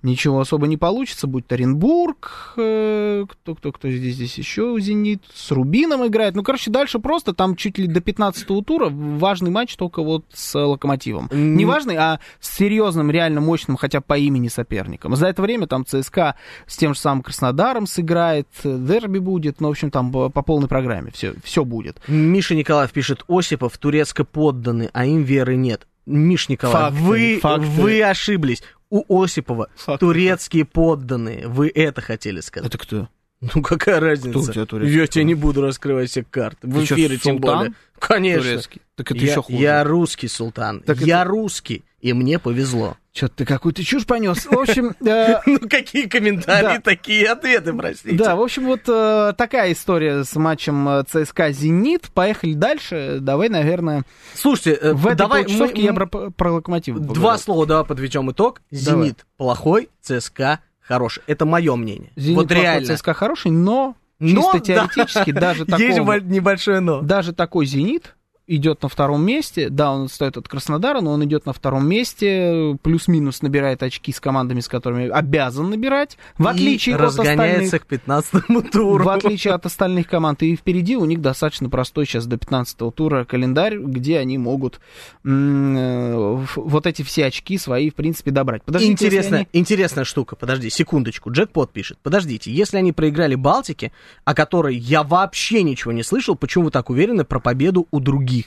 ничего 0.02 0.40
особо 0.40 0.66
не 0.66 0.76
получится. 0.76 1.26
Будет 1.26 1.52
Оренбург, 1.52 2.54
э, 2.57 3.25
кто, 3.28 3.54
кто, 3.54 3.73
кто 3.73 3.90
здесь, 3.90 4.14
здесь 4.14 4.38
еще 4.38 4.76
Зенит, 4.80 5.23
с 5.35 5.50
Рубином 5.50 6.07
играет. 6.07 6.35
Ну, 6.35 6.42
короче, 6.42 6.71
дальше 6.71 6.99
просто 6.99 7.33
там 7.35 7.57
чуть 7.57 7.78
ли 7.78 7.87
до 7.87 8.00
15 8.00 8.47
тура 8.64 8.88
важный 8.90 9.50
матч 9.50 9.76
только 9.76 10.02
вот 10.02 10.25
с 10.33 10.59
Локомотивом. 10.59 11.28
М. 11.30 11.57
Не 11.57 11.64
важный, 11.64 11.97
а 11.97 12.21
с 12.40 12.57
серьезным 12.57 13.11
реально 13.11 13.40
мощным 13.40 13.76
хотя 13.76 14.00
по 14.00 14.16
имени 14.19 14.49
соперником. 14.49 15.16
За 15.16 15.26
это 15.26 15.42
время 15.42 15.66
там 15.66 15.85
ЦСКА 15.85 16.35
с 16.66 16.76
тем 16.76 16.95
же 16.95 17.00
самым 17.00 17.23
Краснодаром 17.23 17.87
сыграет, 17.87 18.49
дерби 18.64 19.19
будет, 19.19 19.61
ну, 19.61 19.69
в 19.69 19.71
общем, 19.73 19.90
там 19.90 20.11
по 20.12 20.28
полной 20.42 20.69
программе 20.69 21.11
все, 21.12 21.35
все 21.45 21.64
будет. 21.64 22.00
Миша 22.09 22.54
Николаев 22.54 22.90
пишет, 22.92 23.25
Осипов 23.28 23.76
турецко 23.78 24.25
подданный, 24.25 24.88
а 24.92 25.04
им 25.04 25.23
веры 25.23 25.57
нет. 25.57 25.87
Миш 26.07 26.49
Николаев, 26.49 26.95
Факты, 26.95 27.02
вы, 27.02 27.38
факты. 27.40 27.66
вы 27.66 28.02
ошиблись. 28.02 28.62
У 28.90 29.23
Осипова 29.23 29.68
Факты. 29.76 30.04
турецкие 30.04 30.64
подданные. 30.64 31.47
Вы 31.47 31.70
это 31.73 32.00
хотели 32.00 32.40
сказать. 32.40 32.68
Это 32.68 32.78
кто? 32.78 33.09
Ну 33.40 33.62
какая 33.62 34.00
разница? 34.00 34.38
у 34.38 34.66
тебя 34.66 34.87
Я 34.87 35.06
тебе 35.06 35.25
не 35.25 35.35
буду 35.35 35.62
раскрывать 35.62 36.11
все 36.11 36.23
карты. 36.23 36.66
В 36.66 36.75
Ты 36.87 36.94
эфире 36.94 37.16
тем 37.16 37.37
султан? 37.37 37.59
более. 37.59 37.73
Конечно. 37.99 38.42
Турецкий. 38.42 38.82
Так 38.97 39.11
это 39.12 39.20
я, 39.20 39.30
еще 39.30 39.42
хуже. 39.42 39.59
я 39.59 39.85
русский 39.85 40.28
султан. 40.28 40.80
Так 40.80 40.99
я 41.00 41.23
это- 41.23 41.30
русский, 41.30 41.85
и 42.00 42.12
мне 42.12 42.38
повезло. 42.38 42.97
Что-то 43.12 43.37
ты 43.38 43.44
какую-то 43.47 43.82
чушь 43.82 44.06
понес. 44.06 44.47
В 44.47 44.56
общем, 44.59 44.94
э, 45.06 45.40
Ну 45.47 45.59
какие 45.68 46.06
комментарии, 46.06 46.80
такие 46.80 47.26
ответы, 47.28 47.73
простите. 47.73 48.14
Да, 48.14 48.37
в 48.37 48.42
общем, 48.42 48.66
вот 48.66 48.82
э, 48.87 49.32
такая 49.37 49.73
история 49.73 50.23
с 50.25 50.37
матчем 50.37 50.88
э, 50.88 51.04
ЦСКА 51.09 51.50
«Зенит». 51.50 52.11
Поехали 52.12 52.52
дальше. 52.54 53.18
Давай, 53.20 53.49
наверное, 53.49 54.04
Слушайте, 54.35 54.92
в 54.94 55.14
давай 55.14 55.44
я 55.75 55.92
про, 55.92 56.52
локомотив 56.52 56.99
Два 56.99 57.37
слова 57.38 57.66
давай 57.66 57.85
подведем 57.85 58.30
итог. 58.30 58.61
Зенит 58.70 59.26
плохой, 59.37 59.88
ЦСКА 60.02 60.61
хороший. 60.94 61.23
Это 61.26 61.47
мое 61.47 61.75
мнение. 61.76 62.11
«Зенит» 62.16 62.37
вот 62.37 62.50
реально. 62.52 62.97
ЦСКА 62.97 63.14
хороший, 63.14 63.50
но 63.52 63.94
Но, 64.18 64.52
чисто 64.52 64.52
да. 64.52 64.61
теоретически 64.61 65.30
даже 65.32 65.64
Есть 65.78 65.97
такого- 65.97 66.18
бо- 66.18 66.20
небольшое 66.20 66.80
но. 66.80 67.00
даже 67.00 67.32
такой 67.32 67.66
«Зенит» 67.66 68.16
идет 68.57 68.83
на 68.83 68.88
втором 68.88 69.25
месте. 69.25 69.69
Да, 69.71 69.92
он 69.92 70.07
отстает 70.07 70.37
от 70.37 70.49
Краснодара, 70.49 71.00
но 71.00 71.12
он 71.12 71.25
идет 71.25 71.47
на 71.47 71.52
втором 71.52 71.87
месте. 71.88 72.76
Плюс-минус 72.83 73.42
набирает 73.42 73.83
очки 73.83 74.12
с 74.12 74.19
командами, 74.21 74.61
с 74.61 74.66
которыми 74.69 75.09
обязан 75.09 75.71
набирать. 75.71 76.19
В 76.37 76.49
отличие 76.49 76.95
И 76.95 76.99
от 76.99 77.04
остальных. 77.04 77.33
разгоняется 77.38 77.78
к 77.78 77.87
15 77.87 78.42
туру. 78.73 79.04
В 79.04 79.09
отличие 79.09 79.54
от 79.54 79.66
остальных 79.66 80.09
команд. 80.09 80.42
И 80.42 80.57
впереди 80.57 80.97
у 80.97 81.04
них 81.04 81.21
достаточно 81.21 81.69
простой 81.69 82.07
сейчас 82.07 82.26
до 82.26 82.37
15 82.38 82.76
тура 82.95 83.25
календарь, 83.25 83.78
где 83.78 84.19
они 84.19 84.37
могут 84.37 84.80
э, 85.25 86.45
вот 86.57 86.87
эти 86.87 87.02
все 87.02 87.26
очки 87.26 87.57
свои, 87.59 87.90
в 87.90 87.95
принципе, 87.95 88.30
добрать. 88.30 88.62
Подождите, 88.64 88.92
если 88.92 89.07
Интересная, 89.07 89.38
они- 89.40 89.49
интересная 89.52 90.04
штука. 90.04 90.37
Подожди, 90.37 90.71
секундочку. 90.71 91.30
Джекпот 91.30 91.73
пишет. 91.73 91.99
Подождите, 92.02 92.50
если 92.50 92.78
они 92.78 92.92
проиграли 92.92 93.35
Балтике, 93.35 93.92
о 94.25 94.35
которой 94.35 94.76
я 94.76 95.02
вообще 95.02 95.62
ничего 95.62 95.92
не 95.92 96.02
слышал, 96.02 96.35
почему 96.37 96.64
вы 96.64 96.71
так 96.71 96.90
уверены 96.90 97.25
про 97.25 97.38
победу 97.40 97.87
у 97.90 98.00
других? 98.00 98.39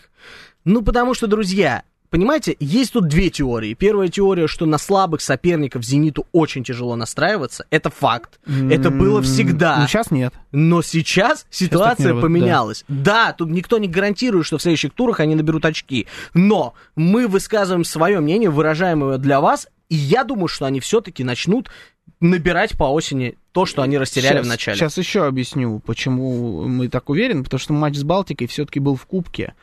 Ну, 0.66 0.82
потому 0.82 1.14
что, 1.14 1.28
друзья, 1.28 1.84
понимаете, 2.10 2.56
есть 2.60 2.94
тут 2.94 3.08
две 3.08 3.30
теории. 3.30 3.74
Первая 3.74 4.08
теория, 4.08 4.48
что 4.48 4.66
на 4.66 4.78
слабых 4.78 5.22
соперников 5.22 5.84
«Зениту» 5.84 6.28
очень 6.32 6.64
тяжело 6.64 6.96
настраиваться. 6.96 7.66
Это 7.70 7.90
факт. 7.90 8.40
Это 8.70 8.92
было 8.92 9.22
всегда. 9.22 9.80
Ну, 9.80 9.88
сейчас 9.88 10.12
нет. 10.12 10.34
Но 10.52 10.82
сейчас 10.82 11.46
ситуация 11.50 12.08
так 12.08 12.16
не 12.16 12.22
поменялась. 12.22 12.86
Да. 12.88 13.34
тут 13.34 13.50
никто 13.50 13.78
не 13.78 13.88
гарантирует, 13.88 14.46
что 14.46 14.58
в 14.58 14.62
следующих 14.62 14.94
турах 14.94 15.20
они 15.20 15.36
наберут 15.36 15.66
очки. 15.66 16.08
Но 16.34 16.76
мы 16.96 17.28
высказываем 17.28 17.84
свое 17.84 18.20
мнение, 18.20 18.50
выражаем 18.50 19.02
его 19.02 19.18
для 19.18 19.42
вас, 19.42 19.68
и 19.90 19.96
я 19.96 20.24
думаю, 20.24 20.48
что 20.48 20.66
они 20.66 20.80
все-таки 20.80 21.24
начнут 21.24 21.70
набирать 22.20 22.78
по 22.78 22.86
осени 22.86 23.38
то, 23.54 23.66
что 23.66 23.84
они 23.84 23.98
растеряли 23.98 24.38
сейчас, 24.38 24.46
в 24.46 24.50
начале. 24.50 24.78
Сейчас 24.78 24.98
еще 24.98 25.26
объясню, 25.26 25.80
почему 25.80 26.68
мы 26.68 26.90
так 26.90 27.10
уверены. 27.10 27.44
Потому 27.44 27.60
что 27.60 27.72
матч 27.72 27.96
с 27.96 28.04
Балтикой 28.04 28.48
все-таки 28.48 28.80
был 28.80 28.96
в 28.96 29.06
Кубке. 29.06 29.54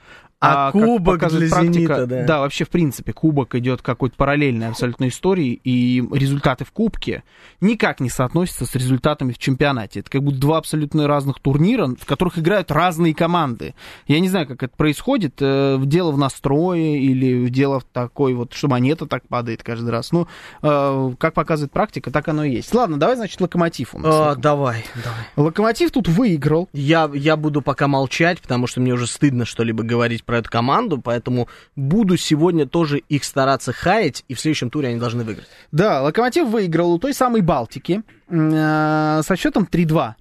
А 0.43 0.73
как 0.73 0.83
кубок 0.83 1.29
для 1.29 1.47
«Зенита», 1.49 2.07
да. 2.07 2.25
Да, 2.25 2.41
вообще, 2.41 2.65
в 2.65 2.71
принципе, 2.71 3.13
кубок 3.13 3.55
идет 3.57 3.83
какой-то 3.83 4.17
параллельной 4.17 4.69
абсолютно 4.69 5.09
истории, 5.09 5.61
и 5.65 6.03
результаты 6.13 6.65
в 6.65 6.73
кубке 6.73 7.25
никак 7.61 8.01
не 8.01 8.09
соотносятся 8.09 8.65
с 8.65 8.75
результатами 8.75 9.33
в 9.33 9.39
чемпионате. 9.39 10.01
Это 10.01 10.11
как 10.11 10.23
будто 10.23 10.39
два 10.39 10.57
абсолютно 10.57 11.07
разных 11.07 11.41
турнира, 11.41 11.89
в 11.89 12.07
которых 12.07 12.39
играют 12.39 12.71
разные 12.71 13.15
команды. 13.15 13.75
Я 14.07 14.19
не 14.21 14.31
знаю, 14.31 14.47
как 14.47 14.63
это 14.63 14.75
происходит. 14.75 15.35
э, 15.41 15.79
Дело 15.81 16.11
в 16.11 16.17
настрое 16.19 16.97
или 16.97 17.49
дело 17.49 17.81
в 17.81 17.85
такой 17.85 18.33
вот, 18.33 18.55
что 18.55 18.69
монета 18.69 19.05
так 19.07 19.29
падает 19.29 19.63
каждый 19.63 19.91
раз. 19.91 20.11
Ну, 20.11 20.27
э, 20.63 21.13
как 21.19 21.35
показывает 21.35 21.71
практика, 21.73 22.11
так 22.11 22.29
оно 22.29 22.45
и 22.45 22.53
есть. 22.53 22.73
Ладно, 22.75 22.97
давай, 22.99 23.17
значит, 23.17 23.41
локомотив 23.43 23.95
у 23.95 23.99
нас. 23.99 24.15
А, 24.15 24.35
давай, 24.37 24.85
давай. 25.05 25.21
Локомотив 25.37 25.91
тут 25.91 26.09
выиграл. 26.09 26.71
Я, 26.73 27.11
я 27.13 27.37
буду 27.37 27.61
пока 27.61 27.89
молчать, 27.89 28.41
потому 28.41 28.67
что 28.67 28.81
мне 28.81 28.95
уже 28.95 29.07
стыдно 29.07 29.45
что-либо 29.45 29.83
говорить 29.83 30.25
про 30.31 30.39
эту 30.39 30.49
команду, 30.51 30.99
поэтому 30.99 31.49
буду 31.75 32.17
сегодня 32.17 32.67
тоже 32.67 32.99
их 32.99 33.25
стараться 33.25 33.73
хаять, 33.73 34.25
и 34.29 34.35
в 34.35 34.41
следующем 34.41 34.71
туре 34.71 34.89
они 34.91 35.01
должны 35.01 35.25
выиграть. 35.25 35.49
Да, 35.73 36.03
Локомотив 36.03 36.47
выиграл 36.49 36.93
у 36.93 36.99
той 37.01 37.13
самой 37.15 37.41
Балтики 37.41 38.03
э, 38.29 39.21
со 39.25 39.37
счетом 39.37 39.69
3-2. 39.71 40.15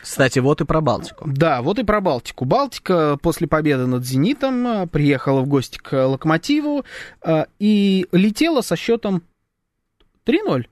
Кстати, 0.00 0.38
вот 0.38 0.60
и 0.60 0.64
про 0.64 0.80
Балтику. 0.80 1.24
Да, 1.28 1.60
вот 1.60 1.78
и 1.78 1.84
про 1.84 2.00
Балтику. 2.00 2.44
Балтика 2.46 3.18
после 3.20 3.46
победы 3.46 3.86
над 3.86 4.04
«Зенитом» 4.06 4.66
э, 4.66 4.86
приехала 4.86 5.40
в 5.42 5.48
гости 5.48 5.76
к 5.76 6.06
«Локомотиву» 6.06 6.84
э, 7.22 7.44
и 7.58 8.06
летела 8.12 8.62
со 8.62 8.76
счетом 8.76 9.22
3-0. 10.24 10.64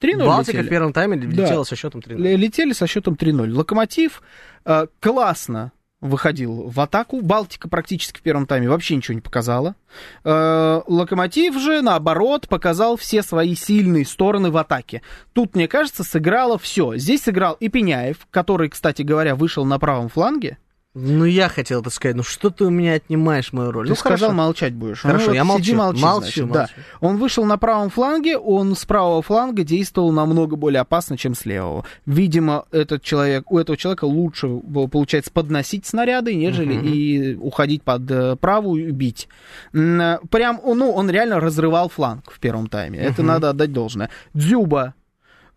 3-0 0.00 0.18
Балтика 0.26 0.52
летели. 0.58 0.66
в 0.66 0.70
первом 0.70 0.92
тайме 0.92 1.16
Да. 1.16 1.26
летела 1.26 1.64
со 1.64 1.74
счетом 1.76 2.02
3 2.02 2.14
Л- 2.14 2.38
Летели 2.38 2.72
со 2.72 2.86
счетом 2.86 3.14
3-0. 3.14 3.52
Локомотив 3.52 4.22
э, 4.64 4.86
классно 5.00 5.72
выходил 6.02 6.68
в 6.68 6.78
атаку. 6.80 7.22
Балтика 7.22 7.68
практически 7.68 8.18
в 8.18 8.22
первом 8.22 8.46
тайме 8.46 8.68
вообще 8.68 8.96
ничего 8.96 9.14
не 9.14 9.20
показала. 9.22 9.76
Э, 10.24 10.82
Локомотив 10.86 11.58
же, 11.58 11.80
наоборот, 11.80 12.48
показал 12.48 12.96
все 12.96 13.22
свои 13.22 13.54
сильные 13.54 14.04
стороны 14.04 14.50
в 14.50 14.56
атаке. 14.58 15.00
Тут, 15.32 15.54
мне 15.54 15.68
кажется, 15.68 16.04
сыграло 16.04 16.58
все. 16.58 16.96
Здесь 16.96 17.22
сыграл 17.22 17.54
и 17.54 17.68
Пеняев, 17.68 18.26
который, 18.30 18.68
кстати 18.68 19.02
говоря, 19.02 19.34
вышел 19.36 19.64
на 19.64 19.78
правом 19.78 20.08
фланге. 20.08 20.58
Ну, 20.94 21.24
я 21.24 21.48
хотел 21.48 21.80
это 21.80 21.88
сказать, 21.88 22.16
ну 22.16 22.22
что 22.22 22.50
ты 22.50 22.66
у 22.66 22.70
меня 22.70 22.94
отнимаешь 22.94 23.54
мою 23.54 23.70
роль? 23.70 23.86
Ты 23.86 23.90
ну, 23.90 23.96
сказал, 23.96 24.28
хорошо. 24.28 24.32
молчать 24.34 24.74
будешь. 24.74 25.00
Хорошо, 25.00 25.28
Ну, 25.28 25.32
я 25.34 25.44
вот 25.44 25.58
сиди, 25.58 25.74
молчу. 25.74 26.00
молчи, 26.00 26.04
Молчу, 26.04 26.22
значит, 26.22 26.44
молчу. 26.44 26.52
да. 26.52 27.06
Он 27.06 27.16
вышел 27.16 27.44
на 27.46 27.56
правом 27.56 27.88
фланге, 27.88 28.36
он 28.36 28.76
с 28.76 28.84
правого 28.84 29.22
фланга 29.22 29.64
действовал 29.64 30.12
намного 30.12 30.56
более 30.56 30.80
опасно, 30.82 31.16
чем 31.16 31.34
с 31.34 31.46
левого. 31.46 31.86
Видимо, 32.04 32.66
этот 32.72 33.02
человек, 33.02 33.50
у 33.50 33.58
этого 33.58 33.78
человека 33.78 34.04
лучше 34.04 34.48
было, 34.48 34.86
получается 34.86 35.30
подносить 35.32 35.86
снаряды, 35.86 36.34
нежели 36.34 36.74
и 36.74 37.36
уходить 37.36 37.82
под 37.82 38.10
э, 38.10 38.36
правую 38.36 38.88
и 38.88 38.90
бить. 38.90 39.28
Прям, 39.72 40.60
ну, 40.62 40.90
он 40.92 41.10
реально 41.10 41.40
разрывал 41.40 41.88
фланг 41.88 42.30
в 42.30 42.38
первом 42.38 42.66
тайме. 42.66 42.98
Это 42.98 43.22
надо 43.22 43.48
отдать 43.48 43.72
должное. 43.72 44.10
Дзюба 44.34 44.94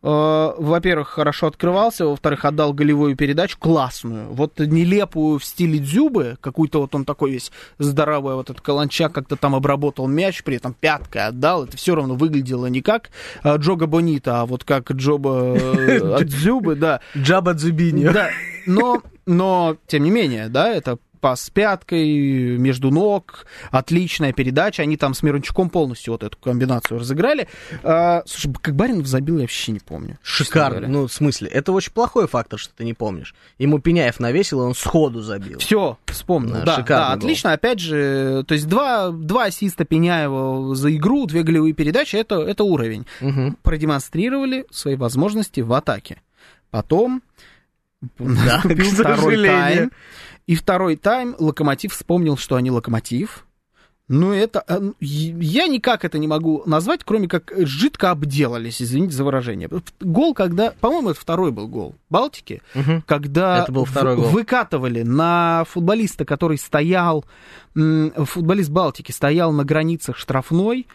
во-первых, 0.02 1.10
хорошо 1.10 1.48
открывался, 1.48 2.06
во-вторых, 2.06 2.46
отдал 2.46 2.74
голевую 2.74 3.16
передачу 3.16 3.58
классную, 3.58 4.32
вот 4.32 4.60
нелепую 4.60 5.40
в 5.40 5.46
стиле 5.46 5.80
Дзюбы, 5.80 6.38
какую-то 6.42 6.82
вот 6.82 6.94
он 6.94 7.06
такой 7.06 7.32
весь 7.32 7.52
здоровый, 7.80 8.36
вот 8.36 8.50
этот 8.50 8.62
Каланчак 8.62 9.14
как-то 9.14 9.36
там 9.36 9.56
обработал 9.56 10.08
мяч, 10.08 10.44
при 10.44 10.58
этом 10.58 10.74
пяткой 10.74 11.28
отдал, 11.28 11.64
это 11.64 11.76
все 11.78 11.96
равно 11.96 12.16
выглядело 12.16 12.68
не 12.68 12.82
как 12.82 13.10
э, 13.44 13.58
Джога 13.58 13.88
Бонита, 13.88 14.42
а 14.42 14.46
вот 14.46 14.64
как 14.64 14.92
Джоба 14.92 15.56
э, 15.58 15.98
от 16.16 16.28
Дзюбы, 16.28 16.76
да. 16.76 17.02
Джаба 17.18 17.54
Дзубини. 17.54 18.04
Да, 18.04 18.30
но, 18.66 19.02
но, 19.26 19.78
тем 19.88 20.04
не 20.04 20.12
менее, 20.12 20.50
да, 20.50 20.70
это 20.70 20.98
пас 21.26 21.42
с 21.42 21.50
пяткой, 21.50 22.56
между 22.60 22.92
ног, 22.92 23.48
отличная 23.72 24.32
передача. 24.32 24.84
Они 24.84 24.96
там 24.96 25.16
с 25.16 25.24
Мирончуком 25.24 25.72
полностью 25.72 26.14
вот 26.14 26.22
эту 26.22 26.38
комбинацию 26.38 27.00
разыграли. 27.00 27.48
А, 27.82 28.22
слушай, 28.28 28.54
как 28.62 28.76
Баринов 28.76 29.08
забил, 29.08 29.38
я 29.38 29.42
вообще 29.42 29.72
не 29.72 29.80
помню. 29.80 30.20
Шикарно. 30.22 30.88
Ну, 30.88 31.08
в 31.08 31.12
смысле, 31.12 31.48
это 31.48 31.72
очень 31.72 31.92
плохой 31.94 32.28
фактор, 32.28 32.60
что 32.60 32.76
ты 32.76 32.84
не 32.84 32.94
помнишь. 32.94 33.34
Ему 33.58 33.80
Пеняев 33.80 34.20
навесил, 34.20 34.62
и 34.62 34.66
он 34.66 34.76
сходу 34.76 35.24
забил. 35.24 35.58
Все, 35.58 35.98
вспомнил. 36.06 36.58
Да, 36.64 36.78
Да, 36.78 36.84
да, 36.84 37.14
отлично. 37.14 37.54
Опять 37.54 37.80
же, 37.80 38.44
то 38.48 38.54
есть 38.54 38.68
два, 38.68 39.10
два 39.10 39.46
ассиста 39.46 39.84
Пеняева 39.84 40.76
за 40.76 40.96
игру, 40.96 41.26
две 41.26 41.42
голевые 41.42 41.74
передачи, 41.74 42.18
это, 42.18 42.40
это 42.44 42.64
уровень. 42.64 43.08
Мгм. 43.20 43.58
Продемонстрировали 43.64 44.68
свои 44.70 44.96
возможности 44.96 45.62
в 45.62 45.74
атаке. 45.74 46.22
Потом 46.70 47.24
Да, 48.20 48.26
наступил 48.64 48.92
второй 48.92 49.44
тайм. 49.44 49.92
И 50.48 50.56
второй 50.56 50.96
тайм 50.96 51.36
Локомотив 51.40 51.94
вспомнил, 51.94 52.38
что 52.38 52.56
они 52.56 52.70
Локомотив. 52.72 53.46
Ну, 54.08 54.32
это... 54.32 54.64
э, 54.68 54.92
Я 55.00 55.66
никак 55.68 56.06
это 56.06 56.20
не 56.20 56.28
могу 56.28 56.62
назвать, 56.68 57.02
кроме 57.04 57.28
как 57.28 57.52
жидко 57.58 58.12
обделались, 58.12 58.80
извините 58.80 59.16
за 59.16 59.24
выражение. 59.24 59.68
Гол, 60.00 60.36
когда... 60.36 60.72
По-моему, 60.80 61.10
это 61.10 61.20
второй 61.20 61.52
был 61.52 61.68
гол 61.68 61.96
Балтики, 62.12 62.62
Мгм. 62.76 63.02
когда 63.08 63.64
Это 63.64 63.72
был 63.72 63.86
второй 63.86 64.16
гол. 64.18 64.26
выкатывали 64.26 65.02
на 65.02 65.64
футболиста, 65.68 66.24
который 66.24 66.60
стоял... 66.60 67.26
Футболист 67.74 68.70
Балтики 68.70 69.12
стоял 69.12 69.52
на 69.52 69.64
границах 69.66 70.18
штрафной. 70.18 70.86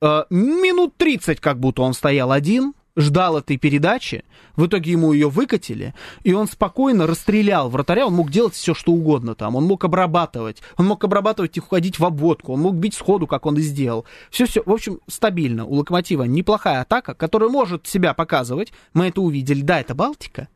э, 0.00 0.24
Минут 0.30 0.96
30 0.96 1.40
как 1.40 1.60
будто 1.60 1.82
он 1.82 1.92
стоял 1.92 2.32
один, 2.32 2.72
ждал 2.96 3.38
этой 3.38 3.56
передачи, 3.56 4.24
в 4.56 4.66
итоге 4.66 4.92
ему 4.92 5.12
ее 5.12 5.28
выкатили, 5.28 5.94
и 6.22 6.32
он 6.32 6.46
спокойно 6.46 7.06
расстрелял 7.06 7.68
вратаря, 7.70 8.06
он 8.06 8.14
мог 8.14 8.30
делать 8.30 8.54
все, 8.54 8.74
что 8.74 8.92
угодно 8.92 9.34
там, 9.34 9.56
он 9.56 9.64
мог 9.64 9.84
обрабатывать, 9.84 10.62
он 10.76 10.86
мог 10.86 11.02
обрабатывать 11.04 11.56
и 11.56 11.60
уходить 11.60 11.98
в 11.98 12.04
обводку, 12.04 12.52
он 12.52 12.60
мог 12.60 12.74
бить 12.74 12.94
сходу, 12.94 13.26
как 13.26 13.46
он 13.46 13.56
и 13.58 13.62
сделал. 13.62 14.04
Все-все, 14.30 14.62
в 14.64 14.70
общем, 14.72 15.00
стабильно. 15.08 15.64
У 15.64 15.74
Локомотива 15.74 16.22
неплохая 16.24 16.80
атака, 16.82 17.14
которая 17.14 17.50
может 17.50 17.86
себя 17.86 18.14
показывать, 18.14 18.72
мы 18.92 19.08
это 19.08 19.20
увидели. 19.20 19.62
Да, 19.62 19.80
это 19.80 19.94
Балтика, 19.94 20.48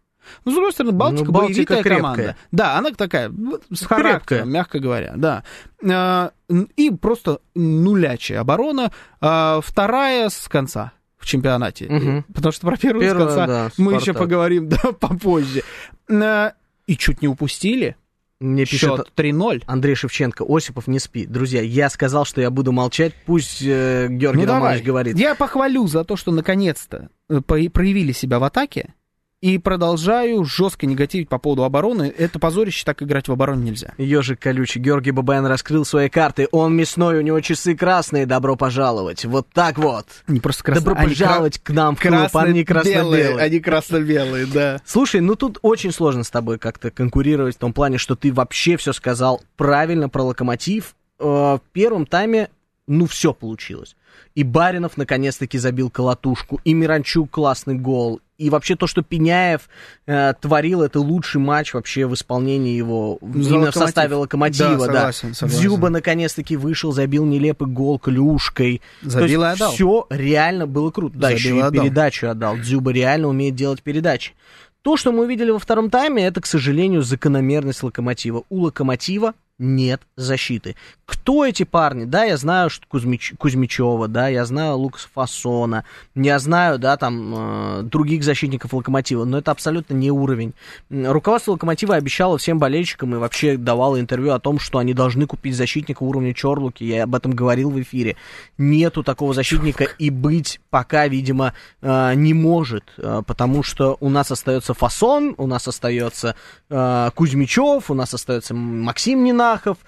ну, 0.44 0.52
с 0.52 0.54
другой 0.54 0.72
стороны, 0.72 0.92
Балтика, 0.92 1.24
Ну, 1.24 1.32
Балтика 1.32 1.54
боевитая 1.54 1.82
крепкая. 1.82 1.96
команда. 2.02 2.36
Да, 2.52 2.76
она 2.78 2.90
такая, 2.90 3.32
с 3.72 3.82
характером, 3.86 4.18
Крепкая. 4.20 4.44
мягко 4.44 4.78
говоря, 4.78 5.14
да. 5.16 5.42
А, 5.90 6.32
И 6.76 6.90
просто 6.90 7.40
нулячая 7.54 8.40
оборона. 8.40 8.92
А, 9.20 9.60
Вторая 9.62 10.28
с 10.28 10.46
конца 10.48 10.92
чемпионате. 11.28 11.86
Мгм. 11.88 12.24
Потому 12.34 12.52
что 12.52 12.66
про 12.66 12.76
первую 12.76 13.04
Первая, 13.04 13.28
с 13.28 13.34
конца 13.34 13.46
да, 13.46 13.70
мы 13.76 13.94
еще 13.94 14.14
поговорим 14.14 14.68
да, 14.70 14.92
попозже. 14.92 15.62
А, 16.10 16.52
И 16.86 16.96
чуть 16.96 17.22
не 17.22 17.28
упустили. 17.28 17.96
Мне 18.40 18.66
пишет 18.66 18.80
Счет 18.80 19.12
3-0. 19.16 19.64
Андрей 19.66 19.96
Шевченко, 19.96 20.44
Осипов, 20.48 20.86
не 20.86 21.00
спи. 21.00 21.26
Друзья, 21.26 21.60
я 21.60 21.90
сказал, 21.90 22.24
что 22.24 22.40
я 22.40 22.50
буду 22.50 22.70
молчать, 22.70 23.12
пусть 23.26 23.62
э, 23.62 24.06
Георгий 24.08 24.42
Ну 24.42 24.46
давай. 24.46 24.60
Романович 24.60 24.84
говорит. 24.84 25.18
Я 25.18 25.34
похвалю 25.34 25.86
за 25.88 26.04
то, 26.04 26.16
что 26.16 26.30
наконец-то 26.30 27.08
э, 27.28 27.40
проявили 27.40 28.12
себя 28.12 28.38
в 28.38 28.44
атаке. 28.44 28.94
И 29.40 29.56
продолжаю 29.58 30.44
жестко 30.44 30.84
негативить 30.86 31.28
по 31.28 31.38
поводу 31.38 31.62
обороны. 31.62 32.12
Это 32.18 32.40
позорище, 32.40 32.84
так 32.84 33.04
играть 33.04 33.28
в 33.28 33.32
обороне 33.32 33.70
нельзя. 33.70 33.92
Ежик 33.96 34.40
колючий. 34.40 34.80
Георгий 34.80 35.12
Бабаян 35.12 35.46
раскрыл 35.46 35.84
свои 35.84 36.08
карты. 36.08 36.48
Он 36.50 36.74
мясной, 36.74 37.18
у 37.18 37.20
него 37.20 37.40
часы 37.40 37.76
красные. 37.76 38.26
Добро 38.26 38.56
пожаловать. 38.56 39.24
Вот 39.24 39.46
так 39.54 39.78
вот. 39.78 40.06
Не 40.26 40.40
просто 40.40 40.64
красные. 40.64 40.84
Добро 40.84 41.00
они 41.00 41.10
пожаловать 41.10 41.58
к 41.62 41.70
нам 41.70 41.94
в 41.94 42.00
клуб. 42.00 42.12
Они 42.12 42.64
красно-белые. 42.64 42.64
красно-белые. 42.64 43.38
Они 43.38 43.60
красно-белые, 43.60 44.46
да. 44.46 44.80
Слушай, 44.84 45.20
ну 45.20 45.36
тут 45.36 45.60
очень 45.62 45.92
сложно 45.92 46.24
с 46.24 46.30
тобой 46.30 46.58
как-то 46.58 46.90
конкурировать 46.90 47.54
в 47.54 47.58
том 47.58 47.72
плане, 47.72 47.98
что 47.98 48.16
ты 48.16 48.32
вообще 48.32 48.76
все 48.76 48.92
сказал 48.92 49.40
правильно 49.56 50.08
про 50.08 50.22
локомотив. 50.24 50.96
Э, 51.20 51.24
В 51.24 51.62
первом 51.72 52.06
тайме, 52.06 52.48
ну, 52.88 53.06
все 53.06 53.32
получилось. 53.32 53.94
И 54.34 54.42
Баринов 54.42 54.96
наконец-таки 54.96 55.58
забил 55.58 55.90
колотушку, 55.90 56.60
и 56.64 56.72
Миранчук 56.72 57.30
классный 57.30 57.74
гол. 57.74 58.20
И 58.38 58.50
вообще 58.50 58.76
то, 58.76 58.86
что 58.86 59.02
Пеняев 59.02 59.68
э, 60.06 60.32
творил, 60.40 60.82
это 60.82 61.00
лучший 61.00 61.40
матч 61.40 61.74
вообще 61.74 62.06
в 62.06 62.14
исполнении 62.14 62.76
его 62.76 63.18
За 63.20 63.54
именно 63.54 63.72
в 63.72 63.74
составе 63.74 64.14
локомотива. 64.14 64.86
Да, 64.86 64.92
Да, 64.92 64.92
согласен, 64.92 65.34
согласен. 65.34 65.60
Дзюба 65.60 65.88
наконец-таки 65.88 66.56
вышел, 66.56 66.92
забил 66.92 67.24
нелепый 67.24 67.68
гол 67.68 67.98
клюшкой. 67.98 68.80
Забил 69.02 69.42
и 69.42 69.46
отдал. 69.46 69.72
Все 69.72 70.06
реально 70.08 70.66
было 70.66 70.90
круто. 70.90 71.18
Да, 71.18 71.28
Забил 71.30 71.38
еще 71.38 71.48
и 71.48 71.58
и 71.58 71.60
отдал. 71.62 71.84
передачу 71.84 72.28
отдал. 72.28 72.56
Дзюба 72.56 72.92
реально 72.92 73.28
умеет 73.28 73.56
делать 73.56 73.82
передачи. 73.82 74.34
То, 74.82 74.96
что 74.96 75.10
мы 75.10 75.24
увидели 75.24 75.50
во 75.50 75.58
втором 75.58 75.90
тайме, 75.90 76.24
это, 76.24 76.40
к 76.40 76.46
сожалению, 76.46 77.02
закономерность 77.02 77.82
локомотива. 77.82 78.44
У 78.48 78.60
локомотива 78.60 79.34
нет 79.58 80.02
защиты. 80.16 80.76
Кто 81.04 81.44
эти 81.44 81.64
парни? 81.64 82.04
Да, 82.04 82.24
я 82.24 82.36
знаю 82.36 82.70
что 82.70 82.86
Кузьмич... 82.86 83.34
Кузьмичева, 83.38 84.08
да, 84.08 84.28
я 84.28 84.44
знаю 84.44 84.76
Лукас 84.76 85.08
Фасона, 85.12 85.84
я 86.14 86.38
знаю, 86.38 86.78
да, 86.78 86.96
там, 86.96 87.34
э, 87.80 87.82
других 87.82 88.22
защитников 88.22 88.72
Локомотива, 88.72 89.24
но 89.24 89.38
это 89.38 89.50
абсолютно 89.50 89.94
не 89.94 90.10
уровень. 90.10 90.54
Руководство 90.90 91.52
Локомотива 91.52 91.96
обещало 91.96 92.38
всем 92.38 92.58
болельщикам 92.58 93.14
и 93.14 93.18
вообще 93.18 93.56
давало 93.56 93.98
интервью 93.98 94.32
о 94.32 94.38
том, 94.38 94.58
что 94.58 94.78
они 94.78 94.94
должны 94.94 95.26
купить 95.26 95.56
защитника 95.56 96.02
уровня 96.02 96.34
Чорлуки, 96.34 96.84
я 96.84 97.04
об 97.04 97.14
этом 97.14 97.32
говорил 97.32 97.70
в 97.70 97.80
эфире. 97.80 98.16
Нету 98.58 99.02
такого 99.02 99.34
защитника 99.34 99.84
и 99.84 100.10
быть 100.10 100.60
пока, 100.70 101.08
видимо, 101.08 101.54
э, 101.80 102.14
не 102.14 102.34
может, 102.34 102.84
э, 102.98 103.22
потому 103.26 103.62
что 103.62 103.96
у 104.00 104.10
нас 104.10 104.30
остается 104.30 104.74
Фасон, 104.74 105.34
у 105.38 105.46
нас 105.46 105.66
остается 105.66 106.36
э, 106.68 107.10
Кузьмичев, 107.14 107.90
у 107.90 107.94
нас 107.94 108.14
остается 108.14 108.54
Максим 108.54 109.24
Нинахов, 109.48 109.78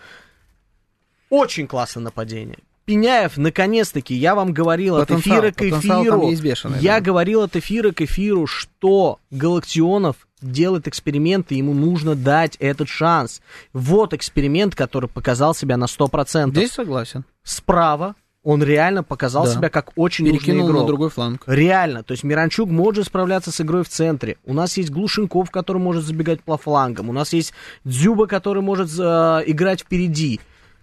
очень 1.28 1.66
классное 1.66 2.02
нападение. 2.04 2.58
Пеняев, 2.86 3.36
наконец-таки, 3.36 4.14
я 4.14 4.34
вам 4.34 4.52
говорил 4.52 4.96
от 4.96 5.08
Потенциал, 5.08 5.38
эфира 5.38 5.52
к 5.52 5.62
эфиру. 5.62 6.74
я 6.80 6.94
да. 6.94 7.00
говорил 7.00 7.42
от 7.42 7.54
эфира 7.54 7.92
к 7.92 8.00
эфиру, 8.00 8.46
что 8.48 9.20
Галактионов 9.30 10.26
делает 10.40 10.88
эксперименты, 10.88 11.54
ему 11.54 11.72
нужно 11.72 12.16
дать 12.16 12.56
этот 12.56 12.88
шанс. 12.88 13.42
Вот 13.72 14.12
эксперимент, 14.12 14.74
который 14.74 15.08
показал 15.08 15.54
себя 15.54 15.76
на 15.76 15.84
100%. 15.84 16.50
Здесь 16.50 16.72
согласен. 16.72 17.24
Справа 17.44 18.16
он 18.42 18.62
реально 18.62 19.02
показал 19.02 19.44
Да. 19.44 19.52
себя 19.52 19.68
как 19.68 19.90
очень 19.96 20.24
Перекинул 20.24 20.60
нужный 20.60 20.70
игрок. 20.72 20.80
на 20.82 20.86
другой 20.86 21.10
фланг. 21.10 21.42
Реально, 21.46 22.02
то 22.02 22.12
есть 22.12 22.24
Миранчук 22.24 22.70
может 22.70 23.06
справляться 23.06 23.52
с 23.52 23.60
игрой 23.60 23.84
в 23.84 23.88
центре. 23.88 24.38
У 24.46 24.54
нас 24.54 24.76
есть 24.78 24.90
Глушенков, 24.90 25.50
который 25.50 25.78
может 25.78 26.04
забегать 26.04 26.42
по 26.42 26.56
флангам. 26.56 27.08
У 27.10 27.12
нас 27.12 27.32
есть 27.34 27.52
Дзюба, 27.84 28.26
который 28.26 28.62
может 28.62 28.90
э, 28.98 29.02
играть 29.46 29.80
впереди. 29.82 30.40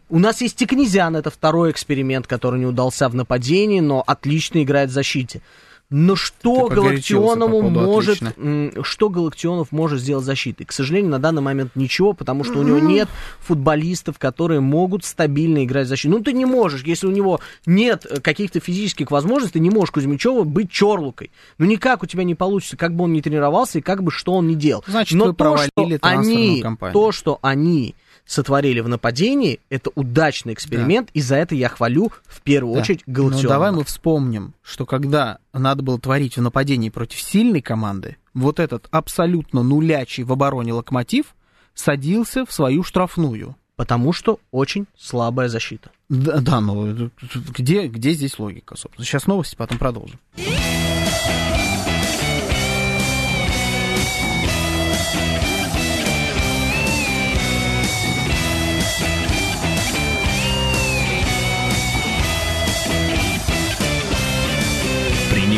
У 0.10 0.20
нас 0.20 0.39
есть 0.41 0.56
Тикнезиан, 0.56 1.15
это 1.15 1.30
второй 1.30 1.72
эксперимент, 1.72 2.28
который 2.28 2.60
не 2.60 2.65
удался 2.65 3.10
в 3.10 3.15
нападении, 3.15 3.80
но 3.82 4.04
отлично 4.06 4.63
играет 4.63 4.89
в 4.89 4.93
защите. 4.93 5.41
Но 5.89 6.17
что 6.17 6.67
Галактионову 6.67 7.62
по 7.62 7.69
может, 7.69 8.21
«отлично». 8.21 8.84
что 8.84 9.10
Галактионов 9.10 9.71
может 9.71 10.02
сделать 10.02 10.26
защитой? 10.26 10.65
К 10.65 10.73
сожалению, 10.73 11.12
на 11.12 11.19
данный 11.19 11.41
момент 11.41 11.76
ничего, 11.76 12.12
потому 12.12 12.43
что 12.43 12.60
у 12.60 12.63
него 12.63 12.80
нет 12.80 13.08
футболистов, 13.39 14.19
которые 14.19 14.60
могут 14.60 15.06
стабильно 15.06 15.63
играть 15.63 15.86
в 15.86 15.89
защиту. 15.89 16.17
Ну, 16.17 16.23
ты 16.23 16.34
не 16.34 16.45
можешь, 16.45 16.84
если 16.84 17.08
у 17.08 17.12
него 17.12 17.39
нет 17.65 18.06
э, 18.06 18.19
каких-то 18.19 18.60
физических 18.60 19.12
возможностей, 19.12 19.54
ты 19.54 19.60
не 19.60 19.69
можешь 19.69 19.91
Кузьмичева 19.91 20.43
быть 20.43 20.69
Чорлукой. 20.69 21.32
Ну, 21.58 21.65
никак 21.65 22.04
у 22.04 22.06
тебя 22.06 22.26
не 22.26 22.36
получится, 22.36 22.76
как 22.76 22.93
бы 22.93 23.06
он 23.06 23.13
ни 23.13 23.21
тренировался 23.21 23.80
и 23.80 23.82
как 23.82 24.04
бы 24.04 24.12
что 24.12 24.34
он 24.34 24.47
ни 24.47 24.56
делал. 24.56 24.84
Значит, 24.88 25.17
Но 25.17 25.26
вы 25.28 25.34
то, 25.34 25.58
что 25.58 25.69
провалили 25.73 25.97
трансферную 25.97 26.52
они, 26.52 26.62
кампанию. 26.62 26.93
то, 26.93 27.12
что 27.13 27.39
они 27.41 27.95
сотворили 28.28 28.82
в 28.82 28.88
нападении, 28.90 29.60
это 29.70 29.90
удачный 29.96 30.54
эксперимент, 30.54 31.10
и 31.13 31.22
за 31.22 31.38
это 31.38 31.56
я 31.56 31.70
хвалю 31.70 32.12
в 32.28 32.42
первую 32.42 32.76
Да. 32.76 32.82
очередь 32.82 33.02
Ну, 33.08 33.13
Галактионова. 33.13 33.48
давай 33.50 33.72
мы 33.72 33.84
вспомним, 33.86 34.54
что 34.62 34.86
когда 34.86 35.40
надо 35.54 35.82
было 35.82 36.00
творить 36.00 36.38
в 36.38 36.42
нападении 36.42 36.90
против 36.90 37.20
сильной 37.22 37.62
команды, 37.62 38.18
вот 38.36 38.60
этот 38.60 38.88
абсолютно 38.92 39.63
нулячий 39.63 40.24
в 40.24 40.32
обороне 40.34 40.74
локомотив 40.74 41.36
садился 41.74 42.46
в 42.46 42.52
свою 42.52 42.84
штрафную. 42.84 43.56
Потому 43.78 44.12
что 44.12 44.40
очень 44.52 44.88
слабая 44.98 45.50
защита. 45.50 45.92
Да, 46.10 46.40
да, 46.40 46.60
ну 46.60 47.12
где, 47.56 47.86
где 47.88 48.12
здесь 48.13 48.40
логика, 48.40 48.76
собственно? 48.76 49.06
Сейчас 49.06 49.28
новости, 49.28 49.56
потом 49.56 49.78
продолжим. 49.78 50.20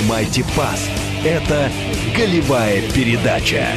Принимайте 0.10 0.44
пас. 0.58 0.90
Это 1.24 1.70
голевая 2.18 2.82
передача. 2.96 3.68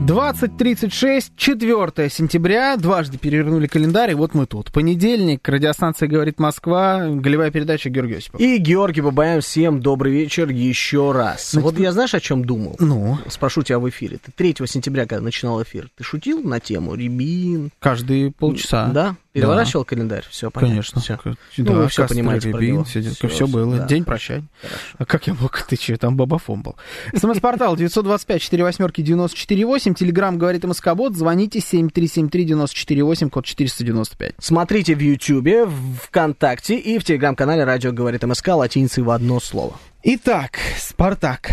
20.36, 0.00 1.30
4 1.36 2.10
сентября, 2.10 2.76
дважды 2.76 3.16
перевернули 3.16 3.68
календарь, 3.68 4.10
и 4.10 4.14
вот 4.14 4.34
мы 4.34 4.46
тут. 4.46 4.72
Понедельник, 4.72 5.48
радиостанция 5.48 6.08
«Говорит 6.08 6.40
Москва», 6.40 7.06
голевая 7.08 7.52
передача 7.52 7.90
Георгий 7.90 8.16
Осипов. 8.16 8.40
И 8.40 8.58
Георгий 8.58 9.02
Бабаян, 9.02 9.40
всем 9.40 9.80
добрый 9.80 10.12
вечер 10.12 10.50
еще 10.50 11.12
раз. 11.12 11.52
Значит, 11.52 11.64
вот 11.64 11.78
я 11.78 11.92
знаешь, 11.92 12.12
о 12.12 12.20
чем 12.20 12.44
думал? 12.44 12.74
Ну, 12.80 13.18
Спрошу 13.28 13.62
тебя 13.62 13.78
в 13.78 13.88
эфире. 13.88 14.18
Ты 14.18 14.32
3 14.32 14.66
сентября, 14.66 15.06
когда 15.06 15.22
начинал 15.22 15.62
эфир, 15.62 15.88
ты 15.96 16.02
шутил 16.02 16.42
на 16.42 16.58
тему 16.58 16.96
Рябин? 16.96 17.70
каждые 17.78 18.32
полчаса. 18.32 18.88
Да? 18.88 19.16
Переворачивал 19.34 19.84
календарь? 19.84 20.24
Все 20.30 20.50
понятно. 20.50 20.70
Конечно. 20.74 21.00
Всё. 21.00 21.16
К- 21.18 21.24
Ну, 21.26 21.34
да, 21.64 21.72
вы 21.72 21.82
Кастро, 21.84 22.06
понимаете 22.06 22.48
Рябин, 22.52 22.84
все, 22.84 23.00
Всё, 23.02 23.28
все 23.28 23.46
было. 23.48 23.78
да. 23.78 23.86
День 23.86 24.04
прощания. 24.04 24.46
Хорошо. 24.62 24.76
А 24.98 25.04
как 25.04 25.26
я 25.26 25.34
мог? 25.34 25.60
Ты 25.68 25.76
че, 25.76 25.96
там 25.96 26.16
Бабафон 26.16 26.62
был. 26.62 26.76
СМС-портал 27.14 27.76
925 27.76 28.40
4 28.40 28.62
восьмерки 28.62 29.00
948. 29.02 29.94
Телеграмм 29.94 30.38
говорит 30.38 30.64
МСК-бот. 30.64 31.16
Звоните 31.16 31.58
7373-94-8, 31.58 33.28
код 33.30 33.44
495. 33.44 34.34
Смотрите 34.38 34.94
в 34.94 35.00
Ютьюбе, 35.00 35.66
ВКонтакте 36.04 36.76
и 36.78 36.98
в 36.98 37.04
Телеграм-канале 37.04 37.64
«Радио 37.64 37.92
говорит 37.92 38.22
МСК» 38.22 38.48
латиницей 38.48 39.02
в 39.02 39.10
одно 39.10 39.40
слово. 39.40 39.76
Итак, 40.02 40.58
Спартак. 40.78 41.50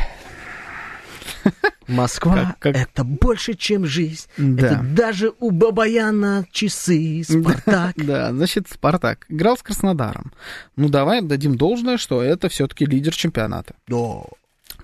Москва 1.87 2.35
Как- 2.35 2.59
как- 2.59 2.75
это 2.75 3.03
больше, 3.03 3.53
чем 3.55 3.85
жизнь. 3.85 4.27
Да. 4.37 4.65
Это 4.67 4.83
даже 4.83 5.33
у 5.39 5.51
Бабаяна 5.51 6.45
часы, 6.51 7.23
Спартак. 7.27 7.93
Да, 7.97 8.31
значит, 8.31 8.67
Спартак 8.69 9.25
играл 9.29 9.57
с 9.57 9.61
Краснодаром. 9.63 10.31
Ну, 10.75 10.89
давай 10.89 11.21
дадим 11.21 11.55
должное, 11.57 11.97
что 11.97 12.21
это 12.21 12.49
все-таки 12.49 12.85
лидер 12.85 13.13
чемпионата. 13.15 13.75
Да. 13.87 14.21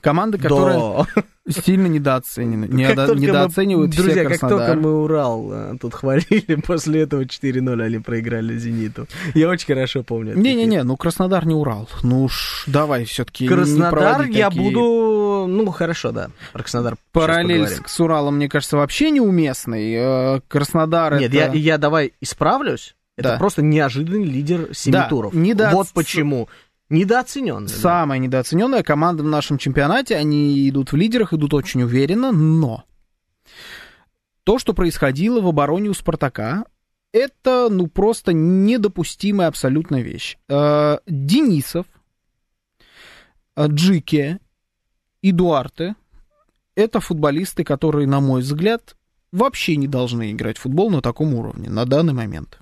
Команда, 0.07 0.37
которая 0.37 0.77
Да. 1.15 1.23
сильно 1.65 1.87
недооценена. 1.87 2.67
Как 2.67 2.75
Недо- 2.77 3.13
мы- 3.13 3.19
недооценивают 3.19 3.91
Друзья, 3.91 4.13
все 4.13 4.23
как 4.23 4.39
Краснодар. 4.39 4.67
только 4.67 4.81
мы 4.81 5.03
Урал 5.03 5.49
э, 5.51 5.73
тут 5.81 5.93
хвалили, 5.93 6.55
после 6.65 7.01
этого 7.01 7.23
4-0 7.23 7.81
они 7.83 7.99
проиграли 7.99 8.57
«Зениту». 8.57 9.07
Я 9.33 9.49
очень 9.49 9.65
хорошо 9.67 10.03
помню. 10.03 10.35
Не-не-не, 10.37 10.83
ну 10.83 10.95
Краснодар 10.95 11.45
не 11.45 11.53
Урал. 11.55 11.89
Ну 12.03 12.23
уж 12.23 12.63
давай 12.67 13.03
все-таки 13.03 13.47
Краснодар 13.47 14.23
я 14.27 14.49
буду... 14.49 15.45
Ну, 15.49 15.69
хорошо, 15.71 16.11
да. 16.11 16.29
Про 16.53 16.63
Краснодар 16.63 16.95
Параллель 17.11 17.67
с, 17.85 17.99
Уралом, 17.99 18.37
мне 18.37 18.47
кажется, 18.49 18.77
вообще 18.77 19.11
неуместный. 19.11 19.93
Э, 20.37 20.41
Краснодар 20.47 21.19
Нет, 21.19 21.33
это... 21.33 21.53
я, 21.57 21.73
я 21.73 21.77
давай 21.77 22.13
исправлюсь. 22.21 22.95
Это 23.17 23.29
Да. 23.29 23.37
просто 23.37 23.63
неожиданный 23.63 24.23
лидер 24.25 24.69
семи 24.73 24.93
Да, 24.93 25.07
туров. 25.09 25.33
недооц- 25.33 25.73
Вот 25.73 25.87
почему. 25.93 26.49
Недооцененный. 26.89 27.67
Самая 27.67 28.19
недооцененная 28.19 28.83
команда 28.83 29.23
в 29.23 29.27
нашем 29.27 29.57
чемпионате. 29.57 30.15
Они 30.15 30.69
идут 30.69 30.91
в 30.91 30.95
лидерах, 30.95 31.33
идут 31.33 31.53
очень 31.53 31.83
уверенно, 31.83 32.31
но 32.31 32.85
то, 34.43 34.59
что 34.59 34.73
происходило 34.73 35.41
в 35.41 35.47
обороне 35.47 35.89
у 35.89 35.93
Спартака, 35.93 36.65
это, 37.11 37.67
ну, 37.69 37.87
просто 37.87 38.31
недопустимая 38.31 39.49
абсолютно 39.49 40.01
вещь. 40.01 40.37
Э, 40.47 40.99
Денисов, 41.05 41.85
э, 43.57 43.67
Джике 43.67 44.39
и 45.21 45.33
Дуарте— 45.33 45.95
это 46.75 47.01
футболисты, 47.01 47.65
которые, 47.65 48.07
на 48.07 48.21
мой 48.21 48.41
взгляд, 48.41 48.95
вообще 49.33 49.75
не 49.75 49.87
должны 49.87 50.31
играть 50.31 50.57
в 50.57 50.61
футбол 50.61 50.91
на 50.91 51.01
таком 51.01 51.33
уровне 51.33 51.69
на 51.69 51.85
данный 51.85 52.13
момент. 52.13 52.59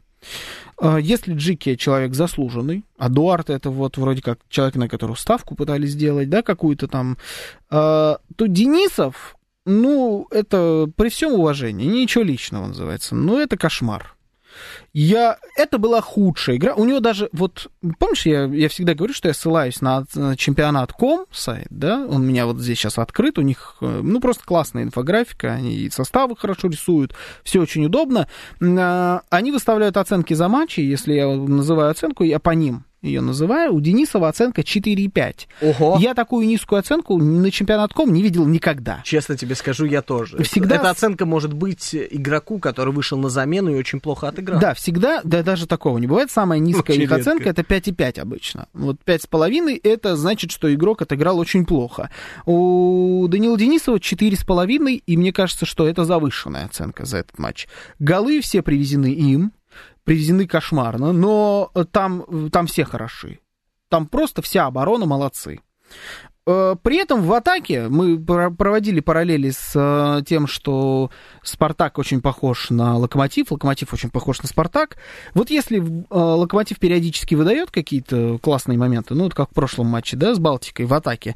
Э, 0.79 0.97
Если 1.01 1.33
Джики 1.33 1.75
человек 1.75 2.13
заслуженный, 2.13 2.83
а 2.97 3.09
Дуарте 3.09 3.53
это 3.53 3.69
вот 3.69 3.97
вроде 3.97 4.21
как 4.21 4.39
человек, 4.49 4.75
на 4.75 4.89
которого 4.89 5.15
ставку 5.15 5.55
пытались 5.55 5.91
сделать, 5.91 6.29
да, 6.29 6.41
какую-то 6.41 6.87
там, 6.87 7.17
э, 7.69 7.75
то 8.35 8.45
Денисов, 8.47 9.35
ну, 9.65 10.27
это 10.31 10.89
при 10.95 11.09
всем 11.09 11.33
уважении, 11.33 11.85
ничего 11.85 12.23
личного 12.23 12.67
называется, 12.67 13.15
но 13.15 13.39
это 13.39 13.57
кошмар. 13.57 14.14
Я... 14.93 15.37
Это 15.57 15.77
была 15.77 16.01
худшая 16.01 16.57
игра. 16.57 16.73
У 16.75 16.85
него 16.85 16.99
даже, 16.99 17.29
вот, 17.31 17.69
помнишь, 17.99 18.25
я, 18.25 18.45
я 18.45 18.69
всегда 18.69 18.93
говорю, 18.93 19.13
что 19.13 19.27
я 19.27 19.33
ссылаюсь 19.33 19.81
на, 19.81 20.05
на 20.15 20.35
чемпионат.ком 20.35 21.25
сайт, 21.31 21.67
да, 21.69 22.05
он 22.05 22.21
у 22.21 22.25
меня 22.25 22.45
вот 22.45 22.59
здесь 22.59 22.77
сейчас 22.79 22.97
открыт, 22.97 23.37
у 23.37 23.41
них, 23.41 23.77
э, 23.81 24.01
ну, 24.03 24.19
просто 24.19 24.43
классная 24.45 24.83
инфографика, 24.83 25.53
они 25.53 25.75
и 25.75 25.89
составы 25.89 26.35
хорошо 26.35 26.67
рисуют, 26.67 27.13
все 27.43 27.61
очень 27.61 27.85
удобно. 27.85 28.27
А, 28.61 29.21
Они 29.29 29.51
выставляют 29.51 29.97
оценки 29.97 30.33
за 30.33 30.47
матчи, 30.47 30.79
если 30.79 31.13
я 31.13 31.27
называю 31.27 31.91
оценку, 31.91 32.23
я 32.23 32.39
по 32.39 32.51
ним 32.51 32.85
ее 33.05 33.21
называю, 33.21 33.73
у 33.73 33.79
Денисова 33.81 34.27
оценка 34.29 34.61
4,5. 34.61 35.47
Ого. 35.61 35.97
Я 35.99 36.13
такую 36.13 36.47
низкую 36.47 36.79
оценку 36.79 37.17
на 37.17 37.51
чемпионат.ком 37.51 38.11
не 38.11 38.21
видел 38.21 38.45
никогда. 38.45 39.01
Честно 39.03 39.37
тебе 39.37 39.55
скажу, 39.55 39.85
я 39.85 40.01
тоже. 40.01 40.41
Всегда- 40.43 40.75
Эта 40.75 40.89
оценка 40.89 41.25
может 41.25 41.53
быть 41.53 41.93
игроку, 41.95 42.59
который 42.59 42.93
вышел 42.93 43.17
на 43.17 43.29
замену 43.29 43.71
и 43.71 43.75
очень 43.77 43.99
плохо 43.99 44.27
отыграл. 44.27 44.59
Да, 44.59 44.73
всегда, 44.73 45.21
да 45.23 45.43
даже 45.43 45.67
такого 45.67 45.97
не 45.97 46.07
бывает. 46.07 46.31
Самая 46.31 46.59
низкая 46.59 46.95
Очень 46.95 47.03
их 47.03 47.09
редко. 47.11 47.15
оценка 47.15 47.49
это 47.49 47.61
5,5 47.63 48.19
обычно. 48.19 48.67
Вот 48.73 48.97
5,5 49.05 49.79
это 49.83 50.15
значит, 50.15 50.51
что 50.51 50.73
игрок 50.73 51.01
отыграл 51.01 51.37
очень 51.39 51.65
плохо. 51.65 52.09
У 52.45 53.27
Данила 53.29 53.57
Денисова 53.57 53.97
4,5, 53.99 55.01
и 55.05 55.17
мне 55.17 55.31
кажется, 55.31 55.65
что 55.65 55.87
это 55.87 56.05
завышенная 56.05 56.65
оценка 56.65 57.05
за 57.05 57.17
этот 57.17 57.37
матч. 57.39 57.67
Голы 57.99 58.41
все 58.41 58.61
привезены 58.61 59.07
им, 59.13 59.51
привезены 60.05 60.47
кошмарно, 60.47 61.11
но 61.11 61.71
там, 61.91 62.49
там 62.51 62.67
все 62.67 62.85
хороши. 62.85 63.39
Там 63.89 64.07
просто 64.07 64.41
вся 64.41 64.65
оборона 64.65 65.05
молодцы. 65.05 65.59
Э, 66.47 66.75
При 66.81 66.97
этом 66.97 67.23
в 67.23 67.33
атаке 67.33 67.87
мы 67.89 68.19
про- 68.19 68.51
проводили 68.51 68.99
параллели 68.99 69.49
с 69.49 69.71
э, 69.73 70.21
тем, 70.25 70.45
что 70.45 71.09
Спартак 71.41 71.97
очень 71.97 72.21
похож 72.21 72.69
на 72.69 72.97
Локомотив, 72.97 73.51
Локомотив 73.51 73.93
очень 73.93 74.11
похож 74.11 74.41
на 74.41 74.47
Спартак. 74.47 74.97
Вот 75.33 75.49
если 75.49 75.79
э, 75.79 75.83
Локомотив 76.11 76.77
периодически 76.79 77.33
выдает 77.33 77.71
какие-то 77.71 78.37
классные 78.39 78.77
моменты, 78.77 79.15
ну, 79.15 79.23
вот 79.23 79.33
как 79.33 79.49
в 79.49 79.53
прошлом 79.53 79.87
матче, 79.87 80.17
да, 80.17 80.35
с 80.35 80.39
Балтикой 80.39 80.85
в 80.85 80.93
атаке, 80.93 81.35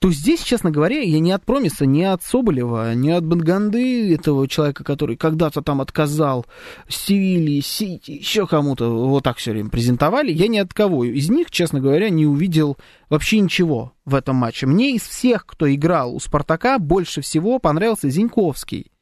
то 0.00 0.10
здесь, 0.10 0.42
честно 0.42 0.70
говоря, 0.72 1.00
я 1.00 1.20
не 1.20 1.30
от 1.30 1.44
Промиса, 1.44 1.86
не 1.86 2.04
от 2.04 2.22
Соболева, 2.24 2.94
не 2.94 3.10
от 3.10 3.22
Бенганды, 3.22 4.12
этого 4.14 4.48
человека, 4.48 4.82
который 4.82 5.16
когда-то 5.16 5.62
там 5.62 5.80
отказал 5.80 6.46
Севилье, 6.88 7.62
Сити, 7.62 8.12
еще 8.12 8.46
кому-то, 8.46 8.90
вот 9.08 9.22
так 9.22 9.36
все 9.36 9.52
время 9.52 9.70
презентовали, 9.70 10.32
я 10.32 10.48
ни 10.48 10.58
от 10.58 10.74
кого 10.74 11.04
из 11.04 11.30
них, 11.30 11.50
честно 11.50 11.80
говоря, 11.80 12.10
не 12.10 12.26
увидел 12.26 12.76
вообще 13.08 13.40
ничего 13.40 13.92
в 14.04 14.14
этом 14.14 14.36
матче. 14.36 14.66
Мне 14.66 14.94
из 14.94 15.02
всех, 15.02 15.46
кто 15.46 15.72
играл 15.72 16.14
у 16.14 16.20
Спартака, 16.20 16.78
больше 16.78 17.20
всего 17.20 17.58
понравился 17.58 18.10
Зиньковский, 18.10 18.92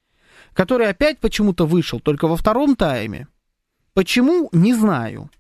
который 0.52 0.88
опять 0.88 1.18
почему-то 1.18 1.66
вышел 1.66 2.00
только 2.00 2.28
во 2.28 2.36
втором 2.36 2.76
тайме. 2.76 3.28
Почему, 3.94 4.48
не 4.52 4.74
знаю. 4.74 5.30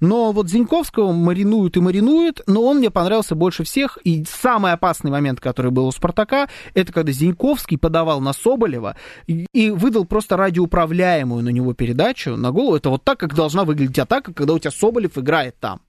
Но 0.00 0.32
вот 0.32 0.48
Зиньковского 0.48 1.12
маринуют 1.12 1.76
и 1.76 1.80
маринуют, 1.80 2.40
но 2.46 2.62
он 2.62 2.78
мне 2.78 2.90
понравился 2.90 3.34
больше 3.34 3.64
всех. 3.64 3.98
И 4.04 4.24
самый 4.24 4.72
опасный 4.72 5.10
момент, 5.10 5.40
который 5.40 5.70
был 5.70 5.86
у 5.86 5.92
Спартака, 5.92 6.48
это 6.74 6.92
когда 6.92 7.12
Зиньковский 7.12 7.78
подавал 7.78 8.20
на 8.20 8.32
Соболева 8.32 8.96
и, 9.26 9.70
выдал 9.70 10.04
просто 10.04 10.36
радиоуправляемую 10.36 11.42
на 11.42 11.50
него 11.50 11.74
передачу 11.74 12.36
на 12.36 12.52
голову. 12.52 12.76
Это 12.76 12.90
вот 12.90 13.04
так, 13.04 13.18
как 13.18 13.34
должна 13.34 13.64
выглядеть 13.64 13.98
атака, 13.98 14.32
когда 14.32 14.54
у 14.54 14.58
тебя 14.58 14.70
Соболев 14.70 15.18
играет 15.18 15.58
там. 15.58 15.80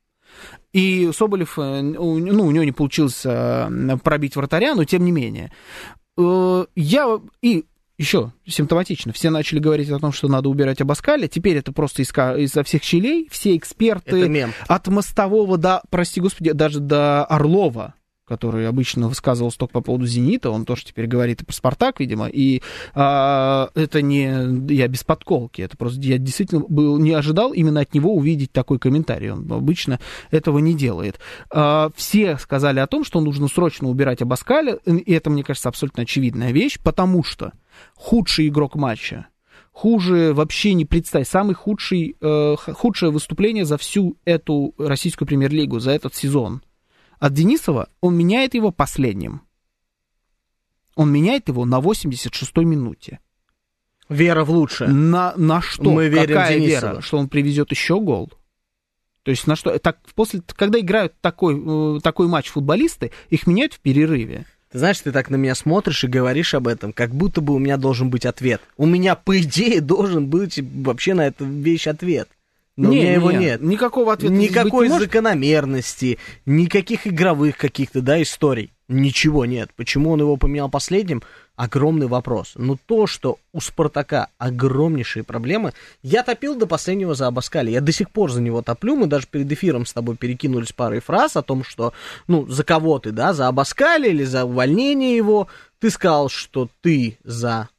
И 0.74 1.12
Соболев, 1.14 1.58
э, 1.58 1.82
ну, 1.82 2.12
у 2.12 2.52
него 2.52 2.64
не 2.64 2.72
получилось 2.72 3.22
э, 3.26 3.98
пробить 4.04 4.36
вратаря, 4.36 4.76
но 4.76 4.84
тем 4.84 5.06
не 5.06 5.12
менее. 5.12 5.52
Э, 6.18 6.66
Я 6.76 7.20
и 7.42 7.66
еще 7.98 8.32
симптоматично. 8.46 9.12
Все 9.12 9.30
начали 9.32 9.60
говорить 9.60 9.90
о 9.90 10.00
том, 10.00 10.12
что 10.12 10.28
надо 10.28 10.50
убирать 10.50 10.82
Абаскаля. 10.82 11.28
Теперь 11.28 11.58
это 11.58 11.72
просто 11.72 12.04
из, 12.04 12.12
изо 12.40 12.64
всех 12.64 12.84
щелей. 12.84 13.28
Все 13.32 13.56
эксперты 13.58 14.48
от 14.68 14.88
Мостового 14.88 15.58
до, 15.58 15.82
прости 15.90 16.22
господи, 16.22 16.52
даже 16.52 16.80
до 16.80 17.26
Орлова, 17.26 17.96
который 18.28 18.68
обычно 18.68 19.08
высказывался 19.08 19.58
только 19.58 19.74
по 19.74 19.82
поводу 19.82 20.06
«Зенита», 20.06 20.52
он 20.52 20.66
тоже 20.66 20.86
теперь 20.86 21.08
говорит 21.08 21.42
и 21.42 21.46
про 21.46 21.54
«Спартак», 21.54 22.00
видимо, 22.00 22.28
и 22.28 22.62
а, 22.94 23.70
это 23.74 24.02
не 24.02 24.74
я 24.74 24.88
без 24.88 25.04
подколки, 25.04 25.62
это 25.62 25.78
просто 25.78 26.02
я 26.02 26.18
действительно 26.18 26.62
был, 26.68 26.98
не 26.98 27.12
ожидал 27.12 27.54
именно 27.54 27.82
от 27.82 27.94
него 27.94 28.14
увидеть 28.14 28.52
такой 28.52 28.80
комментарий, 28.80 29.32
он 29.32 29.52
обычно 29.52 30.00
этого 30.32 30.60
не 30.60 30.74
делает. 30.74 31.20
А, 31.50 31.90
все 31.96 32.38
сказали 32.38 32.80
о 32.80 32.88
том, 32.88 33.04
что 33.04 33.22
нужно 33.22 33.48
срочно 33.48 33.88
убирать 33.88 34.22
Абаскаля, 34.22 34.76
и 34.86 35.14
это, 35.14 35.30
мне 35.30 35.44
кажется, 35.44 35.70
абсолютно 35.70 36.04
очевидная 36.04 36.52
вещь, 36.52 36.80
потому 36.84 37.24
что 37.24 37.54
худший 37.96 38.48
игрок 38.48 38.76
матча, 38.76 39.28
хуже 39.72 40.34
вообще 40.34 40.74
не 40.74 40.86
представить. 40.86 41.28
Самый 41.28 41.54
худший, 41.54 42.16
э, 42.20 42.56
худшее 42.58 43.12
выступление 43.12 43.64
за 43.64 43.78
всю 43.78 44.18
эту 44.26 44.74
российскую 44.78 45.28
премьер-лигу, 45.28 45.80
за 45.80 45.92
этот 45.92 46.16
сезон. 46.16 46.62
От 47.20 47.34
Денисова 47.34 47.90
он 48.02 48.16
меняет 48.16 48.54
его 48.54 48.72
последним. 48.72 49.42
Он 50.96 51.12
меняет 51.12 51.48
его 51.48 51.66
на 51.66 51.80
86-й 51.80 52.66
минуте. 52.66 53.20
Вера 54.10 54.44
в 54.44 54.52
лучшее. 54.52 54.90
На, 54.90 55.34
на 55.36 55.62
что? 55.62 55.92
Мы 55.92 56.08
верим 56.08 56.36
Какая 56.36 56.60
Денисову. 56.60 56.92
вера? 56.94 57.02
Что 57.02 57.18
он 57.18 57.28
привезет 57.28 57.72
еще 57.72 58.00
гол? 58.00 58.32
То 59.24 59.32
есть 59.32 59.46
на 59.46 59.56
что? 59.56 59.78
Так, 59.80 60.00
после, 60.16 60.42
когда 60.56 60.80
играют 60.80 61.14
такой, 61.20 61.98
э, 61.98 62.00
такой 62.02 62.28
матч 62.28 62.48
футболисты, 62.48 63.12
их 63.30 63.46
меняют 63.46 63.74
в 63.74 63.80
перерыве. 63.80 64.46
Ты 64.72 64.80
знаешь, 64.80 65.00
ты 65.00 65.12
так 65.12 65.30
на 65.30 65.36
меня 65.36 65.56
смотришь 65.56 66.04
и 66.04 66.08
говоришь 66.08 66.54
об 66.54 66.68
этом, 66.68 66.94
как 66.94 67.14
будто 67.14 67.42
бы 67.42 67.54
у 67.54 67.60
меня 67.60 67.78
должен 67.78 68.10
быть 68.10 68.26
ответ. 68.26 68.62
У 68.78 68.86
меня, 68.86 69.16
по 69.16 69.40
идее, 69.40 69.82
должен 69.82 70.28
быть 70.28 70.60
вообще 70.60 71.14
на 71.14 71.28
эту 71.28 71.46
вещь 71.46 71.88
ответ. 71.88 72.30
Но 72.78 72.90
у 72.90 72.92
Не, 72.92 73.02
меня 73.02 73.14
его 73.14 73.32
не, 73.32 73.38
нет. 73.40 73.62
Никакого 73.62 74.14
ответа 74.14 74.34
быть 74.34 74.50
Никакой 74.50 74.88
может. 74.88 75.08
закономерности, 75.08 76.20
никаких 76.46 77.08
игровых 77.08 77.58
каких-то, 77.58 78.02
да, 78.02 78.22
историй. 78.22 78.72
Ничего 78.88 79.46
нет. 79.46 79.72
Почему 79.76 80.12
он 80.12 80.22
его 80.22 80.38
поменял 80.38 80.70
последним? 80.70 81.22
Огромный 81.56 82.06
вопрос. 82.08 82.54
Но 82.56 82.78
то, 82.86 83.08
что 83.08 83.40
у 83.52 83.60
Спартака 83.60 84.30
огромнейшие 84.38 85.24
проблемы, 85.24 85.74
я 86.04 86.22
топил 86.24 86.56
до 86.56 86.68
последнего 86.68 87.16
за 87.16 87.28
Абаскаля. 87.28 87.72
Я 87.72 87.82
до 87.82 87.92
сих 87.92 88.12
пор 88.12 88.32
за 88.32 88.42
него 88.42 88.62
топлю. 88.62 88.96
Мы 88.96 89.08
даже 89.08 89.26
перед 89.26 89.52
эфиром 89.52 89.86
с 89.86 89.92
тобой 89.92 90.16
перекинулись 90.16 90.72
парой 90.72 91.02
фраз 91.02 91.36
о 91.36 91.42
том, 91.42 91.64
что, 91.64 91.94
ну, 92.28 92.48
за 92.48 92.64
кого 92.64 93.00
ты, 93.00 93.12
да, 93.12 93.34
за 93.34 93.48
Абаскаля 93.48 94.08
или 94.08 94.24
за 94.24 94.46
увольнение 94.46 95.18
его. 95.18 95.48
Ты 95.80 95.90
сказал, 95.90 96.30
что 96.30 96.70
ты 96.82 97.18
за 97.24 97.70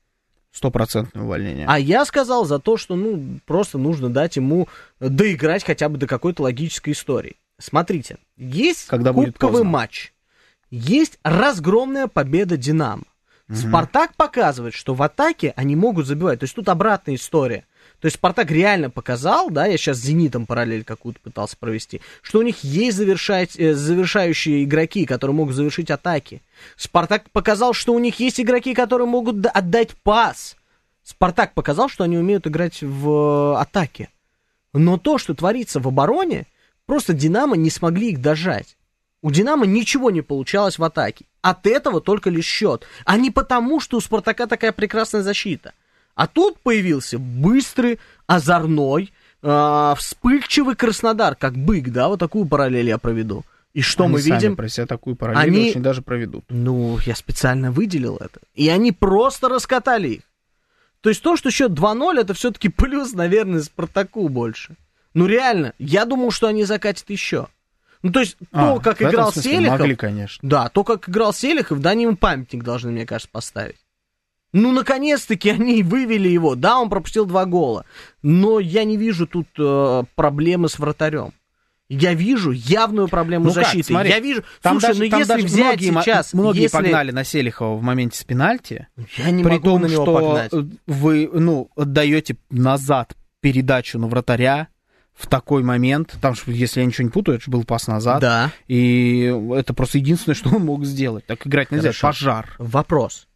Стопроцентное 0.58 1.22
увольнение. 1.22 1.66
а 1.68 1.78
я 1.78 2.04
сказал 2.04 2.44
за 2.44 2.58
то, 2.58 2.76
что, 2.76 2.96
ну, 2.96 3.38
просто 3.46 3.78
нужно 3.78 4.10
дать 4.10 4.36
ему 4.36 4.68
доиграть 4.98 5.64
хотя 5.64 5.88
бы 5.88 5.98
до 5.98 6.06
какой-то 6.08 6.42
логической 6.42 6.92
истории. 6.92 7.36
Смотрите, 7.58 8.18
есть 8.36 8.86
Когда 8.88 9.12
кубковый 9.12 9.62
матч, 9.62 10.12
есть 10.70 11.18
разгромная 11.22 12.08
победа 12.08 12.56
Динамо. 12.56 13.04
Спартак 13.50 14.14
показывает, 14.16 14.74
что 14.74 14.94
в 14.94 15.02
атаке 15.02 15.54
они 15.56 15.74
могут 15.74 16.06
забивать. 16.06 16.40
То 16.40 16.44
есть 16.44 16.54
тут 16.54 16.68
обратная 16.68 17.14
история. 17.14 17.64
То 18.00 18.06
есть 18.06 18.16
Спартак 18.16 18.50
реально 18.52 18.90
показал, 18.90 19.50
да, 19.50 19.66
я 19.66 19.76
сейчас 19.76 19.98
с 19.98 20.02
Зенитом 20.02 20.46
параллель 20.46 20.84
какую-то 20.84 21.18
пытался 21.20 21.56
провести, 21.56 22.00
что 22.22 22.38
у 22.38 22.42
них 22.42 22.62
есть 22.62 22.96
завершать, 22.96 23.58
э, 23.58 23.74
завершающие 23.74 24.62
игроки, 24.62 25.04
которые 25.04 25.34
могут 25.34 25.56
завершить 25.56 25.90
атаки. 25.90 26.40
Спартак 26.76 27.28
показал, 27.30 27.72
что 27.72 27.92
у 27.92 27.98
них 27.98 28.20
есть 28.20 28.40
игроки, 28.40 28.72
которые 28.72 29.08
могут 29.08 29.44
отдать 29.46 29.96
пас. 30.04 30.56
Спартак 31.02 31.54
показал, 31.54 31.88
что 31.88 32.04
они 32.04 32.16
умеют 32.16 32.46
играть 32.46 32.82
в 32.82 33.54
э, 33.56 33.60
атаке. 33.60 34.10
Но 34.72 34.96
то, 34.96 35.18
что 35.18 35.34
творится 35.34 35.80
в 35.80 35.88
обороне, 35.88 36.46
просто 36.86 37.14
Динамо 37.14 37.56
не 37.56 37.70
смогли 37.70 38.10
их 38.10 38.20
дожать. 38.20 38.76
У 39.22 39.32
Динамо 39.32 39.66
ничего 39.66 40.12
не 40.12 40.22
получалось 40.22 40.78
в 40.78 40.84
атаке. 40.84 41.24
От 41.42 41.66
этого 41.66 42.00
только 42.00 42.30
лишь 42.30 42.46
счет. 42.46 42.86
А 43.04 43.16
не 43.16 43.32
потому, 43.32 43.80
что 43.80 43.96
у 43.96 44.00
Спартака 44.00 44.46
такая 44.46 44.70
прекрасная 44.70 45.22
защита. 45.22 45.72
А 46.18 46.26
тут 46.26 46.58
появился 46.58 47.16
быстрый, 47.16 48.00
озорной, 48.26 49.12
э, 49.40 49.94
вспыльчивый 49.96 50.74
Краснодар, 50.74 51.36
как 51.36 51.56
бык, 51.56 51.90
да, 51.90 52.08
вот 52.08 52.18
такую 52.18 52.46
параллель 52.46 52.88
я 52.88 52.98
проведу. 52.98 53.44
И 53.72 53.82
что 53.82 54.02
Они 54.02 54.14
мы 54.14 54.20
сами 54.22 54.34
видим? 54.34 54.56
про 54.56 54.68
себя 54.68 54.86
такую 54.86 55.14
параллель 55.14 55.40
Они- 55.40 55.70
очень 55.70 55.80
даже 55.80 56.02
проведут. 56.02 56.44
Ну, 56.48 56.98
я 57.06 57.14
специально 57.14 57.70
выделил 57.70 58.16
это. 58.16 58.40
И 58.56 58.68
они 58.68 58.90
просто 58.90 59.48
раскатали 59.48 60.08
их. 60.08 60.22
То 61.02 61.08
есть 61.08 61.22
то, 61.22 61.36
что 61.36 61.52
счет 61.52 61.70
2-0, 61.70 62.18
это 62.18 62.34
все-таки 62.34 62.68
плюс, 62.68 63.12
наверное, 63.12 63.62
Спартаку 63.62 64.28
больше. 64.28 64.74
Ну 65.14 65.26
реально, 65.26 65.72
я 65.78 66.04
думал, 66.04 66.32
что 66.32 66.48
они 66.48 66.64
закатят 66.64 67.08
еще. 67.10 67.46
Ну, 68.02 68.10
то 68.10 68.18
есть, 68.18 68.36
А, 68.50 68.74
то, 68.74 68.80
как 68.80 69.02
играл 69.02 69.30
смысле 69.30 69.52
Селихов... 69.52 69.78
Могли, 69.78 69.94
конечно. 69.94 70.48
Да, 70.48 70.68
то, 70.68 70.82
как 70.82 71.08
играл 71.08 71.32
Селихов, 71.32 71.80
да, 71.80 71.90
они 71.90 72.02
ему 72.02 72.16
памятник 72.16 72.64
должны, 72.64 72.90
мне 72.90 73.06
кажется, 73.06 73.30
поставить. 73.30 73.78
Ну, 74.52 74.72
наконец-таки 74.72 75.50
они 75.50 75.82
вывели 75.82 76.28
его. 76.28 76.54
Да, 76.54 76.78
он 76.78 76.88
пропустил 76.88 77.26
два 77.26 77.44
гола. 77.44 77.84
Но 78.22 78.60
я 78.60 78.84
не 78.84 78.96
вижу 78.96 79.26
тут 79.26 79.46
э, 79.58 80.02
проблемы 80.14 80.68
с 80.68 80.78
вратарем. 80.78 81.32
Я 81.90 82.12
вижу 82.12 82.50
явную 82.50 83.08
проблему 83.08 83.46
Ну 83.46 83.52
как, 83.54 83.64
защиты. 83.64 83.84
смотри, 83.88 84.10
я 84.10 84.20
вижу. 84.20 84.42
Там 84.60 84.74
Слушай, 84.80 84.88
даже, 84.88 85.04
ну 85.04 85.10
там 85.10 85.18
если 85.20 85.32
даже 85.32 85.44
взять 85.46 85.80
многие, 85.80 86.02
сейчас, 86.02 86.32
многие 86.34 86.62
если- 86.62 86.76
погнали 86.76 87.10
на 87.12 87.24
Селихова 87.24 87.76
в 87.76 87.82
моменте 87.82 88.18
с 88.18 88.24
пенальти, 88.24 88.88
я 89.16 89.30
не 89.30 89.42
при 89.42 89.52
могу 89.52 89.64
том, 89.64 89.82
на 89.82 89.86
него 89.86 90.04
что 90.04 90.14
погнать. 90.14 90.52
вы, 90.86 91.30
ну, 91.32 91.70
отдаете 91.76 92.36
назад 92.50 93.14
передачу 93.40 93.98
на 93.98 94.06
вратаря 94.06 94.68
в 95.14 95.26
такой 95.28 95.62
момент, 95.62 96.14
там, 96.20 96.34
если 96.46 96.80
я 96.80 96.86
ничего 96.86 97.04
не 97.04 97.10
путаю, 97.10 97.36
это 97.36 97.44
же 97.46 97.50
был 97.50 97.64
пас 97.64 97.86
назад, 97.86 98.20
Да. 98.20 98.50
и 98.66 99.34
это 99.54 99.72
просто 99.72 99.96
единственное, 99.98 100.34
что 100.36 100.50
он 100.54 100.64
мог 100.66 100.84
сделать. 100.84 101.24
Так 101.26 101.46
играть 101.46 101.70
нельзя, 101.70 101.92
Хорошо. 101.92 102.06
пожар. 102.08 102.54
Вопрос. 102.58 103.27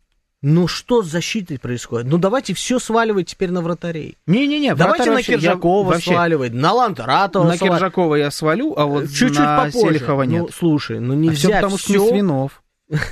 Ну 0.43 0.67
что 0.67 1.03
с 1.03 1.07
защитой 1.07 1.59
происходит? 1.59 2.09
Ну 2.09 2.19
давайте 2.19 2.53
все 2.53 2.81
сваливать 2.81 3.29
теперь 3.29 3.51
на 3.53 3.61
вратарей. 3.61 4.17
Не-не-не, 4.27 4.75
Давайте 4.75 5.11
на 5.13 5.19
я 5.19 5.23
Киржакова 5.23 5.89
вообще- 5.89 6.11
сваливать, 6.13 6.53
на 6.53 6.73
Лантератова 6.73 7.45
На 7.45 7.57
сваливать. 7.57 7.79
Киржакова 7.79 8.15
я 8.17 8.31
свалю, 8.33 8.75
а 8.77 8.87
вот 8.87 9.05
Чуть-чуть 9.09 9.39
на 9.39 9.65
попозже. 9.67 9.99
Селихова 9.99 10.23
нет. 10.25 10.43
Ну, 10.43 10.49
слушай, 10.53 10.99
ну 10.99 11.13
а 11.13 11.17
нельзя 11.17 11.37
все 11.49 11.49
потому, 11.57 11.79
что 11.79 11.93
не 11.93 11.99
всё- 11.99 12.09
Свинов. 12.11 12.63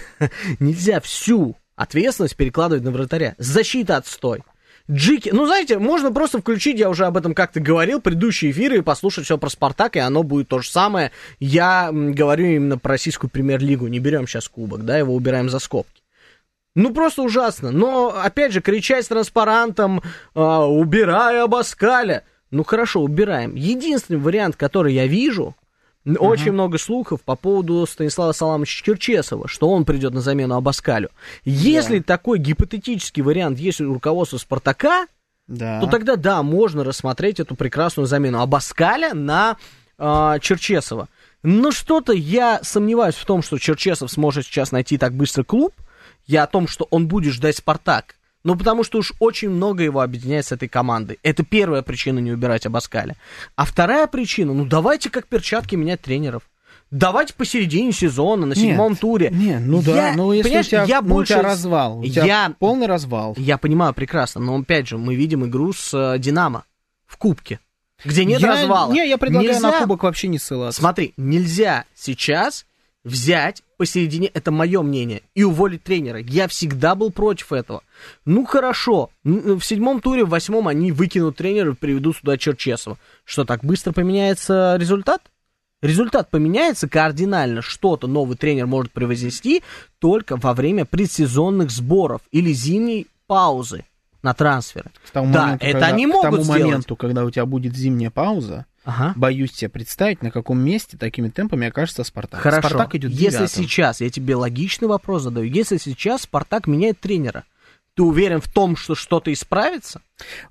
нельзя 0.59 1.01
всю 1.01 1.57
ответственность 1.77 2.37
перекладывать 2.37 2.83
на 2.85 2.91
вратаря. 2.91 3.35
Защита 3.39 3.97
отстой. 3.97 4.43
Джики, 4.91 5.31
ну 5.33 5.47
знаете, 5.47 5.79
можно 5.79 6.11
просто 6.11 6.41
включить, 6.41 6.81
я 6.81 6.91
уже 6.91 7.07
об 7.07 7.17
этом 7.17 7.33
как-то 7.33 7.61
говорил, 7.61 8.01
предыдущие 8.01 8.51
эфиры 8.51 8.79
и 8.79 8.83
послушать 8.83 9.25
все 9.27 9.39
про 9.39 9.49
Спартак, 9.49 9.95
и 9.95 10.01
оно 10.01 10.25
будет 10.25 10.49
то 10.49 10.59
же 10.59 10.69
самое. 10.69 11.13
Я 11.39 11.91
говорю 11.93 12.47
именно 12.47 12.77
про 12.77 12.93
российскую 12.95 13.31
премьер-лигу, 13.31 13.87
не 13.87 14.01
берем 14.01 14.27
сейчас 14.27 14.49
кубок, 14.49 14.85
да, 14.85 14.99
его 14.99 15.15
убираем 15.15 15.49
за 15.49 15.61
скобки. 15.61 16.00
Ну, 16.77 16.93
просто 16.95 17.23
ужасно. 17.23 17.71
Но, 17.71 18.15
опять 18.17 18.53
же, 18.53 18.61
кричать 18.61 19.05
с 19.05 19.09
транспарантом, 19.09 20.03
а, 20.35 20.67
убирай 20.67 21.43
Абаскаля. 21.43 22.25
Ну, 22.51 22.65
хорошо, 22.65 23.01
убираем. 23.01 23.55
Единственный 23.55 24.19
вариант, 24.19 24.57
который 24.57 24.95
я 24.95 25.07
вижу, 25.07 25.55
н- 26.05 26.17
очень 26.21 26.53
много 26.53 26.79
слухов 26.79 27.21
по 27.23 27.35
поводу 27.37 27.87
Станислава 27.87 28.33
Саламовича 28.33 28.85
Черчесова, 28.85 29.49
что 29.49 29.69
он 29.69 29.85
придет 29.85 30.15
на 30.15 30.21
замену 30.21 30.55
Абаскалю. 30.57 31.11
Если 31.45 31.99
такой 32.01 32.39
гипотетический 32.39 33.23
вариант 33.23 33.59
есть 33.59 33.81
у 33.81 33.93
руководства 33.93 34.39
Спартака, 34.39 35.07
Да. 35.49 35.81
то 35.81 35.87
тогда 35.89 36.15
да, 36.17 36.43
можно 36.45 36.85
рассмотреть 36.85 37.41
эту 37.41 37.57
прекрасную 37.57 38.07
замену 38.07 38.41
Абаскаля 38.41 39.13
на 39.15 39.57
а, 39.99 40.39
Черчесова. 40.39 41.09
Но 41.43 41.73
что-то 41.73 42.13
я 42.13 42.61
сомневаюсь 42.63 43.15
в 43.17 43.25
том, 43.25 43.43
что 43.43 43.59
Черчесов 43.59 44.11
сможет 44.11 44.45
сейчас 44.47 44.71
найти 44.73 44.99
так 44.99 45.13
быстро 45.15 45.43
клуб. 45.43 45.73
Я 46.27 46.45
о 46.45 46.47
том, 46.47 46.69
что 46.69 46.87
он 46.91 47.09
будет 47.09 47.33
ждать 47.35 47.57
Спартак. 47.57 48.17
Ну, 48.43 48.57
потому 48.57 48.85
что 48.85 48.99
уж 48.99 49.13
очень 49.19 49.51
много 49.51 49.83
его 49.83 50.01
объединяет 50.01 50.47
с 50.47 50.53
этой 50.53 50.67
командой. 50.69 51.19
Это 51.23 51.45
первая 51.45 51.83
причина 51.83 52.21
не 52.21 52.33
убирать 52.33 52.65
Абаскаля. 52.65 53.17
А 53.55 53.65
вторая 53.67 54.07
причина, 54.07 54.55
ну 54.55 54.65
давайте 54.65 55.11
как 55.11 55.27
перчатки 55.27 55.75
менять 55.75 56.01
тренеров. 56.01 56.45
Давайте 56.91 57.35
посередине 57.35 57.93
сезона, 57.93 58.47
на 58.47 58.57
седьмом 58.57 58.93
Нет, 58.93 59.01
туре. 59.01 59.31
Не, 59.31 59.59
ну 59.61 59.81
да, 59.81 60.09
Я- 60.09 60.17
ну 60.17 60.33
если 60.33 60.59
у 60.59 60.63
тебя, 60.63 60.85
я 60.85 61.01
ну, 61.03 61.07
у 61.07 61.11
больше... 61.11 61.35
тебя 61.35 61.43
развал, 61.43 62.01
у 62.01 62.05
тебя 62.05 62.25
Я 62.25 62.53
полный 62.59 62.87
развал. 62.87 63.35
я 63.37 63.59
понимаю 63.59 63.95
прекрасно, 63.95 64.41
но 64.41 64.57
опять 64.57 64.89
же, 64.89 64.99
мы 64.99 65.15
видим 65.15 65.45
игру 65.47 65.73
с 65.73 65.95
э, 65.95 66.19
Динамо 66.19 66.65
в 67.07 67.17
Кубке, 67.17 67.61
где 68.05 68.25
нет 68.25 68.41
я, 68.41 68.49
развала. 68.49 68.93
Не, 68.93 69.09
я 69.09 69.19
предлагаю 69.19 69.53
Нельзя- 69.53 69.71
на 69.71 69.79
кубок 69.81 70.03
вообще 70.03 70.27
не 70.27 70.39
ссылаться. 70.41 70.81
Смотри, 70.81 71.15
нельзя 71.17 71.85
сейчас 71.95 72.67
взять 73.05 73.63
посередине, 73.77 74.29
это 74.29 74.51
мое 74.51 74.83
мнение, 74.83 75.23
и 75.35 75.43
уволить 75.43 75.83
тренера. 75.83 76.19
Я 76.19 76.49
всегда 76.49 76.95
был 76.95 77.11
против 77.11 77.53
этого. 77.53 77.83
Ну 78.25 78.45
хорошо, 78.45 79.11
н- 79.25 79.59
в 79.59 79.65
седьмом 79.65 80.01
туре, 80.01 80.25
в 80.25 80.29
восьмом 80.29 80.69
они 80.69 80.93
выкинут 80.93 81.37
тренера 81.37 81.73
и 81.73 81.75
приведут 81.75 82.19
сюда 82.19 82.37
Черчесова. 82.37 82.99
Что, 83.25 83.45
так 83.45 83.65
быстро 83.65 83.93
поменяется 83.93 84.77
результат? 84.79 85.23
Результат 85.83 86.31
поменяется 86.31 86.89
кардинально. 86.89 87.63
Что-то 87.63 88.07
новый 88.07 88.37
тренер 88.37 88.67
может 88.67 88.93
превознести 88.93 89.63
только 89.99 90.37
во 90.37 90.53
время 90.53 90.85
предсезонных 90.85 91.71
сборов 91.71 92.21
или 92.33 92.53
зимней 92.53 93.07
паузы 93.27 93.85
на 94.23 94.35
трансферы. 94.35 94.91
К 95.07 95.11
тому 95.11 95.33
Да, 95.33 95.43
моменту, 95.43 95.65
это 95.67 95.73
когда- 95.73 95.87
они 95.87 96.05
к 96.07 96.09
могут 96.09 96.23
тому 96.31 96.43
сделать. 96.43 96.63
моменту, 96.63 96.97
когда 96.97 97.25
у 97.25 97.31
тебя 97.31 97.47
будет 97.47 97.75
зимняя 97.77 98.11
пауза, 98.11 98.67
Ага. 98.85 99.13
боюсь 99.17 99.53
себе 99.53 99.69
представить, 99.69 100.23
на 100.23 100.31
каком 100.31 100.59
месте 100.61 100.97
такими 100.97 101.29
темпами 101.29 101.69
окажется 101.69 102.05
Спартак. 102.05 102.41
Хорошо. 102.41 102.69
Спартак 102.69 102.95
идет 102.97 103.13
если 103.13 103.47
сейчас, 103.47 104.01
я 104.01 104.11
тебе 104.11 104.35
логичный 104.37 104.89
вопрос 104.89 105.23
задаю, 105.23 105.47
если 105.47 105.77
сейчас 105.79 106.23
Спартак 106.23 106.67
меняет 106.67 106.99
тренера, 107.01 107.45
ты 107.95 108.03
уверен 108.03 108.41
в 108.41 108.49
том, 108.49 108.77
что 108.77 108.95
что-то 108.95 109.33
исправится? 109.33 110.01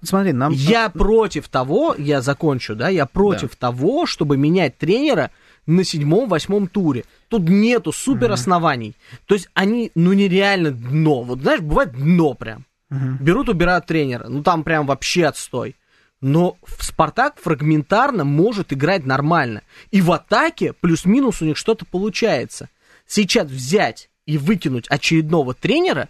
Вот 0.02 0.10
смотри, 0.10 0.34
нам... 0.34 0.52
Я 0.54 0.90
против 0.90 1.48
того, 1.48 1.96
я 1.98 2.22
закончу, 2.22 2.76
да, 2.76 2.90
я 2.90 3.06
против 3.06 3.56
того, 3.56 4.06
чтобы 4.06 4.38
менять 4.38 4.78
тренера 4.78 5.32
на 5.66 5.84
седьмом-восьмом 5.84 6.68
туре. 6.68 7.06
Тут 7.28 7.48
нету 7.48 7.92
супер 7.92 8.32
оснований. 8.32 8.96
То 9.26 9.36
есть 9.36 9.50
они, 9.54 9.92
ну, 9.96 10.14
нереально 10.14 10.72
дно. 10.72 11.22
Вот 11.22 11.40
знаешь, 11.42 11.62
бывает 11.62 11.94
дно 11.94 12.34
прям. 12.34 12.66
Берут, 12.90 13.50
убирают 13.50 13.86
тренера. 13.86 14.28
Ну, 14.28 14.44
там 14.44 14.64
прям 14.64 14.88
вообще 14.88 15.26
отстой. 15.26 15.76
Но 16.22 16.58
Спартак 16.80 17.40
фрагментарно 17.40 18.26
может 18.26 18.74
играть 18.74 19.06
нормально. 19.06 19.62
И 19.92 20.02
в 20.02 20.12
атаке 20.12 20.74
плюс-минус 20.74 21.42
у 21.42 21.46
них 21.46 21.56
что-то 21.56 21.86
получается. 21.86 22.70
Сейчас 23.06 23.48
взять 23.48 24.10
и 24.26 24.38
выкинуть 24.38 24.88
очередного 24.90 25.54
тренера, 25.54 26.10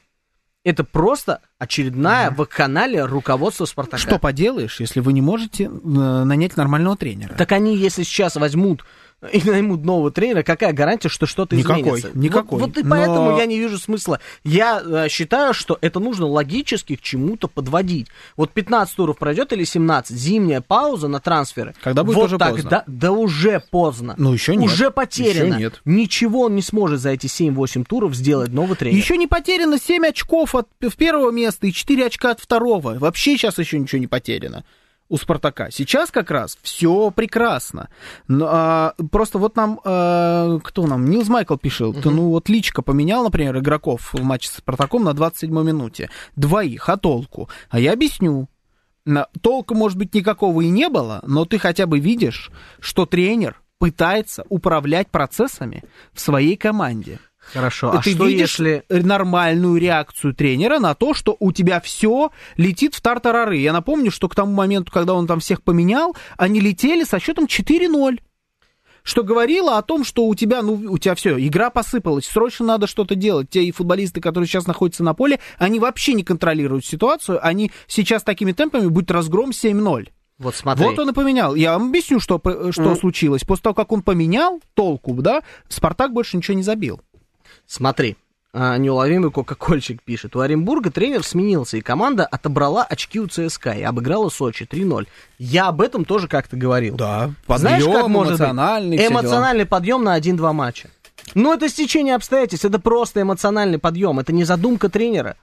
это 0.66 0.84
просто 0.84 1.42
очередная 1.58 2.32
вакханалия 2.32 3.06
руководства 3.06 3.66
Спартака. 3.66 3.98
Что 3.98 4.20
поделаешь, 4.20 4.80
если 4.80 5.00
вы 5.00 5.14
не 5.14 5.22
можете 5.22 5.66
э, 5.66 5.68
нанять 5.70 6.58
нормального 6.58 6.98
тренера? 6.98 7.34
Так 7.36 7.54
они, 7.54 7.78
если 7.78 8.04
сейчас 8.04 8.36
возьмут 8.36 8.84
и 9.34 9.42
наймут 9.44 9.84
нового 9.84 10.12
тренера, 10.12 10.44
какая 10.44 10.72
гарантия, 10.72 11.10
что 11.10 11.26
что-то 11.26 11.56
Никакой, 11.56 11.82
изменится? 11.82 12.12
никакой. 12.14 12.60
Вот, 12.60 12.70
вот 12.70 12.78
и 12.78 12.84
Но- 12.84 12.90
поэтому 12.90 13.38
я 13.38 13.46
не 13.46 13.60
вижу 13.60 13.78
смысла. 13.78 14.20
Я 14.46 14.82
э, 14.84 15.10
считаю, 15.10 15.54
что 15.54 15.78
это 15.82 16.00
нужно 16.00 16.26
логически 16.26 16.96
к 16.96 17.02
чему-то 17.02 17.50
подводить. 17.50 18.08
Вот 18.38 18.52
15 18.52 18.96
туров 18.96 19.18
пройдет 19.18 19.52
или 19.52 19.66
17, 19.66 20.16
зимняя 20.16 20.62
пауза 20.62 21.10
на 21.10 21.20
трансферы. 21.20 21.76
Когда 21.82 22.04
будет 22.04 22.16
вот 22.16 22.26
уже 22.28 22.38
тогда, 22.38 22.54
поздно. 22.56 22.84
Да 22.88 23.12
уже 23.12 23.62
поздно. 23.72 24.16
Ну, 24.18 24.34
еще 24.34 24.56
нет. 24.56 24.72
Уже 24.72 24.90
потеряно. 24.90 25.54
Еще 25.54 25.58
нет. 25.58 25.82
Ничего 25.84 26.42
он 26.44 26.56
не 26.56 26.62
сможет 26.62 27.02
за 27.02 27.10
эти 27.10 27.26
7-8 27.28 27.84
туров 27.84 28.16
сделать 28.16 28.52
новый 28.54 28.78
тренер. 28.78 28.98
Еще 28.98 29.18
не 29.18 29.28
потеряно 29.28 29.78
7 29.80 30.06
очков 30.08 30.56
от 30.56 30.68
первого 30.98 31.32
места 31.32 31.68
и 31.68 31.74
4 31.74 32.06
очка 32.06 32.32
от 32.32 32.40
второго. 32.40 32.98
Вообще 32.98 33.38
сейчас 33.38 33.58
еще 33.58 33.78
ничего 33.80 34.00
не 34.00 34.08
потеряно 34.08 34.64
у 35.10 35.18
Спартака. 35.18 35.72
Сейчас 35.72 36.12
как 36.12 36.32
раз 36.32 36.58
все 36.62 37.12
прекрасно. 37.12 37.90
Но, 38.28 38.48
а, 38.48 38.94
просто 39.12 39.40
вот 39.40 39.56
нам, 39.56 39.82
а, 39.84 40.60
кто 40.64 40.88
нам, 40.88 41.10
Нилс 41.10 41.28
Майкл 41.28 41.58
пишет, 41.58 42.06
ну 42.06 42.30
вот 42.30 42.48
Личка 42.48 42.82
поменял, 42.82 43.24
например, 43.24 43.58
игроков 43.58 44.14
в 44.14 44.24
матче 44.24 44.50
с 44.50 44.54
Спартаком 44.58 45.04
на 45.04 45.10
27-й 45.10 45.66
минуте. 45.66 46.10
Двоих, 46.36 46.88
а 46.88 46.98
толку? 46.98 47.50
А 47.70 47.80
я 47.80 47.94
объясню. 47.94 48.48
Толка, 49.42 49.74
может 49.74 49.98
быть, 49.98 50.14
никакого 50.14 50.62
и 50.62 50.70
не 50.70 50.88
было, 50.88 51.22
но 51.26 51.46
ты 51.46 51.58
хотя 51.58 51.88
бы 51.88 52.00
видишь, 52.00 52.52
что 52.80 53.08
тренер 53.08 53.60
пытается 53.80 54.46
управлять 54.50 55.10
процессами 55.10 55.84
в 56.14 56.20
своей 56.20 56.56
команде. 56.58 57.20
Хорошо, 57.54 57.92
а 57.92 58.02
ты 58.02 58.12
что 58.12 58.26
видишь 58.26 58.60
если... 58.60 58.84
нормальную 58.90 59.78
реакцию 59.78 60.34
тренера 60.34 60.80
на 60.80 60.94
то, 60.96 61.14
что 61.14 61.36
у 61.40 61.52
тебя 61.52 61.80
все 61.82 62.32
летит 62.58 62.96
в 62.96 63.02
тартарары. 63.02 63.58
Я 63.58 63.74
напомню, 63.74 64.12
что 64.12 64.30
к 64.30 64.36
тому 64.36 64.54
моменту, 64.54 64.92
когда 64.92 65.14
он 65.14 65.28
там 65.28 65.40
всех 65.40 65.64
поменял, 65.64 66.16
они 66.38 66.60
летели 66.60 67.04
со 67.04 67.20
счетом 67.20 67.46
4-0 67.46 68.20
что 69.02 69.24
говорило 69.24 69.78
о 69.78 69.82
том, 69.82 70.04
что 70.04 70.26
у 70.26 70.36
тебя, 70.36 70.62
ну, 70.62 70.74
у 70.74 70.98
тебя 70.98 71.16
все, 71.16 71.40
игра 71.40 71.70
посыпалась, 71.70 72.26
срочно 72.26 72.66
надо 72.66 72.86
что-то 72.86 73.16
делать. 73.16 73.50
Те 73.50 73.72
футболисты, 73.72 74.22
которые 74.22 74.48
сейчас 74.48 74.68
находятся 74.68 75.04
на 75.04 75.14
поле, 75.14 75.40
они 75.58 75.80
вообще 75.80 76.14
не 76.14 76.24
контролируют 76.24 76.86
ситуацию, 76.86 77.40
они 77.42 77.72
сейчас 77.88 78.24
такими 78.24 78.52
темпами 78.52 78.88
будет 78.88 79.10
разгром 79.10 79.50
7-0. 79.50 80.10
Вот 80.38 80.56
смотри. 80.56 80.86
Вот 80.86 80.98
он 80.98 81.10
и 81.10 81.14
поменял. 81.14 81.54
Я 81.56 81.78
вам 81.78 81.90
объясню, 81.90 82.20
что, 82.20 82.40
что 82.72 82.82
Ну. 82.82 82.96
случилось. 82.96 83.44
После 83.44 83.64
того, 83.64 83.74
как 83.74 83.92
он 83.92 84.02
поменял 84.02 84.62
толку, 84.74 85.14
да, 85.14 85.44
Спартак 85.68 86.14
больше 86.14 86.38
ничего 86.38 86.56
не 86.56 86.64
забил. 86.64 87.02
Смотри, 87.70 88.18
а, 88.52 88.78
неуловимый 88.78 89.30
кока-кольчик 89.30 90.02
пишет. 90.02 90.36
У 90.36 90.40
Оренбурга 90.40 90.90
тренер 90.90 91.24
сменился, 91.24 91.78
и 91.78 91.82
команда 91.82 92.26
отобрала 92.26 92.84
очки 92.84 93.20
у 93.20 93.28
ЦСКА 93.28 93.74
и 93.74 93.84
обыграла 93.84 94.30
Сочи 94.30 94.64
3-0. 94.64 95.08
Я 95.38 95.68
об 95.68 95.80
этом 95.80 96.04
тоже 96.04 96.28
как-то 96.28 96.58
говорил. 96.58 96.96
Да, 96.96 97.32
Знаешь, 97.48 97.86
как 97.86 98.08
может 98.08 98.34
быть? 98.34 98.42
эмоциональный. 98.42 98.98
дела. 98.98 99.12
Эмоциональный 99.12 99.66
подъем 99.68 100.04
на 100.04 100.18
1-2 100.18 100.52
матча. 100.52 100.90
Ну, 101.36 101.54
это 101.54 101.70
стечение 101.70 102.16
обстоятельств, 102.16 102.66
это 102.66 102.80
просто 102.80 103.22
эмоциональный 103.22 103.78
подъем, 103.78 104.18
это 104.18 104.34
не 104.34 104.46
задумка 104.46 104.90
тренера. 104.90 105.38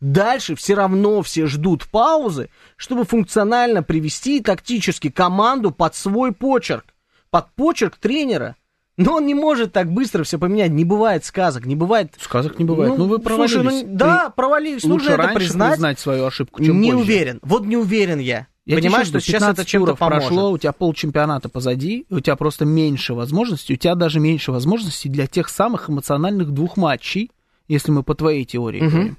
Дальше 0.00 0.54
все 0.54 0.74
равно 0.74 1.20
все 1.22 1.46
ждут 1.46 1.88
паузы, 1.88 2.48
чтобы 2.76 3.04
функционально 3.04 3.82
привести 3.82 4.40
тактически 4.40 5.10
команду 5.10 5.72
под 5.72 5.96
свой 5.96 6.30
почерк, 6.30 6.84
под 7.30 7.50
почерк 7.56 7.96
тренера. 7.96 8.54
Но 8.98 9.14
он 9.16 9.26
не 9.26 9.34
может 9.34 9.72
так 9.72 9.90
быстро 9.90 10.22
все 10.24 10.38
поменять. 10.38 10.70
Не 10.70 10.84
бывает 10.84 11.24
сказок, 11.24 11.64
не 11.64 11.74
бывает... 11.76 12.12
Сказок 12.20 12.58
не 12.58 12.64
бывает. 12.64 12.96
Ну, 12.98 13.06
вы 13.06 13.18
провалились. 13.18 13.52
слушай, 13.62 13.82
ну, 13.84 13.96
да, 13.96 14.30
провалились. 14.30 14.84
Лучше 14.84 15.10
Нужно 15.10 15.22
это 15.22 15.34
признать. 15.34 15.72
признать 15.72 15.98
свою 15.98 16.26
ошибку, 16.26 16.62
чем 16.62 16.80
не 16.80 16.90
позже. 16.92 17.02
уверен. 17.02 17.38
Вот 17.42 17.64
не 17.64 17.76
уверен 17.76 18.18
я. 18.18 18.48
Я 18.66 18.76
Понимаешь, 18.76 19.08
тебе 19.08 19.18
что 19.18 19.26
сейчас 19.26 19.40
15 19.40 19.58
это 19.58 19.68
чем-то 19.68 19.94
поможет. 19.96 20.28
прошло, 20.28 20.50
у 20.52 20.58
тебя 20.58 20.72
полчемпионата 20.72 21.48
позади, 21.48 22.06
и 22.08 22.14
у 22.14 22.20
тебя 22.20 22.36
просто 22.36 22.64
меньше 22.64 23.12
возможностей, 23.14 23.74
у 23.74 23.76
тебя 23.76 23.94
даже 23.96 24.20
меньше 24.20 24.52
возможностей 24.52 25.08
для 25.08 25.26
тех 25.26 25.48
самых 25.48 25.90
эмоциональных 25.90 26.52
двух 26.52 26.76
матчей, 26.76 27.32
если 27.66 27.90
мы 27.90 28.02
по 28.04 28.14
твоей 28.14 28.44
теории 28.44 28.82
Мгм. 28.82 28.90
говорим, 28.90 29.16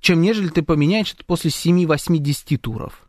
чем 0.00 0.20
нежели 0.22 0.48
ты 0.48 0.62
поменяешь 0.62 1.12
это 1.12 1.24
после 1.26 1.50
7-8-10 1.50 2.56
туров. 2.58 3.06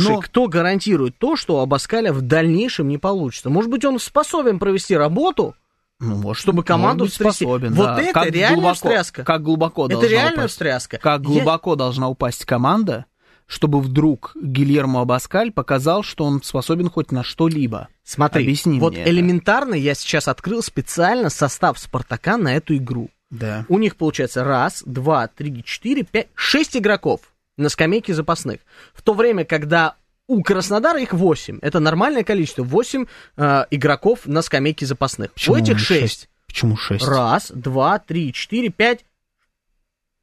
Слушай, 0.00 0.16
Но- 0.16 0.20
кто 0.20 0.46
гарантирует 0.48 1.16
то, 1.18 1.36
что 1.36 1.56
у 1.56 1.58
Абаскаля 1.60 2.12
в 2.12 2.20
дальнейшем 2.22 2.88
не 2.88 2.98
получится? 2.98 3.50
Может 3.50 3.70
быть, 3.70 3.84
он 3.84 3.98
способен 3.98 4.58
провести 4.58 4.96
работу? 4.96 5.54
Ну, 6.00 6.16
может, 6.16 6.42
Чтобы 6.42 6.64
команду 6.64 7.04
может 7.04 7.18
быть, 7.18 7.34
способен, 7.34 7.74
Вот 7.74 7.84
да. 7.86 8.02
это 8.02 8.12
Как 8.12 8.30
реальная 8.30 8.54
глубоко- 8.56 8.74
встряска. 8.74 9.24
Как 9.24 9.42
глубоко 9.42 9.86
Это 9.86 10.06
реальная 10.06 10.32
упасть. 10.32 10.52
встряска. 10.54 10.98
Как 10.98 11.20
Я- 11.20 11.24
глубоко 11.26 11.76
должна 11.76 12.08
упасть 12.08 12.44
команда, 12.44 13.04
чтобы 13.46 13.80
вдруг 13.80 14.32
Гильермо 14.40 15.02
Абаскаль 15.02 15.52
показал, 15.52 16.02
что 16.02 16.24
он 16.24 16.42
способен 16.42 16.90
хоть 16.90 17.12
на 17.12 17.22
что-либо. 17.22 17.88
Смотри, 18.02 18.42
Объясни 18.42 18.80
вот 18.80 18.94
мне 18.94 19.02
это. 19.02 19.10
элементарно 19.10 19.74
я 19.74 19.94
сейчас 19.94 20.26
открыл 20.26 20.62
специально 20.62 21.30
состав 21.30 21.78
Спартака 21.78 22.36
на 22.36 22.56
эту 22.56 22.76
игру. 22.76 23.08
Да. 23.30 23.64
У 23.68 23.78
них 23.78 23.96
получается 23.96 24.42
раз, 24.44 24.82
два, 24.84 25.28
три, 25.28 25.62
четыре, 25.64 26.02
пять, 26.02 26.26
шесть 26.34 26.76
игроков 26.76 27.20
на 27.56 27.68
скамейке 27.68 28.14
запасных. 28.14 28.60
В 28.94 29.02
то 29.02 29.14
время, 29.14 29.44
когда 29.44 29.96
у 30.26 30.42
Краснодара 30.42 31.00
их 31.00 31.12
8. 31.12 31.58
Это 31.62 31.80
нормальное 31.80 32.24
количество. 32.24 32.62
8 32.62 33.06
э, 33.36 33.64
игроков 33.70 34.26
на 34.26 34.42
скамейке 34.42 34.86
запасных. 34.86 35.32
у 35.48 35.54
этих 35.54 35.78
6. 35.78 36.28
Почему 36.46 36.76
6? 36.76 37.06
Раз, 37.06 37.50
два, 37.54 37.98
три, 37.98 38.32
четыре, 38.32 38.68
пять. 38.68 39.04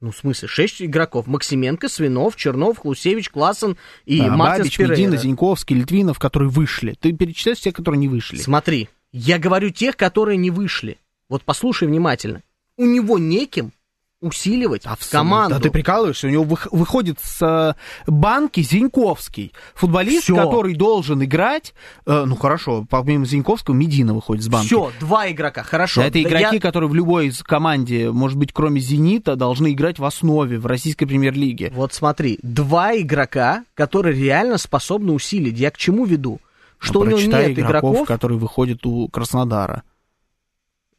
Ну, 0.01 0.11
в 0.11 0.17
смысле, 0.17 0.47
шесть 0.47 0.81
игроков. 0.81 1.27
Максименко, 1.27 1.89
Свинов, 1.89 2.37
Чернов, 2.37 2.79
Хлусевич, 2.79 3.29
Классен 3.29 3.77
и 4.05 4.19
Да, 4.19 4.29
Мартинс 4.29 4.77
Бабич. 4.77 4.79
Медина, 4.79 5.17
Зиньковский, 5.17 5.75
Литвинов, 5.75 6.19
которые 6.19 6.49
вышли. 6.49 6.95
Ты 6.99 7.11
перечисляешь 7.11 7.59
тех, 7.59 7.73
которые 7.73 7.99
не 7.99 8.07
вышли. 8.07 8.37
Смотри, 8.37 8.87
я 9.11 9.37
говорю 9.39 9.71
тех, 9.71 9.97
которые 9.97 10.37
не 10.37 10.51
вышли. 10.51 10.97
Вот 11.27 11.43
послушай 11.43 11.87
внимательно. 11.87 12.41
У 12.77 12.85
него 12.85 13.17
неким 13.19 13.73
усиливать 14.21 14.83
в 14.85 15.11
команду. 15.11 15.55
Да 15.55 15.61
ты 15.61 15.71
прикалываешься, 15.71 16.27
у 16.27 16.29
него 16.29 16.43
вых- 16.43 16.67
выходит 16.71 17.19
с 17.21 17.41
э, 17.41 17.73
банки 18.09 18.61
Зиньковский. 18.61 19.53
Футболист, 19.75 20.23
Всё. 20.23 20.35
который 20.35 20.75
должен 20.75 21.23
играть, 21.23 21.73
э, 22.05 22.23
ну 22.25 22.35
хорошо, 22.35 22.85
помимо 22.89 23.25
Зиньковского, 23.25 23.73
Медина 23.75 24.13
выходит 24.13 24.43
с 24.43 24.47
банки. 24.49 24.67
Все, 24.67 24.91
два 24.99 25.31
игрока, 25.31 25.63
хорошо. 25.63 26.01
Да, 26.01 26.07
это 26.07 26.15
Да 26.15 26.21
игроки, 26.29 26.55
я- 26.55 26.61
которые 26.61 26.89
в 26.89 26.95
любой 26.95 27.31
команде, 27.43 28.11
может 28.11 28.37
быть, 28.37 28.51
кроме 28.53 28.81
«Зенита», 28.81 29.35
должны 29.35 29.71
играть 29.71 29.99
в 29.99 30.05
основе 30.05 30.59
в 30.59 30.65
российской 30.65 31.05
премьер-лиге. 31.05 31.71
Вот 31.73 31.93
смотри, 31.93 32.39
два 32.43 32.95
игрока, 32.97 33.63
которые 33.73 34.15
реально 34.21 34.57
способны 34.57 35.13
усилить. 35.13 35.57
Я 35.57 35.71
к 35.71 35.77
чему 35.77 36.05
веду? 36.05 36.39
Что 36.77 37.01
у 37.01 37.05
него 37.05 37.19
Ну, 37.19 37.25
нет 37.27 37.51
игроков, 37.59 37.91
игроков. 37.91 38.07
которые 38.07 38.37
выходят 38.37 38.85
у 38.85 39.07
Краснодара. 39.09 39.83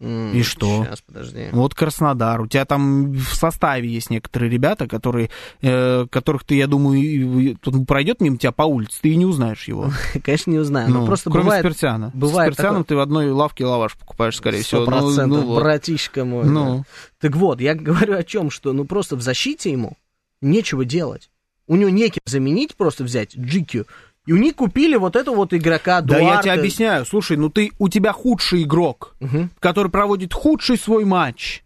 И 0.00 0.42
что? 0.42 0.84
Сейчас, 0.84 1.02
подожди. 1.02 1.48
Вот 1.52 1.74
Краснодар. 1.74 2.40
У 2.40 2.46
тебя 2.46 2.64
там 2.64 3.12
в 3.12 3.34
составе 3.34 3.86
есть 3.86 4.08
некоторые 4.08 4.50
ребята, 4.50 4.88
которые, 4.88 5.28
э, 5.60 6.06
которых 6.10 6.44
ты, 6.44 6.54
я 6.54 6.66
думаю, 6.66 7.58
тут 7.60 7.86
пройдет 7.86 8.22
мимо 8.22 8.38
тебя 8.38 8.52
по 8.52 8.62
улице, 8.62 8.98
ты 9.02 9.10
и 9.10 9.16
не 9.16 9.26
узнаешь 9.26 9.68
его. 9.68 9.90
Конечно, 10.24 10.50
не 10.52 10.58
узнаю. 10.58 10.88
но 10.88 11.00
Ну, 11.00 11.06
просто 11.06 11.30
кроме 11.30 11.44
бывает... 11.44 11.64
Спиртяна. 11.66 12.10
бывает 12.14 12.52
С 12.52 12.54
Спиртяном 12.54 12.84
такое. 12.84 12.88
ты 12.88 12.96
в 12.96 13.00
одной 13.00 13.30
лавке 13.30 13.66
лаваш 13.66 13.96
покупаешь, 13.96 14.36
скорее 14.36 14.62
всего. 14.62 14.80
Ну, 14.80 14.86
процентов, 14.86 15.44
ну 15.44 15.56
братишка 15.56 16.24
мой. 16.24 16.46
Ну. 16.46 16.78
да. 16.78 16.84
Так 17.20 17.36
вот, 17.36 17.60
я 17.60 17.74
говорю 17.74 18.16
о 18.16 18.22
чем, 18.22 18.50
что 18.50 18.72
ну 18.72 18.86
просто 18.86 19.16
в 19.16 19.20
защите 19.20 19.70
ему 19.70 19.98
нечего 20.40 20.86
делать. 20.86 21.30
У 21.66 21.76
него 21.76 21.90
неким 21.90 22.22
заменить, 22.24 22.74
просто 22.74 23.04
взять 23.04 23.36
Джикью. 23.36 23.86
И 24.26 24.32
у 24.32 24.36
них 24.36 24.54
купили 24.56 24.96
вот 24.96 25.16
этого 25.16 25.36
вот 25.36 25.54
игрока 25.54 26.00
Да 26.02 26.16
я 26.18 26.22
Дуарте. 26.24 26.42
тебе 26.50 26.52
объясняю. 26.60 27.04
Слушай, 27.06 27.36
ну 27.36 27.48
ты, 27.50 27.72
у 27.78 27.88
тебя 27.88 28.12
худший 28.12 28.62
игрок, 28.62 29.14
Мгм. 29.20 29.50
который 29.60 29.90
проводит 29.90 30.34
худший 30.34 30.76
свой 30.76 31.04
матч. 31.04 31.62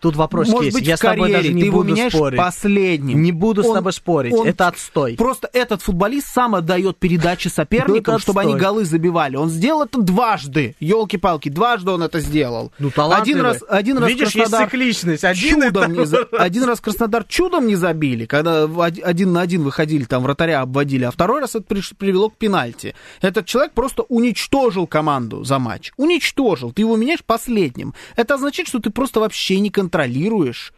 Тут 0.00 0.16
вопрос 0.16 0.48
Может 0.48 0.66
есть. 0.66 0.76
быть, 0.78 0.86
я 0.86 0.96
в 0.96 0.98
с 0.98 1.00
тобой 1.02 1.16
карьере 1.32 1.36
даже 1.42 1.52
не 1.54 1.60
ты 1.62 1.66
его 1.66 1.78
буду 1.78 1.92
меняешь 1.92 2.12
спорить. 2.12 2.38
последним. 2.38 3.22
Не 3.22 3.32
буду 3.32 3.62
с 3.62 3.66
Он- 3.66 3.74
тобой 3.76 3.92
спорить. 3.92 4.32
он- 4.32 4.46
Это 4.46 4.68
отстой. 4.68 5.16
Просто 5.16 5.48
этот 5.52 5.82
футболист 5.82 6.28
сам 6.28 6.54
отдает 6.54 6.98
передачи 6.98 7.48
соперникам, 7.48 8.18
чтобы 8.18 8.42
они 8.42 8.54
голы 8.54 8.84
забивали. 8.84 9.36
Он 9.36 9.48
сделал 9.48 9.82
это 9.84 10.00
дважды. 10.00 10.74
Елки-палки, 10.80 11.48
дважды 11.48 11.90
он 11.90 12.02
это 12.02 12.20
сделал. 12.20 12.72
Ну. 12.78 12.90
Один 12.96 13.40
раз, 13.40 13.62
один 13.68 13.98
раз 13.98 14.08
Видишь, 14.10 14.32
Краснодар 14.32 14.60
есть 14.62 14.70
цикличность. 14.70 15.24
Один 15.24 15.62
чудом 15.62 15.92
не 15.92 16.04
за- 16.06 16.24
один 16.38 16.64
раз 16.64 16.80
Краснодар 16.80 17.24
чудом 17.24 17.66
не 17.66 17.76
забили, 17.76 18.26
когда 18.26 18.64
один 19.02 19.32
на 19.32 19.40
один 19.40 19.62
выходили, 19.62 20.04
там 20.04 20.22
вратаря 20.22 20.60
обводили, 20.60 21.04
а 21.04 21.10
второй 21.10 21.40
раз 21.40 21.54
это 21.54 21.64
привело 21.98 22.28
к 22.30 22.36
пенальти. 22.36 22.94
Этот 23.22 23.46
человек 23.46 23.72
просто 23.72 24.02
уничтожил 24.02 24.86
команду 24.86 25.44
за 25.44 25.58
матч. 25.58 25.92
Уничтожил. 25.96 26.72
Ты 26.72 26.82
его 26.82 26.96
меняешь 26.96 27.24
последним. 27.24 27.94
Это 28.16 28.34
означает, 28.34 28.68
что 28.68 28.78
ты 28.78 28.90
просто 28.90 29.20
вообще 29.20 29.58
не 29.60 29.70
контролируешь 29.86 30.72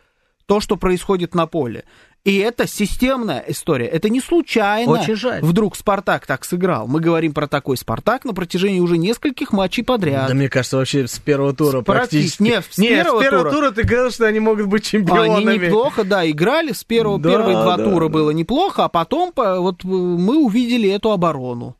то, 0.46 0.60
что 0.60 0.76
происходит 0.76 1.34
на 1.34 1.46
поле. 1.46 1.84
И 2.24 2.36
это 2.38 2.66
системная 2.66 3.42
история. 3.48 3.86
Это 3.86 4.10
не 4.10 4.20
случайно. 4.20 4.92
Очень 4.92 5.14
жаль. 5.14 5.40
Вдруг 5.42 5.76
Спартак 5.76 6.26
так 6.26 6.44
сыграл. 6.44 6.86
Мы 6.86 7.00
говорим 7.00 7.32
про 7.32 7.46
такой 7.46 7.76
Спартак 7.78 8.24
на 8.24 8.34
протяжении 8.34 8.80
уже 8.80 8.98
нескольких 8.98 9.52
матчей 9.52 9.82
подряд. 9.84 10.28
Да 10.28 10.34
мне 10.34 10.48
кажется, 10.50 10.76
вообще 10.76 11.06
с 11.06 11.18
первого 11.18 11.54
тура 11.54 11.80
Практически. 11.80 12.38
практически. 12.38 12.42
Нет, 12.42 12.64
с 12.70 12.78
Нет, 12.78 12.90
первого 13.04 13.20
с 13.20 13.22
первого 13.22 13.44
тура. 13.50 13.52
тура 13.54 13.70
ты 13.70 13.82
говорил, 13.84 14.10
что 14.10 14.26
они 14.26 14.40
могут 14.40 14.66
быть 14.66 14.84
чемпионами. 14.84 15.48
Они 15.48 15.58
неплохо, 15.66 16.04
да, 16.04 16.28
играли. 16.28 16.72
С 16.72 16.84
первого, 16.84 17.18
Да, 17.18 17.30
первые 17.30 17.56
два 17.62 17.76
да, 17.78 17.84
тура 17.84 18.06
да. 18.08 18.12
было 18.12 18.30
неплохо, 18.32 18.84
а 18.84 18.88
потом 18.88 19.32
по- 19.32 19.60
вот 19.60 19.84
э, 19.84 19.88
мы 19.88 20.44
увидели 20.44 20.90
эту 20.90 21.12
оборону. 21.12 21.76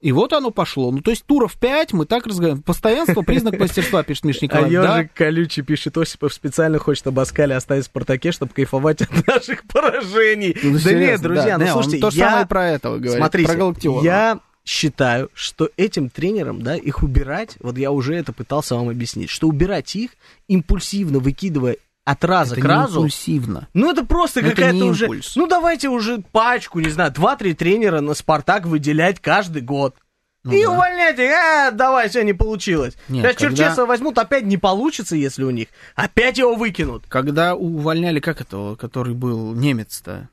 И 0.00 0.12
вот 0.12 0.32
оно 0.32 0.50
пошло. 0.50 0.90
Ну, 0.90 1.02
то 1.02 1.10
есть 1.10 1.26
туров 1.26 1.56
5, 1.58 1.92
мы 1.92 2.06
так 2.06 2.26
разговариваем. 2.26 2.62
Постоянство 2.62 3.20
признак 3.20 3.58
мастерства, 3.58 4.02
пишет 4.04 4.24
Миш 4.24 4.38
А 4.40 4.44
Николаев. 4.44 4.82
Да? 4.82 4.98
ежик 4.98 5.12
колючий 5.12 5.62
пишет, 5.62 5.98
Осипов 5.98 6.32
специально 6.32 6.78
хочет 6.78 7.06
Абаскаля 7.06 7.56
оставить 7.56 7.84
в 7.84 7.86
Спартаке, 7.86 8.32
чтобы 8.32 8.52
кайфовать 8.54 9.02
от 9.02 9.26
наших 9.26 9.64
поражений. 9.64 10.56
Ну, 10.62 10.72
да 10.72 10.78
серьезно, 10.78 11.04
нет, 11.04 11.20
друзья, 11.20 11.44
да, 11.44 11.58
ну 11.58 11.64
не, 11.64 11.70
слушайте, 11.72 11.98
то 11.98 12.10
же 12.10 12.18
я... 12.18 12.30
самое 12.30 12.46
про 12.46 12.70
этого 12.70 12.96
говорит, 12.96 13.18
Смотрите, 13.18 13.48
про 13.48 13.58
Галактиона. 13.58 14.04
я 14.04 14.40
считаю, 14.64 15.28
что 15.34 15.68
этим 15.76 16.08
тренерам, 16.08 16.62
да, 16.62 16.76
их 16.76 17.02
убирать, 17.02 17.56
вот 17.60 17.76
я 17.76 17.90
уже 17.90 18.14
это 18.14 18.32
пытался 18.32 18.76
вам 18.76 18.88
объяснить, 18.88 19.28
что 19.28 19.48
убирать 19.48 19.94
их, 19.96 20.12
импульсивно 20.48 21.18
выкидывая 21.18 21.76
от 22.10 22.24
раза 22.24 22.54
Это 22.54 22.62
к 22.62 22.64
разу, 22.64 23.00
импульсивно. 23.00 23.68
ну 23.74 23.90
это 23.90 24.04
просто 24.04 24.40
Это 24.40 24.50
какая-то 24.50 24.84
уже... 24.86 25.04
импульс. 25.06 25.36
Ну 25.36 25.46
давайте 25.46 25.88
уже 25.88 26.22
пачку, 26.32 26.80
не 26.80 26.90
знаю, 26.90 27.12
два-три 27.12 27.54
тренера 27.54 28.00
на 28.00 28.14
Спартак 28.14 28.66
выделять 28.66 29.20
каждый 29.20 29.62
год. 29.62 29.94
Ну 30.42 30.52
и 30.52 30.64
да. 30.64 30.70
увольнять 30.70 31.18
их, 31.18 31.30
а, 31.32 31.70
давай, 31.70 32.08
все, 32.08 32.22
не 32.24 32.32
получилось. 32.32 32.94
Нет, 33.10 33.24
Сейчас 33.26 33.36
когда- 33.36 33.56
Черчесова 33.56 33.86
возьмут, 33.86 34.16
опять 34.18 34.44
не 34.44 34.56
получится, 34.56 35.14
если 35.14 35.44
у 35.44 35.50
них. 35.50 35.68
Опять 35.94 36.38
его 36.38 36.54
выкинут. 36.54 37.04
Когда 37.08 37.54
увольняли, 37.54 38.20
как 38.20 38.40
этого, 38.40 38.74
который 38.74 39.12
был 39.14 39.52
немец-то? 39.54 40.30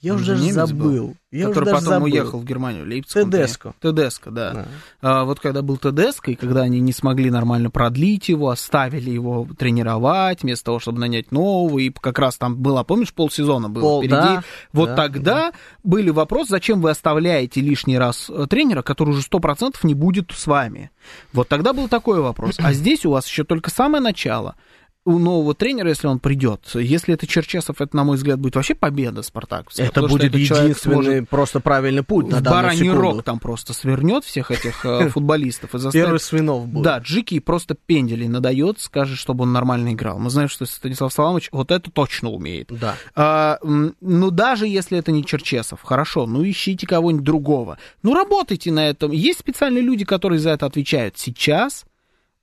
Я 0.00 0.14
уже 0.14 0.24
же 0.24 0.32
даже 0.32 0.42
немец 0.44 0.56
был, 0.56 0.66
забыл. 0.66 1.16
Я 1.30 1.48
который 1.48 1.64
потом 1.66 1.80
забыл. 1.80 2.04
уехал 2.04 2.38
в 2.40 2.44
Германию, 2.44 2.86
Лейпциг. 2.86 3.24
Тедеско. 3.24 3.74
Тедеско, 3.80 4.30
да. 4.30 4.52
Да. 4.52 4.66
А, 5.00 5.24
вот 5.24 5.40
когда 5.40 5.62
был 5.62 5.78
Тедеско, 5.78 6.30
и 6.30 6.34
когда 6.34 6.62
они 6.62 6.80
не 6.80 6.92
смогли 6.92 7.30
нормально 7.30 7.70
продлить 7.70 8.28
его, 8.28 8.50
оставили 8.50 9.10
его 9.10 9.48
тренировать, 9.58 10.42
вместо 10.42 10.66
того, 10.66 10.80
чтобы 10.80 11.00
нанять 11.00 11.32
нового, 11.32 11.78
и 11.78 11.90
как 11.90 12.18
раз 12.18 12.36
там 12.36 12.56
было, 12.56 12.82
помнишь, 12.82 13.12
полсезона 13.14 13.68
было 13.70 13.82
Пол- 13.82 14.00
впереди. 14.02 14.16
да, 14.16 14.42
вот 14.72 14.90
да, 14.90 14.96
тогда 14.96 15.52
были 15.82 16.10
вопросы, 16.10 16.50
зачем 16.50 16.80
вы 16.80 16.90
оставляете 16.90 17.60
лишний 17.60 17.98
раз 17.98 18.28
э, 18.28 18.46
тренера, 18.48 18.82
который 18.82 19.10
уже 19.10 19.22
100% 19.22 19.76
не 19.82 19.94
будет 19.94 20.30
с 20.32 20.46
вами. 20.46 20.90
Вот 21.32 21.48
тогда 21.48 21.72
был 21.72 21.88
такой 21.88 22.20
вопрос. 22.20 22.56
А 22.58 22.72
здесь 22.74 23.06
у 23.06 23.10
вас 23.10 23.26
еще 23.26 23.44
только 23.44 23.70
самое 23.70 24.02
начало. 24.02 24.56
У 25.06 25.18
нового 25.18 25.54
тренера, 25.54 25.88
если 25.88 26.08
он 26.08 26.18
придет, 26.18 26.68
если 26.74 27.14
это 27.14 27.28
Черчесов, 27.28 27.80
это, 27.80 27.96
на 27.96 28.02
мой 28.02 28.16
взгляд, 28.16 28.40
будет 28.40 28.56
вообще 28.56 28.74
победа 28.74 29.22
Спартаковская. 29.22 29.86
Это 29.86 30.02
будет 30.02 30.34
единственный 30.34 30.74
сможет 30.74 31.28
просто 31.28 31.60
правильный 31.60 32.02
путь 32.02 32.28
на 32.28 32.40
бараний 32.40 32.90
рог 32.90 33.22
там 33.22 33.38
просто 33.38 33.72
свернет 33.72 34.24
всех 34.24 34.50
этих 34.50 34.84
э, 34.84 35.08
футболистов 35.10 35.74
и 35.74 35.78
заставит... 35.78 36.04
Первый 36.06 36.20
свинов 36.20 36.66
будет. 36.66 36.84
Да, 36.84 36.98
Джики 36.98 37.38
просто 37.38 37.74
пенделей 37.74 38.28
надает, 38.28 38.80
скажет, 38.80 39.16
чтобы 39.18 39.44
он 39.44 39.52
нормально 39.52 39.92
играл. 39.92 40.18
Мы 40.18 40.30
знаем, 40.30 40.48
что 40.48 40.66
Станислав 40.66 41.12
Саламович 41.12 41.50
вот 41.52 41.70
это 41.70 41.90
точно 41.90 42.30
умеет. 42.30 42.68
Да. 42.70 42.96
А, 43.14 43.58
ну, 43.62 44.30
даже 44.30 44.66
если 44.66 44.98
это 44.98 45.12
не 45.12 45.24
Черчесов, 45.24 45.82
хорошо, 45.82 46.26
ну, 46.26 46.48
ищите 46.48 46.86
кого-нибудь 46.86 47.24
другого. 47.24 47.78
Ну, 48.02 48.14
работайте 48.14 48.72
на 48.72 48.88
этом. 48.88 49.12
Есть 49.12 49.38
специальные 49.38 49.82
люди, 49.82 50.04
которые 50.04 50.40
за 50.40 50.50
это 50.50 50.66
отвечают. 50.66 51.16
Сейчас 51.16 51.84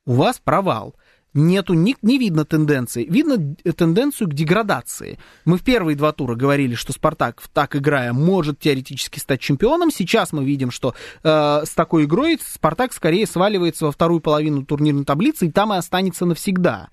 у 0.06 0.14
вас 0.14 0.40
провал. 0.44 0.96
Нету, 1.34 1.74
не, 1.74 1.96
не 2.02 2.20
видно 2.20 2.46
тенденции. 2.46 3.06
Видно 3.06 3.56
тенденцию 3.76 4.30
к 4.30 4.34
деградации. 4.34 5.18
Мы 5.46 5.58
в 5.58 5.64
первые 5.64 5.96
два 5.96 6.12
тура 6.12 6.36
говорили, 6.36 6.76
что 6.76 6.94
Спартак, 6.94 7.42
так 7.54 7.76
играя, 7.76 8.14
может 8.14 8.60
теоретически 8.60 9.18
стать 9.18 9.42
чемпионом. 9.42 9.90
Сейчас 9.90 10.32
мы 10.32 10.46
видим, 10.46 10.70
что 10.70 10.94
э, 11.24 11.64
с 11.66 11.70
такой 11.72 12.06
игрой 12.06 12.40
Спартак 12.42 12.94
скорее 12.94 13.26
сваливается 13.26 13.86
во 13.86 13.92
вторую 13.92 14.22
половину 14.22 14.64
турнирной 14.64 15.06
таблицы, 15.06 15.48
и 15.48 15.52
там 15.52 15.74
и 15.74 15.78
останется 15.78 16.26
навсегда. 16.26 16.90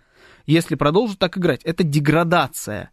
Если 0.46 0.74
продолжит 0.74 1.18
так 1.18 1.36
играть. 1.36 1.62
Это 1.64 1.84
деградация. 1.84 2.90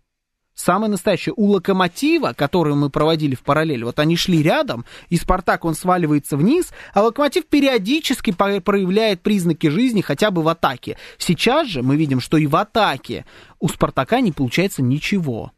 Самое 0.57 0.89
настоящее. 0.89 1.33
У 1.37 1.45
Локомотива, 1.51 2.33
который 2.35 2.73
мы 2.73 2.89
проводили 2.89 3.35
в 3.35 3.41
параллель, 3.41 3.85
вот 3.85 3.99
они 3.99 4.17
шли 4.17 4.41
рядом, 4.41 4.85
и 5.07 5.15
Спартак, 5.15 5.65
он 5.65 5.75
сваливается 5.75 6.35
вниз, 6.35 6.71
а 6.95 7.03
Локомотив 7.03 7.45
периодически 7.45 8.31
проявляет 8.31 9.21
признаки 9.21 9.67
жизни 9.67 10.01
хотя 10.01 10.31
бы 10.31 10.41
в 10.41 10.47
атаке. 10.47 10.97
Сейчас 11.19 11.67
же 11.67 11.83
мы 11.83 11.95
видим, 11.95 12.19
что 12.19 12.37
и 12.37 12.47
в 12.47 12.55
атаке 12.55 13.25
у 13.59 13.69
Спартака 13.69 14.19
не 14.19 14.31
получается 14.31 14.81
ничего. 14.81 15.51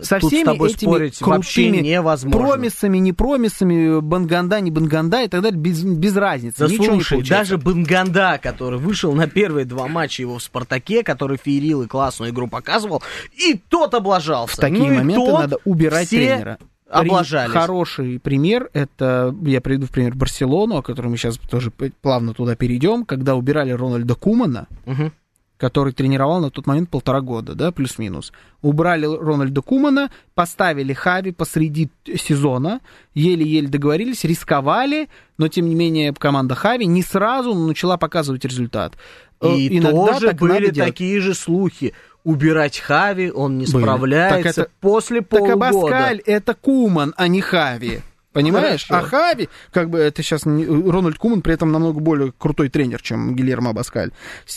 Со 0.00 0.20
Тут 0.20 0.30
всеми 0.30 0.54
этими 0.54 0.68
спорить 0.68 1.18
крутыми 1.18 1.78
невозможно. 1.78 2.38
промисами, 2.38 2.98
не 2.98 3.12
промисами, 3.12 4.00
банганда, 4.00 4.60
не 4.60 4.70
банганда 4.70 5.22
и 5.22 5.28
так 5.28 5.42
далее, 5.42 5.58
без, 5.58 5.82
без 5.82 6.14
разницы. 6.16 6.58
Да 6.58 6.66
Ничего 6.66 6.84
слушай, 7.00 7.22
даже 7.22 7.56
Банганда, 7.56 8.38
который 8.42 8.78
вышел 8.78 9.12
на 9.14 9.26
первые 9.26 9.64
два 9.64 9.88
матча 9.88 10.22
его 10.22 10.38
в 10.38 10.42
«Спартаке», 10.42 11.02
который 11.02 11.38
феерил 11.42 11.82
и 11.82 11.86
классную 11.86 12.30
игру 12.32 12.46
показывал, 12.46 13.02
и 13.36 13.54
тот 13.68 13.94
облажался. 13.94 14.56
В 14.56 14.60
такие 14.60 14.90
Ну 14.90 14.94
моменты 14.98 15.32
надо 15.32 15.56
убирать 15.64 16.08
все 16.08 16.16
тренера. 16.16 16.58
Облажались. 16.88 17.52
Хороший 17.52 18.20
пример, 18.20 18.70
это, 18.72 19.34
я 19.42 19.60
приведу 19.60 19.86
в 19.86 19.90
пример 19.90 20.14
Барселону, 20.14 20.76
о 20.76 20.82
котором 20.82 21.10
мы 21.12 21.16
сейчас 21.16 21.36
тоже 21.36 21.72
плавно 22.00 22.32
туда 22.32 22.54
перейдем, 22.54 23.04
когда 23.04 23.34
убирали 23.34 23.72
Рональда 23.72 24.14
Кумана, 24.14 24.68
Мгм. 24.84 25.12
Который 25.58 25.92
тренировал 25.92 26.40
на 26.40 26.50
тот 26.50 26.66
момент 26.66 26.90
полтора 26.90 27.20
года, 27.20 27.54
да, 27.54 27.72
плюс-минус. 27.72 28.32
Убрали 28.62 29.06
Рональда 29.06 29.62
Кумана, 29.62 30.10
поставили 30.34 30.92
Хави 30.92 31.32
посреди 31.32 31.88
сезона, 32.04 32.80
еле-еле 33.14 33.68
договорились, 33.68 34.24
рисковали, 34.24 35.08
но, 35.38 35.48
тем 35.48 35.68
не 35.68 35.74
менее, 35.74 36.12
команда 36.12 36.54
Хави 36.54 36.86
не 36.86 37.02
сразу 37.02 37.54
начала 37.54 37.96
показывать 37.96 38.44
результат. 38.44 38.94
Э, 39.40 39.48
И 39.54 39.78
иногда 39.78 40.12
тоже 40.14 40.26
так 40.28 40.36
были 40.36 40.70
такие 40.70 41.20
же 41.20 41.34
слухи. 41.34 41.94
Убирать 42.24 42.78
Хави, 42.78 43.30
он 43.30 43.56
не 43.58 43.66
Были. 43.66 43.82
справляется. 43.84 44.42
Так 44.42 44.46
это- 44.58 44.70
После 44.80 45.20
Так 45.20 45.28
полугода. 45.30 45.68
Абаскаль 45.68 46.20
это 46.26 46.54
Куман, 46.54 47.14
а 47.16 47.28
не 47.28 47.40
Хави. 47.40 48.00
Понимаешь? 48.36 48.86
Хорошо. 48.86 49.06
А 49.06 49.08
Хави, 49.08 49.48
как 49.72 49.88
бы 49.88 49.98
это 49.98 50.22
сейчас 50.22 50.44
Рональд 50.44 51.16
Куман 51.16 51.40
при 51.40 51.54
этом 51.54 51.72
намного 51.72 52.00
более 52.00 52.32
крутой 52.36 52.68
тренер, 52.68 53.00
чем 53.00 53.34
Гильермо 53.34 53.70
Абаскаль. 53.70 54.10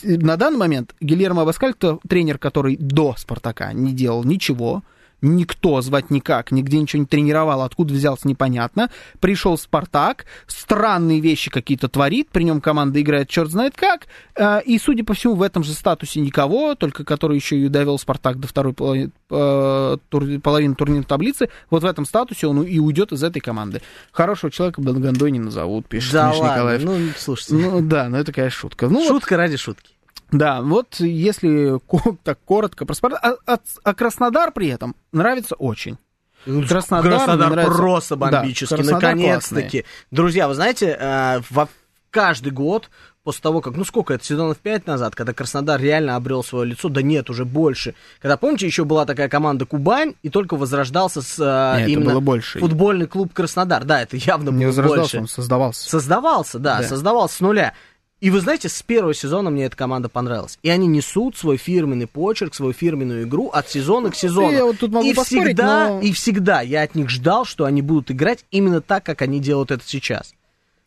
На 0.04 0.36
данный 0.36 0.58
момент 0.58 0.94
Гильермо 1.00 1.44
Абаскаль 1.44 1.72
это 1.72 1.98
тренер, 2.06 2.40
который 2.40 2.76
до 2.76 3.16
Спартака 3.18 3.72
не 3.72 3.94
делал 3.94 4.26
ничего. 4.26 4.84
Никто 5.22 5.82
звать 5.82 6.10
никак, 6.10 6.52
нигде 6.52 6.80
ничего 6.80 7.02
не 7.02 7.06
тренировал, 7.06 7.62
откуда 7.64 7.94
взялся 7.94 8.28
непонятно. 8.28 8.90
Пришел 9.20 9.58
Спартак, 9.58 10.26
странные 10.48 11.20
вещи 11.20 11.50
какие-то 11.52 11.90
творит, 11.90 12.30
при 12.30 12.44
нем 12.44 12.62
команда 12.62 13.02
играет 13.02 13.28
черт 13.30 13.52
знает 13.52 13.74
как, 13.76 14.08
э, 14.36 14.62
и, 14.64 14.80
судя 14.80 15.04
по 15.04 15.14
всему, 15.14 15.36
в 15.36 15.42
этом 15.42 15.64
же 15.64 15.74
статусе 15.74 16.22
никого, 16.22 16.76
только 16.76 17.04
который 17.04 17.36
еще 17.36 17.58
и 17.58 17.68
довел 17.68 18.00
Спартак 18.00 18.40
до 18.40 18.48
второй 18.48 18.74
половины, 18.74 19.12
э, 19.30 19.98
тур- 20.10 20.40
половины 20.42 20.76
турнирной 20.76 21.04
таблицы, 21.06 21.50
вот 21.70 21.84
в 21.84 21.86
этом 21.86 22.06
статусе 22.06 22.48
он 22.48 22.64
и 22.64 22.80
уйдет 22.80 23.12
из 23.12 23.22
этой 23.24 23.40
команды. 23.40 23.82
Хорошего 24.12 24.52
человека 24.52 24.82
Бангандой 24.82 25.32
не 25.32 25.40
назовут, 25.40 25.88
пишет 25.88 26.14
Да 26.14 26.30
Миша 26.30 26.40
ладно, 26.40 26.54
Николаев. 26.54 26.84
ну, 26.84 26.98
слушайте. 27.18 27.56
Ну 27.56 27.82
да, 27.82 28.08
ну 28.10 28.18
это, 28.18 28.32
конечно, 28.32 28.58
шутка. 28.58 28.88
Ну, 28.88 29.00
вот, 29.00 29.08
Шутка 29.08 29.36
ради 29.38 29.58
шутки. 29.58 29.92
Да, 30.32 30.62
вот 30.62 31.00
если 31.00 31.80
так 32.24 32.40
коротко 32.46 32.86
про 32.86 32.94
Спартак. 32.94 33.20
А, 33.24 33.54
а- 33.54 33.60
а 33.84 33.94
Краснодар 33.94 34.52
при 34.52 34.68
этом 34.68 34.96
нравится 35.12 35.56
очень. 35.56 35.98
Краснодар 36.46 37.36
мне 37.36 37.48
нравится. 37.48 37.78
просто 37.78 38.16
Да, 38.16 38.32
бомбический, 38.32 38.76
Краснодар 38.78 39.02
наконец-таки. 39.02 39.86
Друзья, 40.12 40.48
вы 40.48 40.54
знаете, 40.54 40.96
э, 41.00 41.42
во- 41.50 41.68
каждый 42.12 42.52
год 42.52 42.90
после 43.24 43.42
того, 43.42 43.62
как, 43.62 43.76
ну 43.76 43.84
сколько 43.84 44.14
это, 44.14 44.24
сезонов 44.24 44.58
5 44.58 44.88
назад, 44.88 45.14
когда 45.16 45.34
Краснодар 45.34 45.80
реально 45.80 46.16
обрел 46.16 46.44
свое 46.44 46.66
лицо, 46.66 46.88
да 46.90 47.02
нет, 47.02 47.30
уже 47.30 47.44
больше. 47.46 47.94
Когда, 48.22 48.38
помните, 48.38 48.66
еще 48.66 48.86
была 48.86 49.06
такая 49.06 49.28
команда 49.30 49.66
Кубань, 49.66 50.16
и 50.24 50.30
только 50.30 50.56
возрождался 50.56 51.22
с, 51.22 51.36
э, 51.38 51.80
Нет, 51.82 51.90
именно 51.90 52.20
больше. 52.22 52.60
футбольный 52.60 53.06
клуб 53.08 53.34
Краснодар. 53.34 53.84
Да, 53.84 54.02
это 54.02 54.16
явно 54.18 54.50
Не 54.50 54.60
было 54.66 54.68
возрождался, 54.68 55.02
больше. 55.02 55.20
он 55.20 55.28
создавался. 55.28 55.90
Создавался, 55.90 56.58
да, 56.58 56.78
Да. 56.82 56.88
создавался 56.88 57.36
с 57.36 57.40
нуля. 57.42 57.74
И 58.22 58.30
вы 58.30 58.42
знаете, 58.42 58.68
с 58.68 58.82
первого 58.84 59.14
сезона 59.14 59.50
мне 59.50 59.66
эта 59.66 59.78
команда 59.78 60.10
понравилась. 60.10 60.60
И 60.62 60.70
они 60.70 60.88
несут 60.88 61.38
свой 61.38 61.56
фирменный 61.56 62.06
почерк, 62.08 62.54
свою 62.54 62.74
фирменную 62.74 63.24
игру 63.24 63.48
от 63.48 63.70
сезона 63.70 64.12
к 64.12 64.16
сезону. 64.16 64.52
я 64.52 64.66
вот 64.66 64.78
тут 64.80 64.92
могу 64.92 65.08
и 65.08 65.14
всегда, 65.14 65.88
но- 65.90 66.02
и 66.02 66.12
всегда 66.12 66.60
я 66.62 66.82
от 66.82 66.96
них 66.96 67.10
ждал, 67.10 67.46
что 67.46 67.64
они 67.66 67.82
будут 67.82 68.12
играть 68.12 68.44
именно 68.52 68.82
так, 68.82 69.06
как 69.06 69.22
они 69.22 69.40
делают 69.40 69.72
это 69.72 69.84
сейчас. 69.86 70.34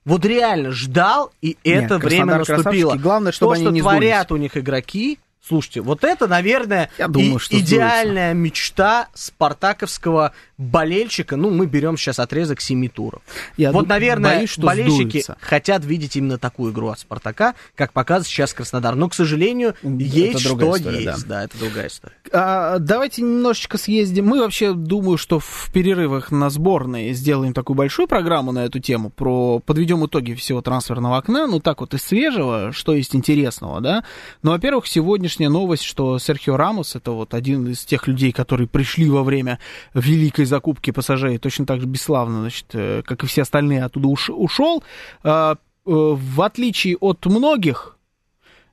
Вот 0.04 0.26
реально 0.26 0.72
ждал, 0.72 1.32
и 1.40 1.56
Нет, 1.64 1.84
это 1.84 1.98
время 1.98 2.34
Краснодар 2.34 2.38
наступило. 2.40 2.62
красавчики. 2.90 3.02
Главное, 3.02 3.32
чтобы 3.32 3.50
То, 3.50 3.54
они 3.54 3.64
что 3.64 3.72
не 3.72 3.80
творят 3.80 4.32
у 4.32 4.36
них 4.36 4.56
игроки, 4.56 5.18
слушайте, 5.46 5.80
вот 5.80 6.04
это, 6.04 6.26
наверное, 6.26 6.90
Я 6.98 7.08
думаю, 7.08 7.36
и- 7.36 7.38
что 7.38 7.58
идеальная 7.58 8.34
мечта 8.34 9.08
спартаковского 9.14 10.32
болельщика. 10.62 11.36
Ну, 11.36 11.50
мы 11.50 11.66
берем 11.66 11.96
сейчас 11.96 12.18
отрезок 12.18 12.60
семи 12.60 12.88
туров. 12.88 13.22
Я 13.56 13.72
вот, 13.72 13.88
наверное, 13.88 14.36
боюсь, 14.36 14.50
что 14.50 14.62
болельщики 14.62 15.08
сдуется. 15.08 15.36
хотят 15.40 15.84
видеть 15.84 16.16
именно 16.16 16.38
такую 16.38 16.72
игру 16.72 16.88
от 16.88 17.00
Спартака, 17.00 17.54
как 17.74 17.92
показывает 17.92 18.28
сейчас 18.28 18.52
Краснодар. 18.54 18.94
Но, 18.94 19.08
к 19.08 19.14
сожалению, 19.14 19.74
Это 19.82 19.88
есть 19.88 20.44
другая 20.44 20.72
что 20.72 20.78
история, 20.78 21.04
есть. 21.04 21.26
Да. 21.26 21.44
это 21.44 21.58
другая 21.58 21.88
история. 21.88 22.14
А, 22.32 22.78
давайте 22.78 23.22
немножечко 23.22 23.78
съездим. 23.78 24.26
Мы 24.26 24.40
вообще, 24.40 24.72
думаю, 24.72 25.18
что 25.18 25.38
в 25.38 25.70
перерывах 25.72 26.30
на 26.30 26.50
сборной 26.50 27.12
сделаем 27.12 27.52
такую 27.52 27.76
большую 27.76 28.08
программу 28.08 28.52
на 28.52 28.64
эту 28.64 28.80
тему, 28.80 29.10
про 29.10 29.58
подведем 29.58 30.04
итоги 30.06 30.34
всего 30.34 30.62
трансферного 30.62 31.18
окна, 31.18 31.46
ну 31.46 31.60
так 31.60 31.80
вот 31.80 31.94
из 31.94 32.02
свежего, 32.02 32.72
что 32.72 32.94
есть 32.94 33.14
интересного, 33.14 33.80
да. 33.80 34.04
Ну, 34.42 34.52
во-первых, 34.52 34.86
сегодняшняя 34.86 35.48
новость, 35.48 35.84
что 35.84 36.18
Серхио 36.18 36.56
Рамос, 36.56 36.96
это 36.96 37.12
вот 37.12 37.34
один 37.34 37.68
из 37.68 37.84
тех 37.84 38.06
людей, 38.06 38.32
которые 38.32 38.68
пришли 38.68 39.08
во 39.08 39.22
время 39.22 39.58
великой 39.94 40.44
закупки 40.52 40.92
пассажей, 40.92 41.38
точно 41.38 41.66
так 41.66 41.80
же 41.80 41.86
бесславно, 41.86 42.40
значит, 42.40 42.66
э, 42.74 43.02
как 43.04 43.24
и 43.24 43.26
все 43.26 43.42
остальные, 43.42 43.84
оттуда 43.84 44.08
уш- 44.08 44.30
ушел. 44.30 44.82
А, 45.24 45.54
э, 45.54 45.56
в 45.86 46.42
отличие 46.42 46.96
от 47.00 47.26
многих, 47.26 47.96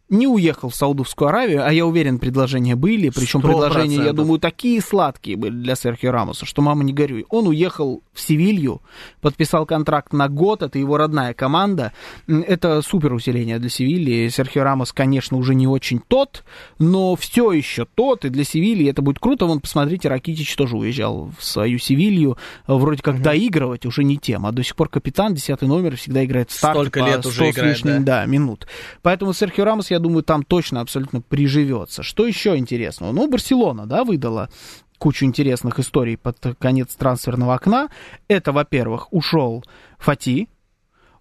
не 0.09 0.27
уехал 0.27 0.69
в 0.69 0.75
Саудовскую 0.75 1.29
Аравию, 1.29 1.65
а 1.65 1.71
я 1.71 1.85
уверен, 1.85 2.19
предложения 2.19 2.75
были, 2.75 3.09
причем 3.09 3.39
Сто 3.39 3.49
предложения, 3.49 4.03
я 4.03 4.13
думаю, 4.13 4.39
такие 4.39 4.81
сладкие 4.81 5.37
были 5.37 5.53
для 5.53 5.75
Серхио 5.75 6.11
Рамоса, 6.11 6.45
что 6.45 6.61
мама 6.61 6.83
не 6.83 6.93
горюй. 6.93 7.25
Он 7.29 7.47
уехал 7.47 8.01
в 8.13 8.19
Севилью, 8.19 8.81
подписал 9.21 9.65
контракт 9.65 10.11
на 10.13 10.27
год, 10.27 10.63
это 10.63 10.79
его 10.79 10.97
родная 10.97 11.33
команда, 11.33 11.93
это 12.27 12.81
супер 12.81 13.13
усиление 13.13 13.59
для 13.59 13.69
Севильи. 13.69 14.29
Серхио 14.29 14.63
Рамос, 14.63 14.93
конечно, 14.93 15.37
уже 15.37 15.53
не 15.53 15.67
очень 15.67 16.01
тот, 16.07 16.43
но 16.79 17.15
все 17.15 17.51
еще 17.51 17.85
тот, 17.85 18.25
и 18.25 18.29
для 18.29 18.43
Севильи 18.43 18.89
это 18.89 19.01
будет 19.01 19.19
круто. 19.19 19.45
Вон, 19.45 19.59
посмотрите, 19.59 20.09
Ракитич 20.09 20.55
тоже 20.55 20.75
уезжал 20.75 21.31
в 21.37 21.43
свою 21.43 21.77
Севилью, 21.77 22.37
вроде 22.67 23.03
как 23.03 23.21
доигрывать 23.21 23.85
уже 23.85 24.03
не 24.03 24.17
тема, 24.17 24.49
а 24.49 24.51
до 24.51 24.63
сих 24.63 24.75
пор 24.75 24.89
капитан, 24.89 25.35
десятый 25.35 25.67
номер, 25.67 25.95
всегда 25.97 26.25
играет 26.25 26.49
в 26.49 26.53
старте 26.53 26.79
Столько 26.79 26.99
по 27.01 27.05
лет 27.05 27.19
100 27.19 27.29
уже 27.29 27.51
с 27.51 27.55
играет, 27.55 27.75
лишним, 27.75 28.03
да. 28.03 28.21
да, 28.21 28.25
минут. 28.25 28.67
Поэтому 29.01 29.33
Серхио 29.33 29.65
Рамос, 29.65 29.91
я 29.91 29.98
думаю, 29.99 30.23
там 30.23 30.43
точно 30.43 30.81
абсолютно 30.81 31.21
приживется. 31.21 32.03
Что 32.03 32.25
еще 32.25 32.57
интересного? 32.57 33.11
Ну, 33.11 33.29
Барселона, 33.29 33.85
да, 33.85 34.03
выдала 34.03 34.49
кучу 34.97 35.25
интересных 35.25 35.79
историй 35.79 36.17
под 36.17 36.37
конец 36.59 36.95
трансферного 36.95 37.55
окна. 37.55 37.89
Это, 38.27 38.51
во-первых, 38.51 39.11
ушел 39.11 39.63
Фати, 39.97 40.49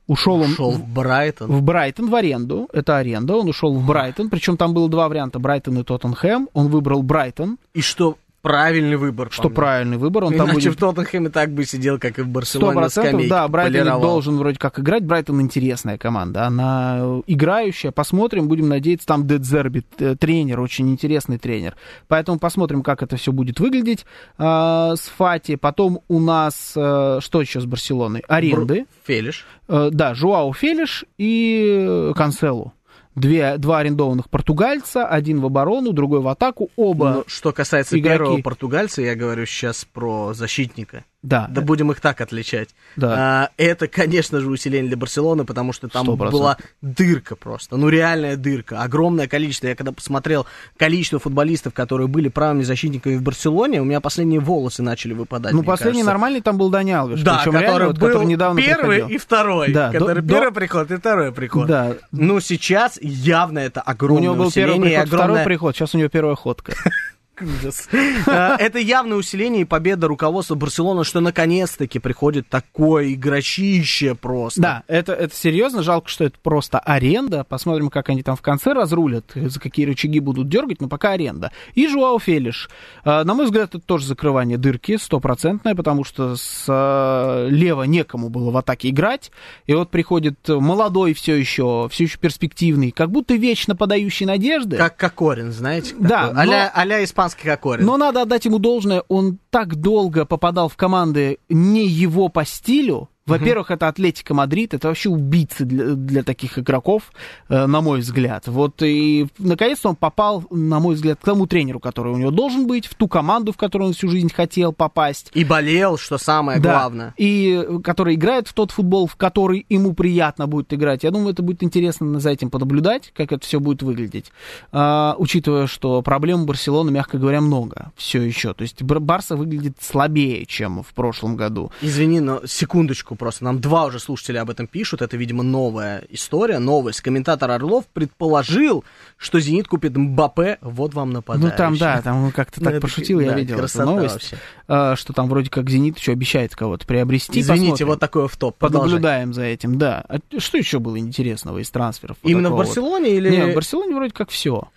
Ушел 0.08 0.36
он 0.40 0.52
Ушел 0.52 0.70
в 0.70 0.88
Брайтон. 0.88 1.50
в 1.52 1.62
Брайтон 1.62 2.08
в 2.08 2.14
аренду. 2.14 2.68
Это 2.72 2.96
аренда. 2.96 3.36
Он 3.36 3.46
ушел 3.46 3.74
в 3.74 3.86
Брайтон. 3.86 4.30
Причем 4.30 4.56
там 4.56 4.72
было 4.72 4.88
два 4.88 5.06
варианта: 5.06 5.38
Брайтон 5.38 5.78
и 5.78 5.84
Тоттенхэм. 5.84 6.48
Он 6.54 6.68
выбрал 6.68 7.02
Брайтон, 7.02 7.58
И 7.74 7.82
что 7.82 8.16
правильный 8.42 8.96
выбор. 8.96 9.28
что 9.30 9.50
правильный 9.50 9.96
выбор. 9.96 10.24
Он 10.24 10.34
там 10.34 10.46
Иначе 10.46 10.68
будет 10.68 10.76
в 10.76 10.80
Тоттенхэме 10.80 11.30
так 11.30 11.52
бы 11.52 11.64
сидел, 11.64 11.98
как 11.98 12.18
и 12.18 12.22
в 12.22 12.28
Барселоне 12.28 12.74
на 12.74 12.80
процентов, 12.82 13.10
скамейке, 13.10 13.30
да, 13.30 13.48
Брайтон 13.48 13.72
полировал. 13.72 14.00
должен 14.00 14.36
вроде 14.36 14.58
как 14.58 14.78
играть. 14.78 15.04
Брайтон 15.04 15.40
интересная 15.40 15.98
команда, 15.98 16.46
она 16.46 17.20
играющая. 17.26 17.90
Посмотрим, 17.90 18.48
будем 18.48 18.68
надеяться, 18.68 19.06
там 19.06 19.26
Дедзерби, 19.26 19.84
э, 19.98 20.16
тренер, 20.16 20.60
очень 20.60 20.88
интересный 20.90 21.38
тренер. 21.38 21.76
Поэтому 22.06 22.38
посмотрим, 22.38 22.82
как 22.82 23.02
это 23.02 23.16
все 23.16 23.32
будет 23.32 23.60
выглядеть 23.60 24.04
э, 24.38 24.42
с 24.42 25.12
Фати. 25.16 25.56
Потом 25.56 26.00
у 26.08 26.20
нас, 26.20 26.72
э, 26.76 27.18
что 27.20 27.40
еще 27.40 27.60
с 27.60 27.64
Барселоной? 27.66 28.22
Аренды. 28.28 28.86
Фелиш. 29.04 29.46
Э, 29.68 29.90
да, 29.92 30.14
Жуау 30.14 30.52
Фелиш 30.52 31.04
и 31.18 32.12
Канцелу. 32.16 32.72
Две, 33.18 33.58
два 33.58 33.78
арендованных 33.78 34.30
португальца, 34.30 35.06
один 35.06 35.40
в 35.40 35.46
оборону, 35.46 35.92
другой 35.92 36.20
в 36.20 36.28
атаку, 36.28 36.70
оба. 36.76 37.12
Ну, 37.12 37.24
что 37.26 37.52
касается 37.52 37.98
игроки. 37.98 38.18
первого 38.18 38.42
португальца, 38.42 39.02
я 39.02 39.14
говорю 39.14 39.46
сейчас 39.46 39.84
про 39.84 40.34
защитника. 40.34 41.04
Да, 41.22 41.48
Да 41.50 41.62
будем 41.62 41.90
их 41.90 42.00
так 42.00 42.20
отличать. 42.20 42.68
Да. 42.94 43.14
А, 43.18 43.50
это, 43.56 43.88
конечно 43.88 44.38
же, 44.40 44.48
усиление 44.48 44.88
для 44.88 44.96
Барселоны, 44.96 45.44
потому 45.44 45.72
что 45.72 45.88
там 45.88 46.08
100%. 46.08 46.30
была 46.30 46.56
дырка 46.80 47.34
просто. 47.34 47.76
Ну, 47.76 47.88
реальная 47.88 48.36
дырка. 48.36 48.82
Огромное 48.82 49.26
количество. 49.26 49.66
Я 49.66 49.74
когда 49.74 49.90
посмотрел 49.90 50.46
количество 50.76 51.18
футболистов, 51.18 51.74
которые 51.74 52.06
были 52.06 52.28
правыми 52.28 52.62
защитниками 52.62 53.16
в 53.16 53.22
Барселоне, 53.22 53.82
у 53.82 53.84
меня 53.84 54.00
последние 54.00 54.38
волосы 54.38 54.82
начали 54.84 55.12
выпадать. 55.12 55.52
ну 55.52 55.64
последний 55.64 56.00
кажется. 56.02 56.12
нормальный 56.12 56.40
там 56.40 56.56
был 56.56 56.70
Дани 56.70 56.92
Алвеш. 56.92 57.20
Да, 57.22 57.38
причем 57.38 57.52
который 57.52 57.66
реально, 57.66 57.86
вот, 57.88 57.98
был 57.98 58.06
который 58.08 58.26
недавно 58.26 58.60
первый 58.62 58.96
приходил. 58.96 59.08
и 59.08 59.18
второй. 59.18 59.72
Да, 59.72 59.92
который 59.92 60.22
до- 60.22 60.28
первый 60.28 60.48
до- 60.50 60.54
приход 60.54 60.90
и 60.92 60.96
второй 60.96 61.32
приход. 61.32 61.66
Да. 61.66 61.96
Ну, 62.12 62.38
сейчас 62.38 62.96
явно 63.02 63.58
это 63.58 63.82
У 63.84 63.90
огромное 63.90 64.22
него 64.22 64.34
был 64.36 64.52
первый 64.52 64.80
приход, 64.80 65.06
второй 65.08 65.22
огромное... 65.24 65.44
приход, 65.44 65.74
сейчас 65.76 65.94
у 65.94 65.98
него 65.98 66.08
первая 66.08 66.36
ходка. 66.36 66.74
Ужас. 67.40 67.88
Э, 67.92 68.56
Это 68.58 68.78
явное 68.78 69.16
усиление 69.16 69.62
и 69.62 69.64
победа 69.64 70.08
руководства 70.08 70.54
Барселоны, 70.54 71.04
что 71.04 71.20
наконец-таки 71.20 71.98
приходит 71.98 72.48
такое 72.48 73.12
игрочище 73.14 74.14
просто. 74.14 74.60
Да, 74.60 74.82
это, 74.88 75.12
это 75.12 75.34
серьезно. 75.34 75.82
Жалко, 75.82 76.08
что 76.08 76.24
это 76.24 76.36
просто 76.42 76.78
аренда. 76.78 77.44
Посмотрим, 77.44 77.90
как 77.90 78.08
они 78.08 78.22
там 78.22 78.36
в 78.36 78.42
конце 78.42 78.72
разрулят, 78.72 79.32
за 79.34 79.60
какие 79.60 79.86
рычаги 79.86 80.20
будут 80.20 80.48
дергать, 80.48 80.80
но 80.80 80.88
пока 80.88 81.12
аренда. 81.12 81.52
И 81.74 81.86
Жуау 81.88 82.18
Фелиш. 82.18 82.68
Э, 83.04 83.22
На 83.24 83.34
мой 83.34 83.44
взгляд, 83.46 83.74
это 83.74 83.80
тоже 83.80 84.06
закрывание 84.06 84.58
дырки 84.58 84.96
стопроцентное, 84.96 85.74
потому 85.74 86.04
что 86.04 86.36
слева 86.36 87.82
некому 87.84 88.28
было 88.28 88.50
в 88.50 88.56
атаке 88.56 88.88
играть. 88.90 89.30
И 89.66 89.74
вот 89.74 89.90
приходит 89.90 90.36
молодой 90.48 91.14
все 91.14 91.34
еще, 91.34 91.88
все 91.90 92.04
еще 92.04 92.18
перспективный, 92.18 92.90
как 92.90 93.10
будто 93.10 93.34
вечно 93.34 93.76
подающий 93.76 94.26
надежды. 94.26 94.76
Как 94.76 94.96
Кокорин, 94.96 95.52
знаете? 95.52 95.94
Да, 95.98 96.28
такой. 96.28 96.42
а-ля, 96.42 96.64
но- 96.74 96.80
а-ля 96.82 97.04
испанский 97.04 97.27
Кокорин. 97.34 97.84
Но 97.86 97.96
надо 97.96 98.22
отдать 98.22 98.44
ему 98.44 98.58
должное, 98.58 99.02
он 99.08 99.38
так 99.50 99.76
долго 99.76 100.24
попадал 100.24 100.68
в 100.68 100.76
команды 100.76 101.38
не 101.48 101.86
его 101.86 102.28
по 102.28 102.44
стилю. 102.44 103.08
Во-первых, 103.28 103.70
это 103.70 103.88
Атлетика 103.88 104.34
Мадрид, 104.34 104.74
это 104.74 104.88
вообще 104.88 105.08
убийцы 105.08 105.64
для, 105.64 105.94
для 105.94 106.22
таких 106.22 106.58
игроков, 106.58 107.12
э, 107.48 107.66
на 107.66 107.80
мой 107.80 108.00
взгляд. 108.00 108.46
Вот 108.46 108.82
и 108.82 109.26
наконец-то 109.38 109.90
он 109.90 109.96
попал, 109.96 110.44
на 110.50 110.80
мой 110.80 110.94
взгляд, 110.94 111.18
к 111.20 111.24
тому 111.24 111.46
тренеру, 111.46 111.80
который 111.80 112.12
у 112.12 112.16
него 112.16 112.30
должен 112.30 112.66
быть, 112.66 112.86
в 112.86 112.94
ту 112.94 113.08
команду, 113.08 113.52
в 113.52 113.56
которую 113.56 113.88
он 113.88 113.94
всю 113.94 114.08
жизнь 114.08 114.32
хотел 114.32 114.72
попасть. 114.72 115.30
И 115.34 115.44
болел, 115.44 115.98
что 115.98 116.18
самое 116.18 116.60
Да, 116.60 116.72
главное. 116.72 117.14
И 117.16 117.66
который 117.84 118.14
играет 118.14 118.48
в 118.48 118.52
тот 118.52 118.70
футбол, 118.70 119.06
в 119.06 119.16
который 119.16 119.66
ему 119.68 119.92
приятно 119.94 120.46
будет 120.46 120.72
играть. 120.72 121.04
Я 121.04 121.10
думаю, 121.10 121.32
это 121.32 121.42
будет 121.42 121.62
интересно 121.62 122.20
за 122.20 122.30
этим 122.30 122.50
понаблюдать, 122.50 123.12
как 123.14 123.32
это 123.32 123.44
все 123.44 123.60
будет 123.60 123.82
выглядеть. 123.82 124.32
А, 124.72 125.14
учитывая, 125.18 125.66
что 125.66 126.02
проблем 126.02 126.42
у 126.42 126.46
Барселоны, 126.46 126.90
мягко 126.90 127.18
говоря, 127.18 127.40
много 127.40 127.92
все 127.96 128.22
еще. 128.22 128.54
То 128.54 128.62
есть 128.62 128.82
Бар- 128.82 129.00
Барса 129.00 129.36
выглядит 129.36 129.76
слабее, 129.80 130.46
чем 130.46 130.82
в 130.82 130.94
прошлом 130.94 131.36
году. 131.36 131.70
Извини, 131.80 132.20
но 132.20 132.40
секундочку 132.46 133.14
просто. 133.18 133.44
Нам 133.44 133.60
два 133.60 133.84
уже 133.86 133.98
слушателя 133.98 134.40
об 134.42 134.50
этом 134.50 134.66
пишут. 134.66 135.02
Это, 135.02 135.16
видимо, 135.16 135.42
новая 135.42 136.02
история, 136.08 136.58
новость. 136.58 137.00
Комментатор 137.02 137.50
Орлов 137.50 137.84
предположил, 137.92 138.84
что 139.16 139.40
«Зенит» 139.40 139.68
купит 139.68 139.96
Мбаппе. 139.96 140.58
Вот 140.60 140.94
вам 140.94 141.10
нападающий. 141.12 141.50
Ну 141.50 141.56
там, 141.56 141.76
да, 141.76 142.00
там 142.02 142.24
он 142.24 142.32
как-то 142.32 142.60
Ну, 142.60 142.64
так 142.64 142.74
это 142.74 142.80
пошутил, 142.82 143.20
я 143.20 143.30
да, 143.32 143.36
видел 143.36 143.58
эту 143.58 143.82
новость, 143.82 144.14
вообще. 144.14 144.36
а, 144.68 144.96
что 144.96 145.12
там 145.12 145.28
вроде 145.28 145.50
как 145.50 145.68
Зенит 145.68 145.98
еще 145.98 146.12
обещает 146.12 146.54
кого-то 146.56 146.86
приобрести. 146.86 147.40
Извините, 147.40 147.62
Посмотрим. 147.70 147.86
вот 147.88 148.00
такое 148.00 148.28
в 148.28 148.36
топ. 148.36 148.56
Продолжай. 148.56 148.88
Понаблюдаем 148.90 149.34
за 149.34 149.42
этим, 149.42 149.78
да. 149.78 150.04
А 150.08 150.18
что 150.38 150.56
еще 150.58 150.78
было 150.78 150.98
интересного 150.98 151.58
из 151.58 151.68
трансферов? 151.70 152.16
вот 152.22 152.30
Именно 152.30 152.48
в 152.48 152.52
такого 152.52 152.58
вот? 152.62 152.66
Барселоне 152.68 153.10
или... 153.16 153.30
Не, 153.30 153.52
в 153.52 153.54
Барселоне 153.54 153.94
вроде 153.94 154.12
как 154.12 154.30
все. 154.30 154.68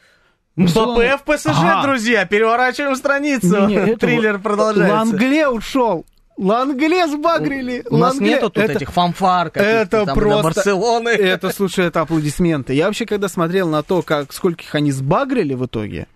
Мбаппе 0.57 1.17
в 1.17 1.23
ПСЖ, 1.23 1.47
Ага. 1.47 1.83
друзья! 1.83 2.25
Переворачиваем 2.25 2.95
страницу. 2.97 3.67
Не, 3.67 3.75
не, 3.77 3.95
Триллер 3.95 4.37
продолжается. 4.37 4.93
Лангле 4.95 5.47
ушел. 5.47 6.05
Лангле 6.41 7.07
сбагрили. 7.07 7.83
У 7.89 7.97
нас 7.97 8.13
Лангле. 8.15 8.29
нету 8.29 8.49
тут 8.49 8.63
Это- 8.63 8.73
этих 8.73 8.91
фанфар 8.91 9.51
это 9.53 10.05
там 10.05 10.17
просто- 10.17 10.43
Барселоны. 10.43 11.09
Это, 11.09 11.51
слушай, 11.51 11.85
это 11.85 12.01
аплодисменты. 12.01 12.73
Я 12.73 12.85
вообще, 12.87 13.05
когда 13.05 13.27
смотрел 13.27 13.69
на 13.69 13.83
то, 13.83 14.01
как 14.01 14.33
скольких 14.33 14.73
они 14.75 14.91
сбагрили 14.91 15.53
в 15.53 15.65
итоге, 15.65 16.07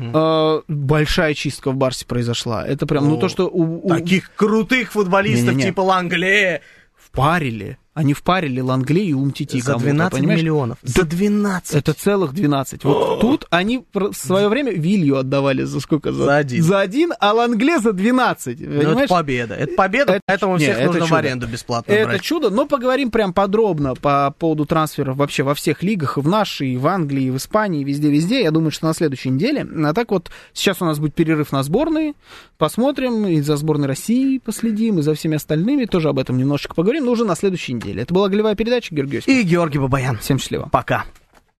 э, 0.00 0.60
большая 0.68 1.34
чистка 1.34 1.70
в 1.70 1.76
Барсе 1.76 2.06
произошла. 2.06 2.66
Это 2.66 2.86
прям, 2.86 3.08
ну 3.08 3.16
О, 3.16 3.20
то, 3.20 3.28
что 3.28 3.48
у, 3.48 3.86
у- 3.86 3.88
Таких 3.88 4.32
крутых 4.34 4.92
футболистов 4.92 5.50
Не-не-не. 5.54 5.70
типа 5.70 5.80
Лангле. 5.82 6.62
впарили. 6.96 7.78
Они 7.94 8.12
впарили 8.12 8.60
Лангле 8.60 9.04
и 9.04 9.12
Умтити 9.12 9.60
За 9.60 9.72
кому-то, 9.74 9.84
12 9.84 10.18
понимаешь? 10.18 10.40
миллионов. 10.40 10.78
За 10.82 11.04
12. 11.04 11.76
Это 11.76 11.92
целых 11.92 12.32
12. 12.34 12.82
Вот 12.84 13.20
тут 13.20 13.46
они 13.50 13.84
в 13.94 14.12
свое 14.14 14.48
время 14.48 14.72
Вилью 14.72 15.16
отдавали 15.16 15.62
за 15.62 15.78
сколько? 15.78 16.12
За 16.12 16.36
один. 16.36 16.62
За 16.64 16.80
один, 16.80 17.12
а 17.20 17.32
Лангле 17.32 17.78
за 17.78 17.92
12. 17.92 18.58
Ну, 18.60 18.98
это 18.98 19.06
победа. 19.06 19.54
Это 19.54 19.74
победа, 19.76 20.12
Это- 20.14 20.20
поэтому 20.26 20.56
не, 20.56 20.64
всех 20.64 20.76
это 20.78 20.86
нужно 20.86 21.04
в 21.04 21.08
чудо. 21.08 21.18
аренду 21.18 21.46
бесплатно 21.46 21.92
Это 21.92 22.08
брать. 22.08 22.22
чудо, 22.22 22.50
но 22.50 22.66
поговорим 22.66 23.12
прям 23.12 23.32
подробно 23.32 23.94
по 23.94 24.34
поводу 24.40 24.66
трансферов 24.66 25.16
вообще 25.16 25.44
во 25.44 25.54
всех 25.54 25.84
лигах, 25.84 26.18
и 26.18 26.20
в 26.20 26.26
нашей, 26.26 26.74
и 26.74 26.76
в 26.76 26.88
Англии, 26.88 27.26
и 27.26 27.30
в 27.30 27.36
Испании, 27.36 27.82
и 27.82 27.84
везде-везде. 27.84 28.42
Я 28.42 28.50
думаю, 28.50 28.72
что 28.72 28.86
на 28.86 28.94
следующей 28.94 29.30
неделе. 29.30 29.64
А 29.86 29.94
так 29.94 30.10
вот, 30.10 30.30
сейчас 30.52 30.82
у 30.82 30.84
нас 30.84 30.98
будет 30.98 31.14
перерыв 31.14 31.52
на 31.52 31.62
сборные. 31.62 32.14
Посмотрим, 32.58 33.26
и 33.28 33.40
за 33.40 33.56
сборной 33.56 33.86
России 33.86 34.38
последим, 34.38 34.98
и 34.98 35.02
за 35.02 35.14
всеми 35.14 35.36
остальными. 35.36 35.84
Тоже 35.84 36.08
об 36.08 36.18
этом 36.18 36.38
немножечко 36.38 36.74
поговорим, 36.74 37.04
но 37.04 37.12
уже 37.12 37.24
на 37.24 37.36
следующей 37.36 37.74
неделе. 37.74 37.83
Это 37.92 38.14
была 38.14 38.28
голевая 38.28 38.54
передача, 38.54 38.94
Георгий 38.94 39.18
Осипов. 39.18 39.34
И 39.34 39.42
Георгий 39.42 39.78
Бабаян. 39.78 40.18
Всем 40.18 40.38
счастливо. 40.38 40.68
Пока. 40.70 41.04